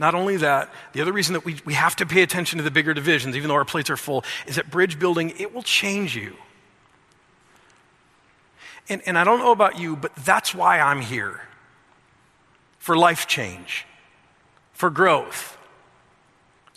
Not 0.00 0.16
only 0.16 0.38
that, 0.38 0.74
the 0.94 1.00
other 1.00 1.12
reason 1.12 1.34
that 1.34 1.44
we, 1.44 1.60
we 1.64 1.74
have 1.74 1.94
to 1.96 2.06
pay 2.06 2.22
attention 2.22 2.56
to 2.56 2.64
the 2.64 2.72
bigger 2.72 2.92
divisions, 2.92 3.36
even 3.36 3.46
though 3.46 3.54
our 3.54 3.64
plates 3.64 3.88
are 3.88 3.96
full, 3.96 4.24
is 4.48 4.56
that 4.56 4.68
bridge 4.68 4.98
building, 4.98 5.32
it 5.38 5.54
will 5.54 5.62
change 5.62 6.16
you. 6.16 6.34
And, 8.88 9.00
and 9.06 9.16
I 9.16 9.22
don't 9.22 9.38
know 9.38 9.52
about 9.52 9.78
you, 9.78 9.94
but 9.94 10.12
that's 10.16 10.52
why 10.52 10.80
I'm 10.80 11.02
here 11.02 11.40
for 12.80 12.96
life 12.96 13.28
change, 13.28 13.86
for 14.72 14.90
growth, 14.90 15.56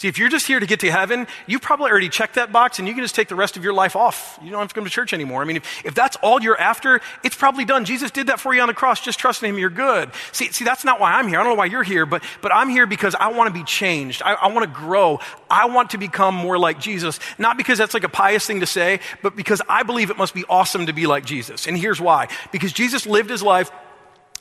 See, 0.03 0.09
if 0.09 0.17
you're 0.17 0.27
just 0.27 0.47
here 0.47 0.59
to 0.59 0.65
get 0.65 0.81
to 0.81 0.91
heaven, 0.91 1.27
you 1.47 1.59
probably 1.59 1.89
already 1.89 2.09
checked 2.09 2.35
that 2.35 2.51
box 2.51 2.77
and 2.77 2.89
you 2.89 2.93
can 2.93 3.05
just 3.05 3.15
take 3.15 3.29
the 3.29 3.35
rest 3.35 3.55
of 3.55 3.63
your 3.63 3.71
life 3.71 3.95
off. 3.95 4.37
You 4.43 4.49
don't 4.51 4.59
have 4.59 4.67
to 4.67 4.75
come 4.75 4.83
to 4.83 4.89
church 4.89 5.13
anymore. 5.13 5.41
I 5.41 5.45
mean, 5.45 5.55
if, 5.55 5.85
if 5.85 5.95
that's 5.95 6.17
all 6.17 6.41
you're 6.41 6.59
after, 6.59 6.99
it's 7.23 7.37
probably 7.37 7.63
done. 7.63 7.85
Jesus 7.85 8.11
did 8.11 8.27
that 8.27 8.41
for 8.41 8.53
you 8.53 8.59
on 8.59 8.67
the 8.67 8.73
cross. 8.73 8.99
Just 8.99 9.17
trust 9.17 9.41
in 9.41 9.49
Him, 9.51 9.57
you're 9.57 9.69
good. 9.69 10.11
See, 10.33 10.51
see 10.51 10.65
that's 10.65 10.83
not 10.83 10.99
why 10.99 11.13
I'm 11.13 11.29
here. 11.29 11.39
I 11.39 11.43
don't 11.43 11.53
know 11.53 11.57
why 11.57 11.67
you're 11.67 11.83
here, 11.83 12.05
but, 12.05 12.21
but 12.41 12.53
I'm 12.53 12.67
here 12.67 12.85
because 12.85 13.15
I 13.15 13.31
want 13.31 13.47
to 13.47 13.53
be 13.57 13.63
changed. 13.63 14.21
I, 14.25 14.33
I 14.33 14.47
want 14.51 14.65
to 14.65 14.77
grow. 14.77 15.21
I 15.49 15.67
want 15.67 15.91
to 15.91 15.97
become 15.97 16.35
more 16.35 16.59
like 16.59 16.81
Jesus. 16.81 17.17
Not 17.37 17.55
because 17.55 17.77
that's 17.77 17.93
like 17.93 18.03
a 18.03 18.09
pious 18.09 18.45
thing 18.45 18.59
to 18.59 18.65
say, 18.65 18.99
but 19.21 19.37
because 19.37 19.61
I 19.69 19.83
believe 19.83 20.09
it 20.09 20.17
must 20.17 20.33
be 20.33 20.43
awesome 20.49 20.87
to 20.87 20.93
be 20.93 21.07
like 21.07 21.23
Jesus. 21.23 21.65
And 21.65 21.77
here's 21.77 22.01
why. 22.01 22.27
Because 22.51 22.73
Jesus 22.73 23.05
lived 23.05 23.29
His 23.29 23.41
life 23.41 23.71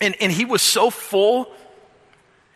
and, 0.01 0.17
and 0.21 0.33
He 0.33 0.45
was 0.45 0.61
so 0.61 0.91
full 0.91 1.53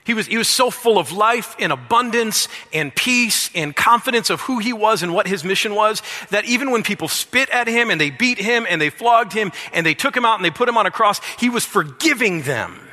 he 0.06 0.14
was, 0.14 0.26
he 0.26 0.38
was 0.38 0.48
so 0.48 0.70
full 0.70 0.98
of 0.98 1.10
life 1.12 1.56
and 1.58 1.72
abundance 1.72 2.48
and 2.72 2.94
peace 2.94 3.50
and 3.54 3.74
confidence 3.74 4.30
of 4.30 4.40
who 4.42 4.58
he 4.58 4.72
was 4.72 5.02
and 5.02 5.12
what 5.12 5.26
his 5.26 5.44
mission 5.44 5.74
was 5.74 6.00
that 6.30 6.44
even 6.44 6.70
when 6.70 6.84
people 6.84 7.08
spit 7.08 7.50
at 7.50 7.66
him 7.66 7.90
and 7.90 8.00
they 8.00 8.10
beat 8.10 8.38
him 8.38 8.66
and 8.68 8.80
they 8.80 8.88
flogged 8.90 9.32
him 9.32 9.50
and 9.72 9.84
they 9.84 9.94
took 9.94 10.16
him 10.16 10.24
out 10.24 10.36
and 10.36 10.44
they 10.44 10.50
put 10.50 10.68
him 10.68 10.78
on 10.78 10.86
a 10.86 10.90
cross, 10.90 11.20
he 11.38 11.50
was 11.50 11.64
forgiving 11.64 12.42
them. 12.42 12.85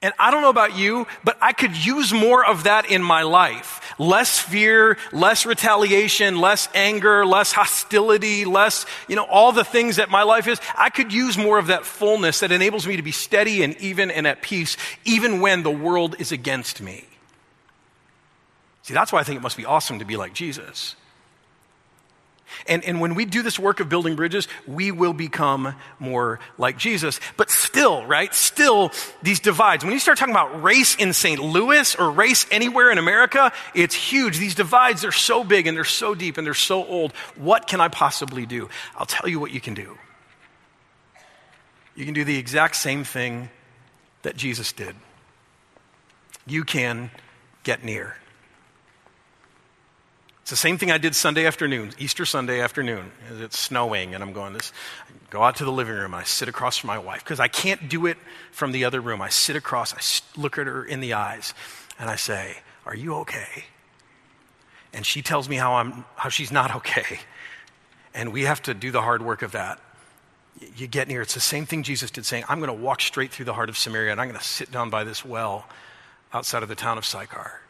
And 0.00 0.14
I 0.16 0.30
don't 0.30 0.42
know 0.42 0.50
about 0.50 0.76
you, 0.76 1.08
but 1.24 1.36
I 1.40 1.52
could 1.52 1.76
use 1.76 2.12
more 2.12 2.44
of 2.44 2.64
that 2.64 2.88
in 2.88 3.02
my 3.02 3.22
life. 3.22 3.80
Less 3.98 4.38
fear, 4.38 4.96
less 5.12 5.44
retaliation, 5.44 6.40
less 6.40 6.68
anger, 6.72 7.26
less 7.26 7.50
hostility, 7.50 8.44
less, 8.44 8.86
you 9.08 9.16
know, 9.16 9.24
all 9.24 9.50
the 9.50 9.64
things 9.64 9.96
that 9.96 10.08
my 10.08 10.22
life 10.22 10.46
is. 10.46 10.60
I 10.76 10.90
could 10.90 11.12
use 11.12 11.36
more 11.36 11.58
of 11.58 11.66
that 11.66 11.84
fullness 11.84 12.40
that 12.40 12.52
enables 12.52 12.86
me 12.86 12.96
to 12.96 13.02
be 13.02 13.10
steady 13.10 13.64
and 13.64 13.76
even 13.78 14.12
and 14.12 14.24
at 14.24 14.40
peace, 14.40 14.76
even 15.04 15.40
when 15.40 15.64
the 15.64 15.70
world 15.70 16.14
is 16.20 16.30
against 16.30 16.80
me. 16.80 17.04
See, 18.82 18.94
that's 18.94 19.12
why 19.12 19.18
I 19.18 19.24
think 19.24 19.38
it 19.38 19.42
must 19.42 19.56
be 19.56 19.64
awesome 19.64 19.98
to 19.98 20.04
be 20.04 20.16
like 20.16 20.32
Jesus. 20.32 20.94
And, 22.66 22.84
and 22.84 23.00
when 23.00 23.14
we 23.14 23.24
do 23.24 23.42
this 23.42 23.58
work 23.58 23.80
of 23.80 23.88
building 23.88 24.16
bridges, 24.16 24.48
we 24.66 24.90
will 24.90 25.12
become 25.12 25.74
more 25.98 26.40
like 26.56 26.78
Jesus. 26.78 27.20
But 27.36 27.50
still, 27.50 28.04
right? 28.06 28.34
Still, 28.34 28.92
these 29.22 29.40
divides. 29.40 29.84
When 29.84 29.92
you 29.92 29.98
start 29.98 30.18
talking 30.18 30.34
about 30.34 30.62
race 30.62 30.94
in 30.96 31.12
St. 31.12 31.40
Louis 31.40 31.94
or 31.96 32.10
race 32.10 32.46
anywhere 32.50 32.90
in 32.90 32.98
America, 32.98 33.52
it's 33.74 33.94
huge. 33.94 34.38
These 34.38 34.54
divides 34.54 35.04
are 35.04 35.12
so 35.12 35.44
big 35.44 35.66
and 35.66 35.76
they're 35.76 35.84
so 35.84 36.14
deep 36.14 36.38
and 36.38 36.46
they're 36.46 36.54
so 36.54 36.84
old. 36.84 37.12
What 37.36 37.66
can 37.66 37.80
I 37.80 37.88
possibly 37.88 38.46
do? 38.46 38.68
I'll 38.96 39.06
tell 39.06 39.28
you 39.28 39.40
what 39.40 39.50
you 39.50 39.60
can 39.60 39.74
do. 39.74 39.98
You 41.94 42.04
can 42.04 42.14
do 42.14 42.24
the 42.24 42.38
exact 42.38 42.76
same 42.76 43.02
thing 43.02 43.50
that 44.22 44.36
Jesus 44.36 44.72
did. 44.72 44.94
You 46.46 46.64
can 46.64 47.10
get 47.64 47.84
near. 47.84 48.16
It's 50.48 50.50
the 50.50 50.56
same 50.56 50.78
thing 50.78 50.90
I 50.90 50.96
did 50.96 51.14
Sunday 51.14 51.44
afternoon, 51.44 51.92
Easter 51.98 52.24
Sunday 52.24 52.62
afternoon. 52.62 53.12
It's 53.38 53.58
snowing, 53.58 54.14
and 54.14 54.24
I'm 54.24 54.32
going 54.32 54.54
this. 54.54 54.72
I 55.06 55.12
go 55.28 55.42
out 55.42 55.56
to 55.56 55.66
the 55.66 55.70
living 55.70 55.92
room. 55.92 56.14
and 56.14 56.22
I 56.22 56.22
sit 56.22 56.48
across 56.48 56.78
from 56.78 56.88
my 56.88 56.96
wife 56.96 57.22
because 57.22 57.38
I 57.38 57.48
can't 57.48 57.90
do 57.90 58.06
it 58.06 58.16
from 58.50 58.72
the 58.72 58.86
other 58.86 59.02
room. 59.02 59.20
I 59.20 59.28
sit 59.28 59.56
across. 59.56 59.92
I 59.92 60.40
look 60.40 60.56
at 60.56 60.66
her 60.66 60.86
in 60.86 61.00
the 61.00 61.12
eyes, 61.12 61.52
and 61.98 62.08
I 62.08 62.16
say, 62.16 62.60
"Are 62.86 62.94
you 62.94 63.16
okay?" 63.16 63.66
And 64.94 65.04
she 65.04 65.20
tells 65.20 65.50
me 65.50 65.56
how 65.56 65.74
I'm 65.74 66.06
how 66.16 66.30
she's 66.30 66.50
not 66.50 66.74
okay, 66.76 67.20
and 68.14 68.32
we 68.32 68.44
have 68.44 68.62
to 68.62 68.72
do 68.72 68.90
the 68.90 69.02
hard 69.02 69.20
work 69.20 69.42
of 69.42 69.52
that. 69.52 69.78
You 70.76 70.86
get 70.86 71.08
near. 71.08 71.20
It's 71.20 71.34
the 71.34 71.40
same 71.40 71.66
thing 71.66 71.82
Jesus 71.82 72.10
did, 72.10 72.24
saying, 72.24 72.44
"I'm 72.48 72.58
going 72.58 72.68
to 72.68 72.82
walk 72.82 73.02
straight 73.02 73.32
through 73.32 73.44
the 73.44 73.52
heart 73.52 73.68
of 73.68 73.76
Samaria, 73.76 74.12
and 74.12 74.18
I'm 74.18 74.28
going 74.28 74.40
to 74.40 74.46
sit 74.46 74.70
down 74.70 74.88
by 74.88 75.04
this 75.04 75.22
well 75.22 75.68
outside 76.32 76.62
of 76.62 76.70
the 76.70 76.74
town 76.74 76.96
of 76.96 77.04
Sychar." 77.04 77.60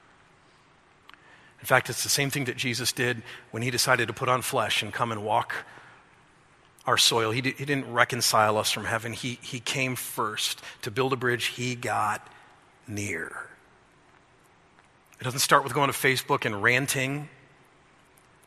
In 1.60 1.66
fact, 1.66 1.90
it's 1.90 2.02
the 2.02 2.08
same 2.08 2.30
thing 2.30 2.44
that 2.44 2.56
Jesus 2.56 2.92
did 2.92 3.22
when 3.50 3.62
he 3.62 3.70
decided 3.70 4.08
to 4.08 4.14
put 4.14 4.28
on 4.28 4.42
flesh 4.42 4.82
and 4.82 4.92
come 4.92 5.10
and 5.10 5.24
walk 5.24 5.54
our 6.86 6.96
soil. 6.96 7.30
He, 7.32 7.40
did, 7.40 7.56
didn't 7.56 7.92
reconcile 7.92 8.56
us 8.56 8.70
from 8.70 8.84
heaven. 8.84 9.12
He, 9.12 9.38
he 9.42 9.60
came 9.60 9.96
first 9.96 10.62
to 10.82 10.90
build 10.90 11.12
a 11.12 11.16
bridge. 11.16 11.46
He 11.46 11.74
got 11.74 12.26
near. 12.86 13.48
It 15.20 15.24
doesn't 15.24 15.40
start 15.40 15.64
with 15.64 15.74
going 15.74 15.90
to 15.90 15.98
Facebook 15.98 16.44
and 16.44 16.62
ranting 16.62 17.28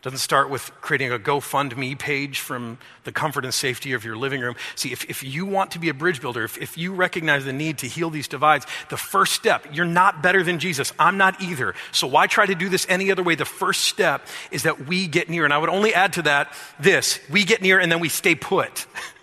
doesn't 0.01 0.19
start 0.19 0.49
with 0.49 0.71
creating 0.81 1.11
a 1.11 1.19
GoFundMe 1.19 1.97
page 1.97 2.39
from 2.39 2.79
the 3.03 3.11
comfort 3.11 3.45
and 3.45 3.53
safety 3.53 3.93
of 3.93 4.03
your 4.03 4.15
living 4.15 4.41
room. 4.41 4.55
See, 4.75 4.91
if, 4.91 5.07
if 5.09 5.23
you 5.23 5.45
want 5.45 5.71
to 5.71 5.79
be 5.79 5.89
a 5.89 5.93
bridge 5.93 6.21
builder, 6.21 6.43
if, 6.43 6.57
if 6.57 6.75
you 6.77 6.93
recognize 6.93 7.45
the 7.45 7.53
need 7.53 7.77
to 7.79 7.87
heal 7.87 8.09
these 8.09 8.27
divides, 8.27 8.65
the 8.89 8.97
first 8.97 9.33
step, 9.33 9.67
you're 9.71 9.85
not 9.85 10.23
better 10.23 10.43
than 10.43 10.57
Jesus. 10.57 10.91
I'm 10.97 11.17
not 11.17 11.39
either. 11.39 11.75
So 11.91 12.07
why 12.07 12.25
try 12.25 12.47
to 12.47 12.55
do 12.55 12.67
this 12.67 12.87
any 12.89 13.11
other 13.11 13.21
way? 13.21 13.35
The 13.35 13.45
first 13.45 13.81
step 13.81 14.25
is 14.49 14.63
that 14.63 14.87
we 14.87 15.07
get 15.07 15.29
near. 15.29 15.45
And 15.45 15.53
I 15.53 15.59
would 15.59 15.69
only 15.69 15.93
add 15.93 16.13
to 16.13 16.23
that 16.23 16.51
this 16.79 17.19
we 17.29 17.43
get 17.43 17.61
near 17.61 17.79
and 17.79 17.91
then 17.91 17.99
we 17.99 18.09
stay 18.09 18.33
put. 18.33 18.87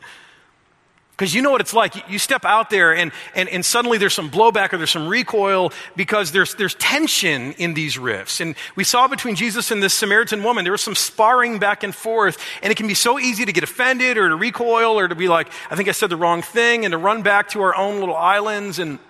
Because 1.18 1.34
you 1.34 1.42
know 1.42 1.50
what 1.50 1.60
it's 1.60 1.74
like. 1.74 2.08
You 2.08 2.16
step 2.16 2.44
out 2.44 2.70
there 2.70 2.94
and, 2.94 3.10
and, 3.34 3.48
and 3.48 3.64
suddenly 3.64 3.98
there's 3.98 4.14
some 4.14 4.30
blowback 4.30 4.72
or 4.72 4.76
there's 4.76 4.92
some 4.92 5.08
recoil 5.08 5.72
because 5.96 6.30
there's, 6.30 6.54
there's 6.54 6.76
tension 6.76 7.54
in 7.54 7.74
these 7.74 7.98
rifts. 7.98 8.40
And 8.40 8.54
we 8.76 8.84
saw 8.84 9.08
between 9.08 9.34
Jesus 9.34 9.72
and 9.72 9.82
this 9.82 9.94
Samaritan 9.94 10.44
woman, 10.44 10.62
there 10.62 10.70
was 10.70 10.80
some 10.80 10.94
sparring 10.94 11.58
back 11.58 11.82
and 11.82 11.92
forth. 11.92 12.38
And 12.62 12.70
it 12.70 12.76
can 12.76 12.86
be 12.86 12.94
so 12.94 13.18
easy 13.18 13.44
to 13.44 13.52
get 13.52 13.64
offended 13.64 14.16
or 14.16 14.28
to 14.28 14.36
recoil 14.36 14.96
or 14.96 15.08
to 15.08 15.16
be 15.16 15.26
like, 15.26 15.50
I 15.68 15.74
think 15.74 15.88
I 15.88 15.92
said 15.92 16.08
the 16.08 16.16
wrong 16.16 16.40
thing 16.40 16.84
and 16.84 16.92
to 16.92 16.98
run 16.98 17.22
back 17.22 17.48
to 17.48 17.62
our 17.62 17.74
own 17.74 17.98
little 17.98 18.14
islands. 18.14 18.78
And, 18.78 19.00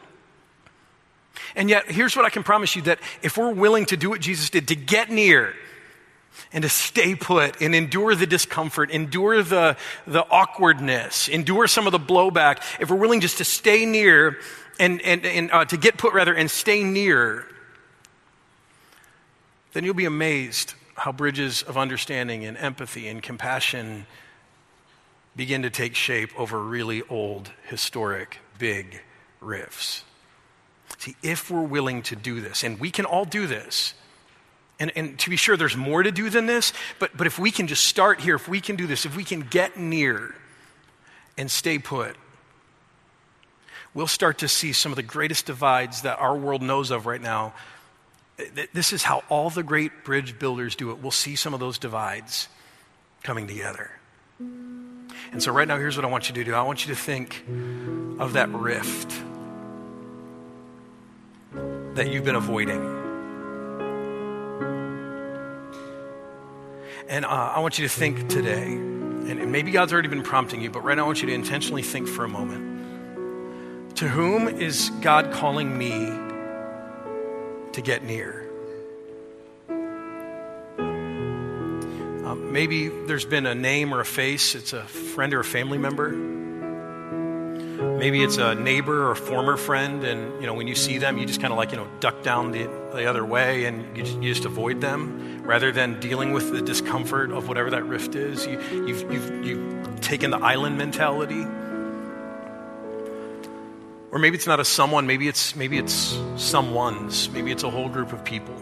and 1.54 1.68
yet, 1.68 1.90
here's 1.90 2.16
what 2.16 2.24
I 2.24 2.30
can 2.30 2.42
promise 2.42 2.74
you 2.74 2.80
that 2.82 3.00
if 3.20 3.36
we're 3.36 3.52
willing 3.52 3.84
to 3.84 3.98
do 3.98 4.08
what 4.08 4.22
Jesus 4.22 4.48
did, 4.48 4.68
to 4.68 4.74
get 4.74 5.10
near, 5.10 5.52
and 6.52 6.62
to 6.62 6.68
stay 6.68 7.14
put 7.14 7.60
and 7.60 7.74
endure 7.74 8.14
the 8.14 8.26
discomfort, 8.26 8.90
endure 8.90 9.42
the, 9.42 9.76
the 10.06 10.26
awkwardness, 10.30 11.28
endure 11.28 11.66
some 11.66 11.86
of 11.86 11.92
the 11.92 12.00
blowback, 12.00 12.62
if 12.80 12.90
we're 12.90 12.96
willing 12.96 13.20
just 13.20 13.38
to 13.38 13.44
stay 13.44 13.84
near 13.84 14.38
and, 14.80 15.02
and, 15.02 15.24
and 15.24 15.50
uh, 15.50 15.64
to 15.64 15.76
get 15.76 15.96
put 15.96 16.14
rather 16.14 16.34
and 16.34 16.50
stay 16.50 16.82
near, 16.82 17.46
then 19.72 19.84
you'll 19.84 19.94
be 19.94 20.04
amazed 20.04 20.74
how 20.94 21.12
bridges 21.12 21.62
of 21.62 21.76
understanding 21.76 22.44
and 22.44 22.56
empathy 22.56 23.08
and 23.08 23.22
compassion 23.22 24.06
begin 25.36 25.62
to 25.62 25.70
take 25.70 25.94
shape 25.94 26.38
over 26.38 26.60
really 26.60 27.02
old, 27.02 27.52
historic, 27.68 28.38
big 28.58 29.00
rifts. 29.40 30.02
See, 30.98 31.14
if 31.22 31.50
we're 31.50 31.62
willing 31.62 32.02
to 32.02 32.16
do 32.16 32.40
this, 32.40 32.64
and 32.64 32.80
we 32.80 32.90
can 32.90 33.04
all 33.04 33.24
do 33.24 33.46
this, 33.46 33.94
and, 34.80 34.92
and 34.96 35.18
to 35.20 35.30
be 35.30 35.36
sure, 35.36 35.56
there's 35.56 35.76
more 35.76 36.02
to 36.02 36.12
do 36.12 36.30
than 36.30 36.46
this, 36.46 36.72
but, 36.98 37.16
but 37.16 37.26
if 37.26 37.38
we 37.38 37.50
can 37.50 37.66
just 37.66 37.84
start 37.84 38.20
here, 38.20 38.36
if 38.36 38.48
we 38.48 38.60
can 38.60 38.76
do 38.76 38.86
this, 38.86 39.04
if 39.04 39.16
we 39.16 39.24
can 39.24 39.40
get 39.40 39.76
near 39.76 40.34
and 41.36 41.50
stay 41.50 41.78
put, 41.78 42.16
we'll 43.92 44.06
start 44.06 44.38
to 44.38 44.48
see 44.48 44.72
some 44.72 44.92
of 44.92 44.96
the 44.96 45.02
greatest 45.02 45.46
divides 45.46 46.02
that 46.02 46.18
our 46.18 46.36
world 46.36 46.62
knows 46.62 46.90
of 46.90 47.06
right 47.06 47.20
now. 47.20 47.54
This 48.72 48.92
is 48.92 49.02
how 49.02 49.24
all 49.28 49.50
the 49.50 49.64
great 49.64 50.04
bridge 50.04 50.38
builders 50.38 50.76
do 50.76 50.92
it. 50.92 50.98
We'll 50.98 51.10
see 51.10 51.34
some 51.34 51.54
of 51.54 51.60
those 51.60 51.78
divides 51.78 52.48
coming 53.24 53.48
together. 53.48 53.90
And 54.38 55.42
so, 55.42 55.50
right 55.50 55.66
now, 55.66 55.76
here's 55.76 55.96
what 55.96 56.04
I 56.04 56.08
want 56.08 56.28
you 56.28 56.34
to 56.36 56.44
do 56.44 56.54
I 56.54 56.62
want 56.62 56.86
you 56.86 56.94
to 56.94 57.00
think 57.00 57.44
of 58.20 58.34
that 58.34 58.48
rift 58.50 59.10
that 61.94 62.08
you've 62.08 62.24
been 62.24 62.36
avoiding. 62.36 62.97
And 67.08 67.24
uh, 67.24 67.28
I 67.28 67.60
want 67.60 67.78
you 67.78 67.88
to 67.88 67.94
think 67.94 68.28
today, 68.28 68.66
and, 68.66 69.50
maybe 69.50 69.70
God's 69.70 69.94
already 69.94 70.08
been 70.08 70.22
prompting 70.22 70.60
you, 70.60 70.70
but 70.70 70.84
right 70.84 70.94
now 70.94 71.04
I 71.04 71.06
want 71.06 71.22
you 71.22 71.28
to 71.28 71.34
intentionally 71.34 71.80
think 71.80 72.06
for 72.06 72.22
a 72.24 72.28
moment. 72.28 73.96
To 73.96 74.08
whom 74.08 74.46
is 74.46 74.90
God 75.00 75.32
calling 75.32 75.76
me 75.76 76.12
to 77.72 77.80
get 77.80 78.04
near? 78.04 78.44
Um, 82.26 82.52
maybe 82.52 82.88
there's 82.88 83.24
been 83.24 83.46
a 83.46 83.54
name 83.54 83.94
or 83.94 84.00
a 84.00 84.04
face, 84.04 84.54
it's 84.54 84.74
a 84.74 84.82
friend 84.84 85.32
or 85.32 85.40
a 85.40 85.44
family 85.44 85.78
member. 85.78 86.10
Maybe 87.98 88.22
it's 88.22 88.36
a 88.36 88.54
neighbor 88.54 89.06
or 89.06 89.12
a 89.12 89.16
former 89.16 89.56
friend, 89.56 90.04
and 90.04 90.40
you 90.40 90.46
know 90.46 90.54
when 90.54 90.66
you 90.66 90.74
see 90.74 90.98
them, 90.98 91.16
you 91.16 91.24
just 91.26 91.40
kind 91.40 91.52
of 91.52 91.56
like 91.56 91.70
you 91.70 91.78
know 91.78 91.88
duck 92.00 92.22
down 92.22 92.50
the, 92.50 92.64
the 92.92 93.06
other 93.06 93.24
way, 93.24 93.64
and 93.64 93.96
you 93.96 94.02
just, 94.02 94.22
you 94.22 94.34
just 94.34 94.44
avoid 94.44 94.80
them 94.80 95.37
rather 95.48 95.72
than 95.72 95.98
dealing 95.98 96.32
with 96.32 96.52
the 96.52 96.60
discomfort 96.60 97.30
of 97.30 97.48
whatever 97.48 97.70
that 97.70 97.82
rift 97.86 98.14
is. 98.14 98.46
You, 98.46 98.60
you've, 98.86 99.10
you've, 99.10 99.46
you've 99.46 100.00
taken 100.02 100.30
the 100.30 100.36
island 100.36 100.76
mentality. 100.76 101.40
Or 104.12 104.18
maybe 104.18 104.36
it's 104.36 104.46
not 104.46 104.60
a 104.60 104.64
someone, 104.66 105.06
maybe 105.06 105.26
it's, 105.26 105.56
maybe 105.56 105.78
it's 105.78 106.18
someone's, 106.36 107.30
maybe 107.30 107.50
it's 107.50 107.62
a 107.62 107.70
whole 107.70 107.88
group 107.88 108.12
of 108.12 108.22
people. 108.26 108.54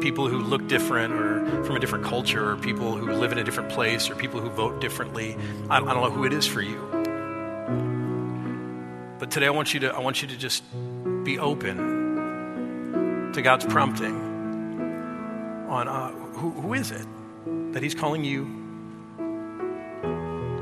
People 0.00 0.28
who 0.28 0.38
look 0.38 0.68
different 0.68 1.14
or 1.14 1.64
from 1.64 1.74
a 1.74 1.80
different 1.80 2.04
culture, 2.04 2.52
or 2.52 2.56
people 2.56 2.96
who 2.96 3.10
live 3.12 3.32
in 3.32 3.38
a 3.38 3.44
different 3.44 3.70
place, 3.70 4.08
or 4.08 4.14
people 4.14 4.40
who 4.40 4.50
vote 4.50 4.80
differently. 4.80 5.36
I, 5.68 5.78
I 5.78 5.80
don't 5.80 6.00
know 6.00 6.10
who 6.10 6.24
it 6.26 6.32
is 6.32 6.46
for 6.46 6.62
you. 6.62 6.78
But 9.18 9.32
today 9.32 9.46
I 9.46 9.50
want 9.50 9.74
you 9.74 9.80
to, 9.80 9.92
I 9.92 9.98
want 9.98 10.22
you 10.22 10.28
to 10.28 10.36
just 10.36 10.62
be 11.24 11.40
open 11.40 13.32
to 13.32 13.42
God's 13.42 13.64
prompting 13.64 14.31
on 15.72 15.88
uh, 15.88 16.10
who, 16.34 16.50
who 16.50 16.74
is 16.74 16.90
it 16.90 17.06
that 17.72 17.82
He's 17.82 17.94
calling 17.94 18.24
you 18.24 18.44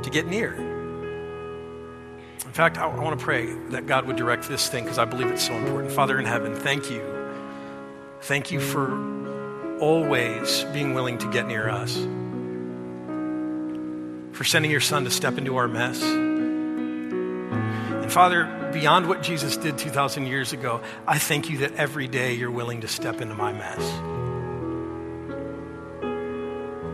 to 0.02 0.10
get 0.10 0.28
near. 0.28 0.54
In 2.46 2.52
fact, 2.52 2.78
I, 2.78 2.84
I 2.84 2.98
want 2.98 3.18
to 3.18 3.24
pray 3.24 3.52
that 3.70 3.86
God 3.86 4.06
would 4.06 4.16
direct 4.16 4.48
this 4.48 4.68
thing 4.68 4.84
because 4.84 4.98
I 4.98 5.04
believe 5.04 5.26
it's 5.26 5.44
so 5.44 5.54
important. 5.54 5.92
Father 5.92 6.16
in 6.18 6.26
heaven, 6.26 6.54
thank 6.54 6.90
you. 6.90 7.02
Thank 8.22 8.52
you 8.52 8.60
for 8.60 9.78
always 9.80 10.64
being 10.72 10.94
willing 10.94 11.18
to 11.18 11.30
get 11.30 11.46
near 11.46 11.68
us, 11.68 11.96
for 14.36 14.44
sending 14.44 14.70
your 14.70 14.80
Son 14.80 15.04
to 15.04 15.10
step 15.10 15.38
into 15.38 15.56
our 15.56 15.66
mess. 15.66 16.00
And 16.02 18.12
Father, 18.12 18.70
beyond 18.72 19.08
what 19.08 19.22
Jesus 19.22 19.56
did 19.56 19.76
2,000 19.76 20.26
years 20.26 20.52
ago, 20.52 20.80
I 21.06 21.18
thank 21.18 21.50
you 21.50 21.58
that 21.58 21.74
every 21.74 22.06
day 22.06 22.34
you're 22.34 22.52
willing 22.52 22.82
to 22.82 22.88
step 22.88 23.20
into 23.20 23.34
my 23.34 23.52
mess 23.52 23.82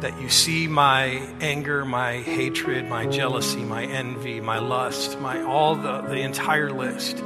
that 0.07 0.21
you 0.23 0.29
see 0.29 0.69
my 0.69 1.21
anger, 1.41 1.85
my 1.85 2.19
hatred, 2.19 2.89
my 2.89 3.07
jealousy, 3.07 3.65
my 3.65 3.83
envy, 3.83 4.41
my 4.41 4.61
lust, 4.61 5.19
my 5.19 5.43
all 5.43 5.75
the, 5.75 6.03
the 6.03 6.21
entire 6.21 6.71
list. 6.71 7.19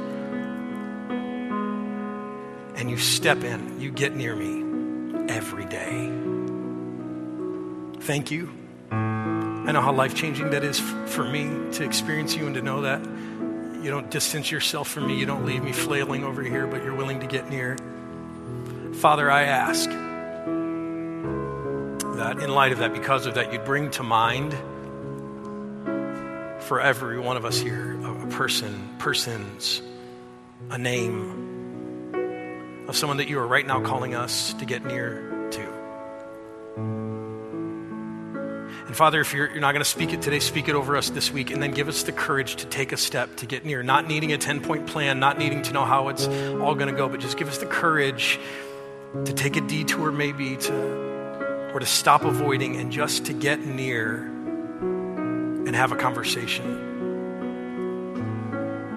And 2.73 2.89
you 2.89 2.97
step 2.97 3.43
in, 3.43 3.79
you 3.79 3.91
get 3.91 4.15
near 4.15 4.35
me 4.35 5.31
every 5.31 5.65
day. 5.65 6.11
Thank 8.01 8.31
you. 8.31 8.51
I 8.89 9.71
know 9.71 9.81
how 9.81 9.91
life 9.91 10.15
changing 10.15 10.49
that 10.49 10.63
is 10.63 10.79
for 10.79 11.23
me 11.23 11.71
to 11.73 11.83
experience 11.83 12.35
you 12.35 12.47
and 12.47 12.55
to 12.55 12.63
know 12.63 12.81
that. 12.81 13.05
You 13.83 13.91
don't 13.91 14.09
distance 14.09 14.49
yourself 14.49 14.87
from 14.87 15.05
me, 15.05 15.19
you 15.19 15.27
don't 15.27 15.45
leave 15.45 15.63
me 15.63 15.71
flailing 15.71 16.23
over 16.23 16.41
here, 16.41 16.65
but 16.65 16.83
you're 16.83 16.95
willing 16.95 17.19
to 17.19 17.27
get 17.27 17.47
near. 17.47 17.77
Father, 18.95 19.29
I 19.29 19.43
ask 19.43 19.87
that, 22.21 22.39
in 22.39 22.53
light 22.53 22.71
of 22.71 22.77
that, 22.77 22.93
because 22.93 23.25
of 23.25 23.33
that, 23.33 23.51
you'd 23.51 23.65
bring 23.65 23.89
to 23.89 24.03
mind 24.03 24.53
for 26.63 26.79
every 26.79 27.19
one 27.19 27.35
of 27.35 27.45
us 27.45 27.59
here 27.59 27.99
a 28.05 28.27
person, 28.27 28.89
persons, 28.99 29.81
a 30.69 30.77
name 30.77 32.85
of 32.87 32.95
someone 32.95 33.17
that 33.17 33.27
you 33.27 33.39
are 33.39 33.47
right 33.47 33.65
now 33.65 33.81
calling 33.81 34.13
us 34.13 34.53
to 34.53 34.65
get 34.65 34.85
near 34.85 35.47
to. 35.49 35.61
And 38.85 38.95
Father, 38.95 39.19
if 39.19 39.33
you're, 39.33 39.49
you're 39.49 39.59
not 39.59 39.71
going 39.71 39.83
to 39.83 39.89
speak 39.89 40.13
it 40.13 40.21
today, 40.21 40.39
speak 40.39 40.69
it 40.69 40.75
over 40.75 40.95
us 40.95 41.09
this 41.09 41.31
week, 41.31 41.49
and 41.49 41.63
then 41.63 41.71
give 41.71 41.87
us 41.87 42.03
the 42.03 42.11
courage 42.11 42.57
to 42.57 42.67
take 42.67 42.91
a 42.91 42.97
step 42.97 43.35
to 43.37 43.47
get 43.47 43.65
near. 43.65 43.81
Not 43.81 44.07
needing 44.07 44.31
a 44.31 44.37
10 44.37 44.61
point 44.61 44.85
plan, 44.85 45.19
not 45.19 45.39
needing 45.39 45.63
to 45.63 45.73
know 45.73 45.85
how 45.85 46.09
it's 46.09 46.27
all 46.27 46.75
going 46.75 46.89
to 46.89 46.95
go, 46.95 47.09
but 47.09 47.19
just 47.19 47.37
give 47.37 47.47
us 47.47 47.57
the 47.57 47.65
courage 47.65 48.39
to 49.25 49.33
take 49.33 49.55
a 49.55 49.61
detour, 49.61 50.11
maybe, 50.11 50.55
to, 50.57 51.10
or 51.73 51.79
to 51.79 51.85
stop 51.85 52.23
avoiding 52.23 52.75
and 52.77 52.91
just 52.91 53.25
to 53.25 53.33
get 53.33 53.59
near 53.65 54.25
and 55.71 55.75
have 55.75 55.91
a 55.91 55.95
conversation. 55.95 56.89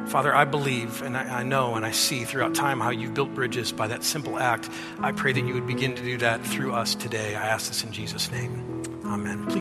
Father, 0.07 0.35
I 0.35 0.45
believe 0.45 1.03
and 1.03 1.17
I, 1.17 1.41
I, 1.41 1.43
know 1.43 1.75
and 1.75 1.85
I 1.85 1.91
see 1.91 2.25
throughout 2.25 2.55
time 2.55 2.79
how 2.79 2.91
you've 2.91 3.15
built 3.15 3.35
bridges 3.35 3.73
by 3.73 3.89
that 3.89 4.05
simple 4.05 4.39
act. 4.39 4.69
I 5.01 5.13
pray 5.13 5.33
that 5.33 5.45
you 5.45 5.55
would 5.55 5.67
begin 5.67 5.95
to 5.95 6.03
do 6.03 6.19
that 6.19 6.45
through 6.45 6.73
us 6.75 6.95
today. 6.95 7.35
I 7.35 7.49
ask 7.49 7.69
this 7.69 7.83
in 7.83 7.93
Jesus' 7.93 8.31
name. 8.31 8.83
Amen. 9.05 9.61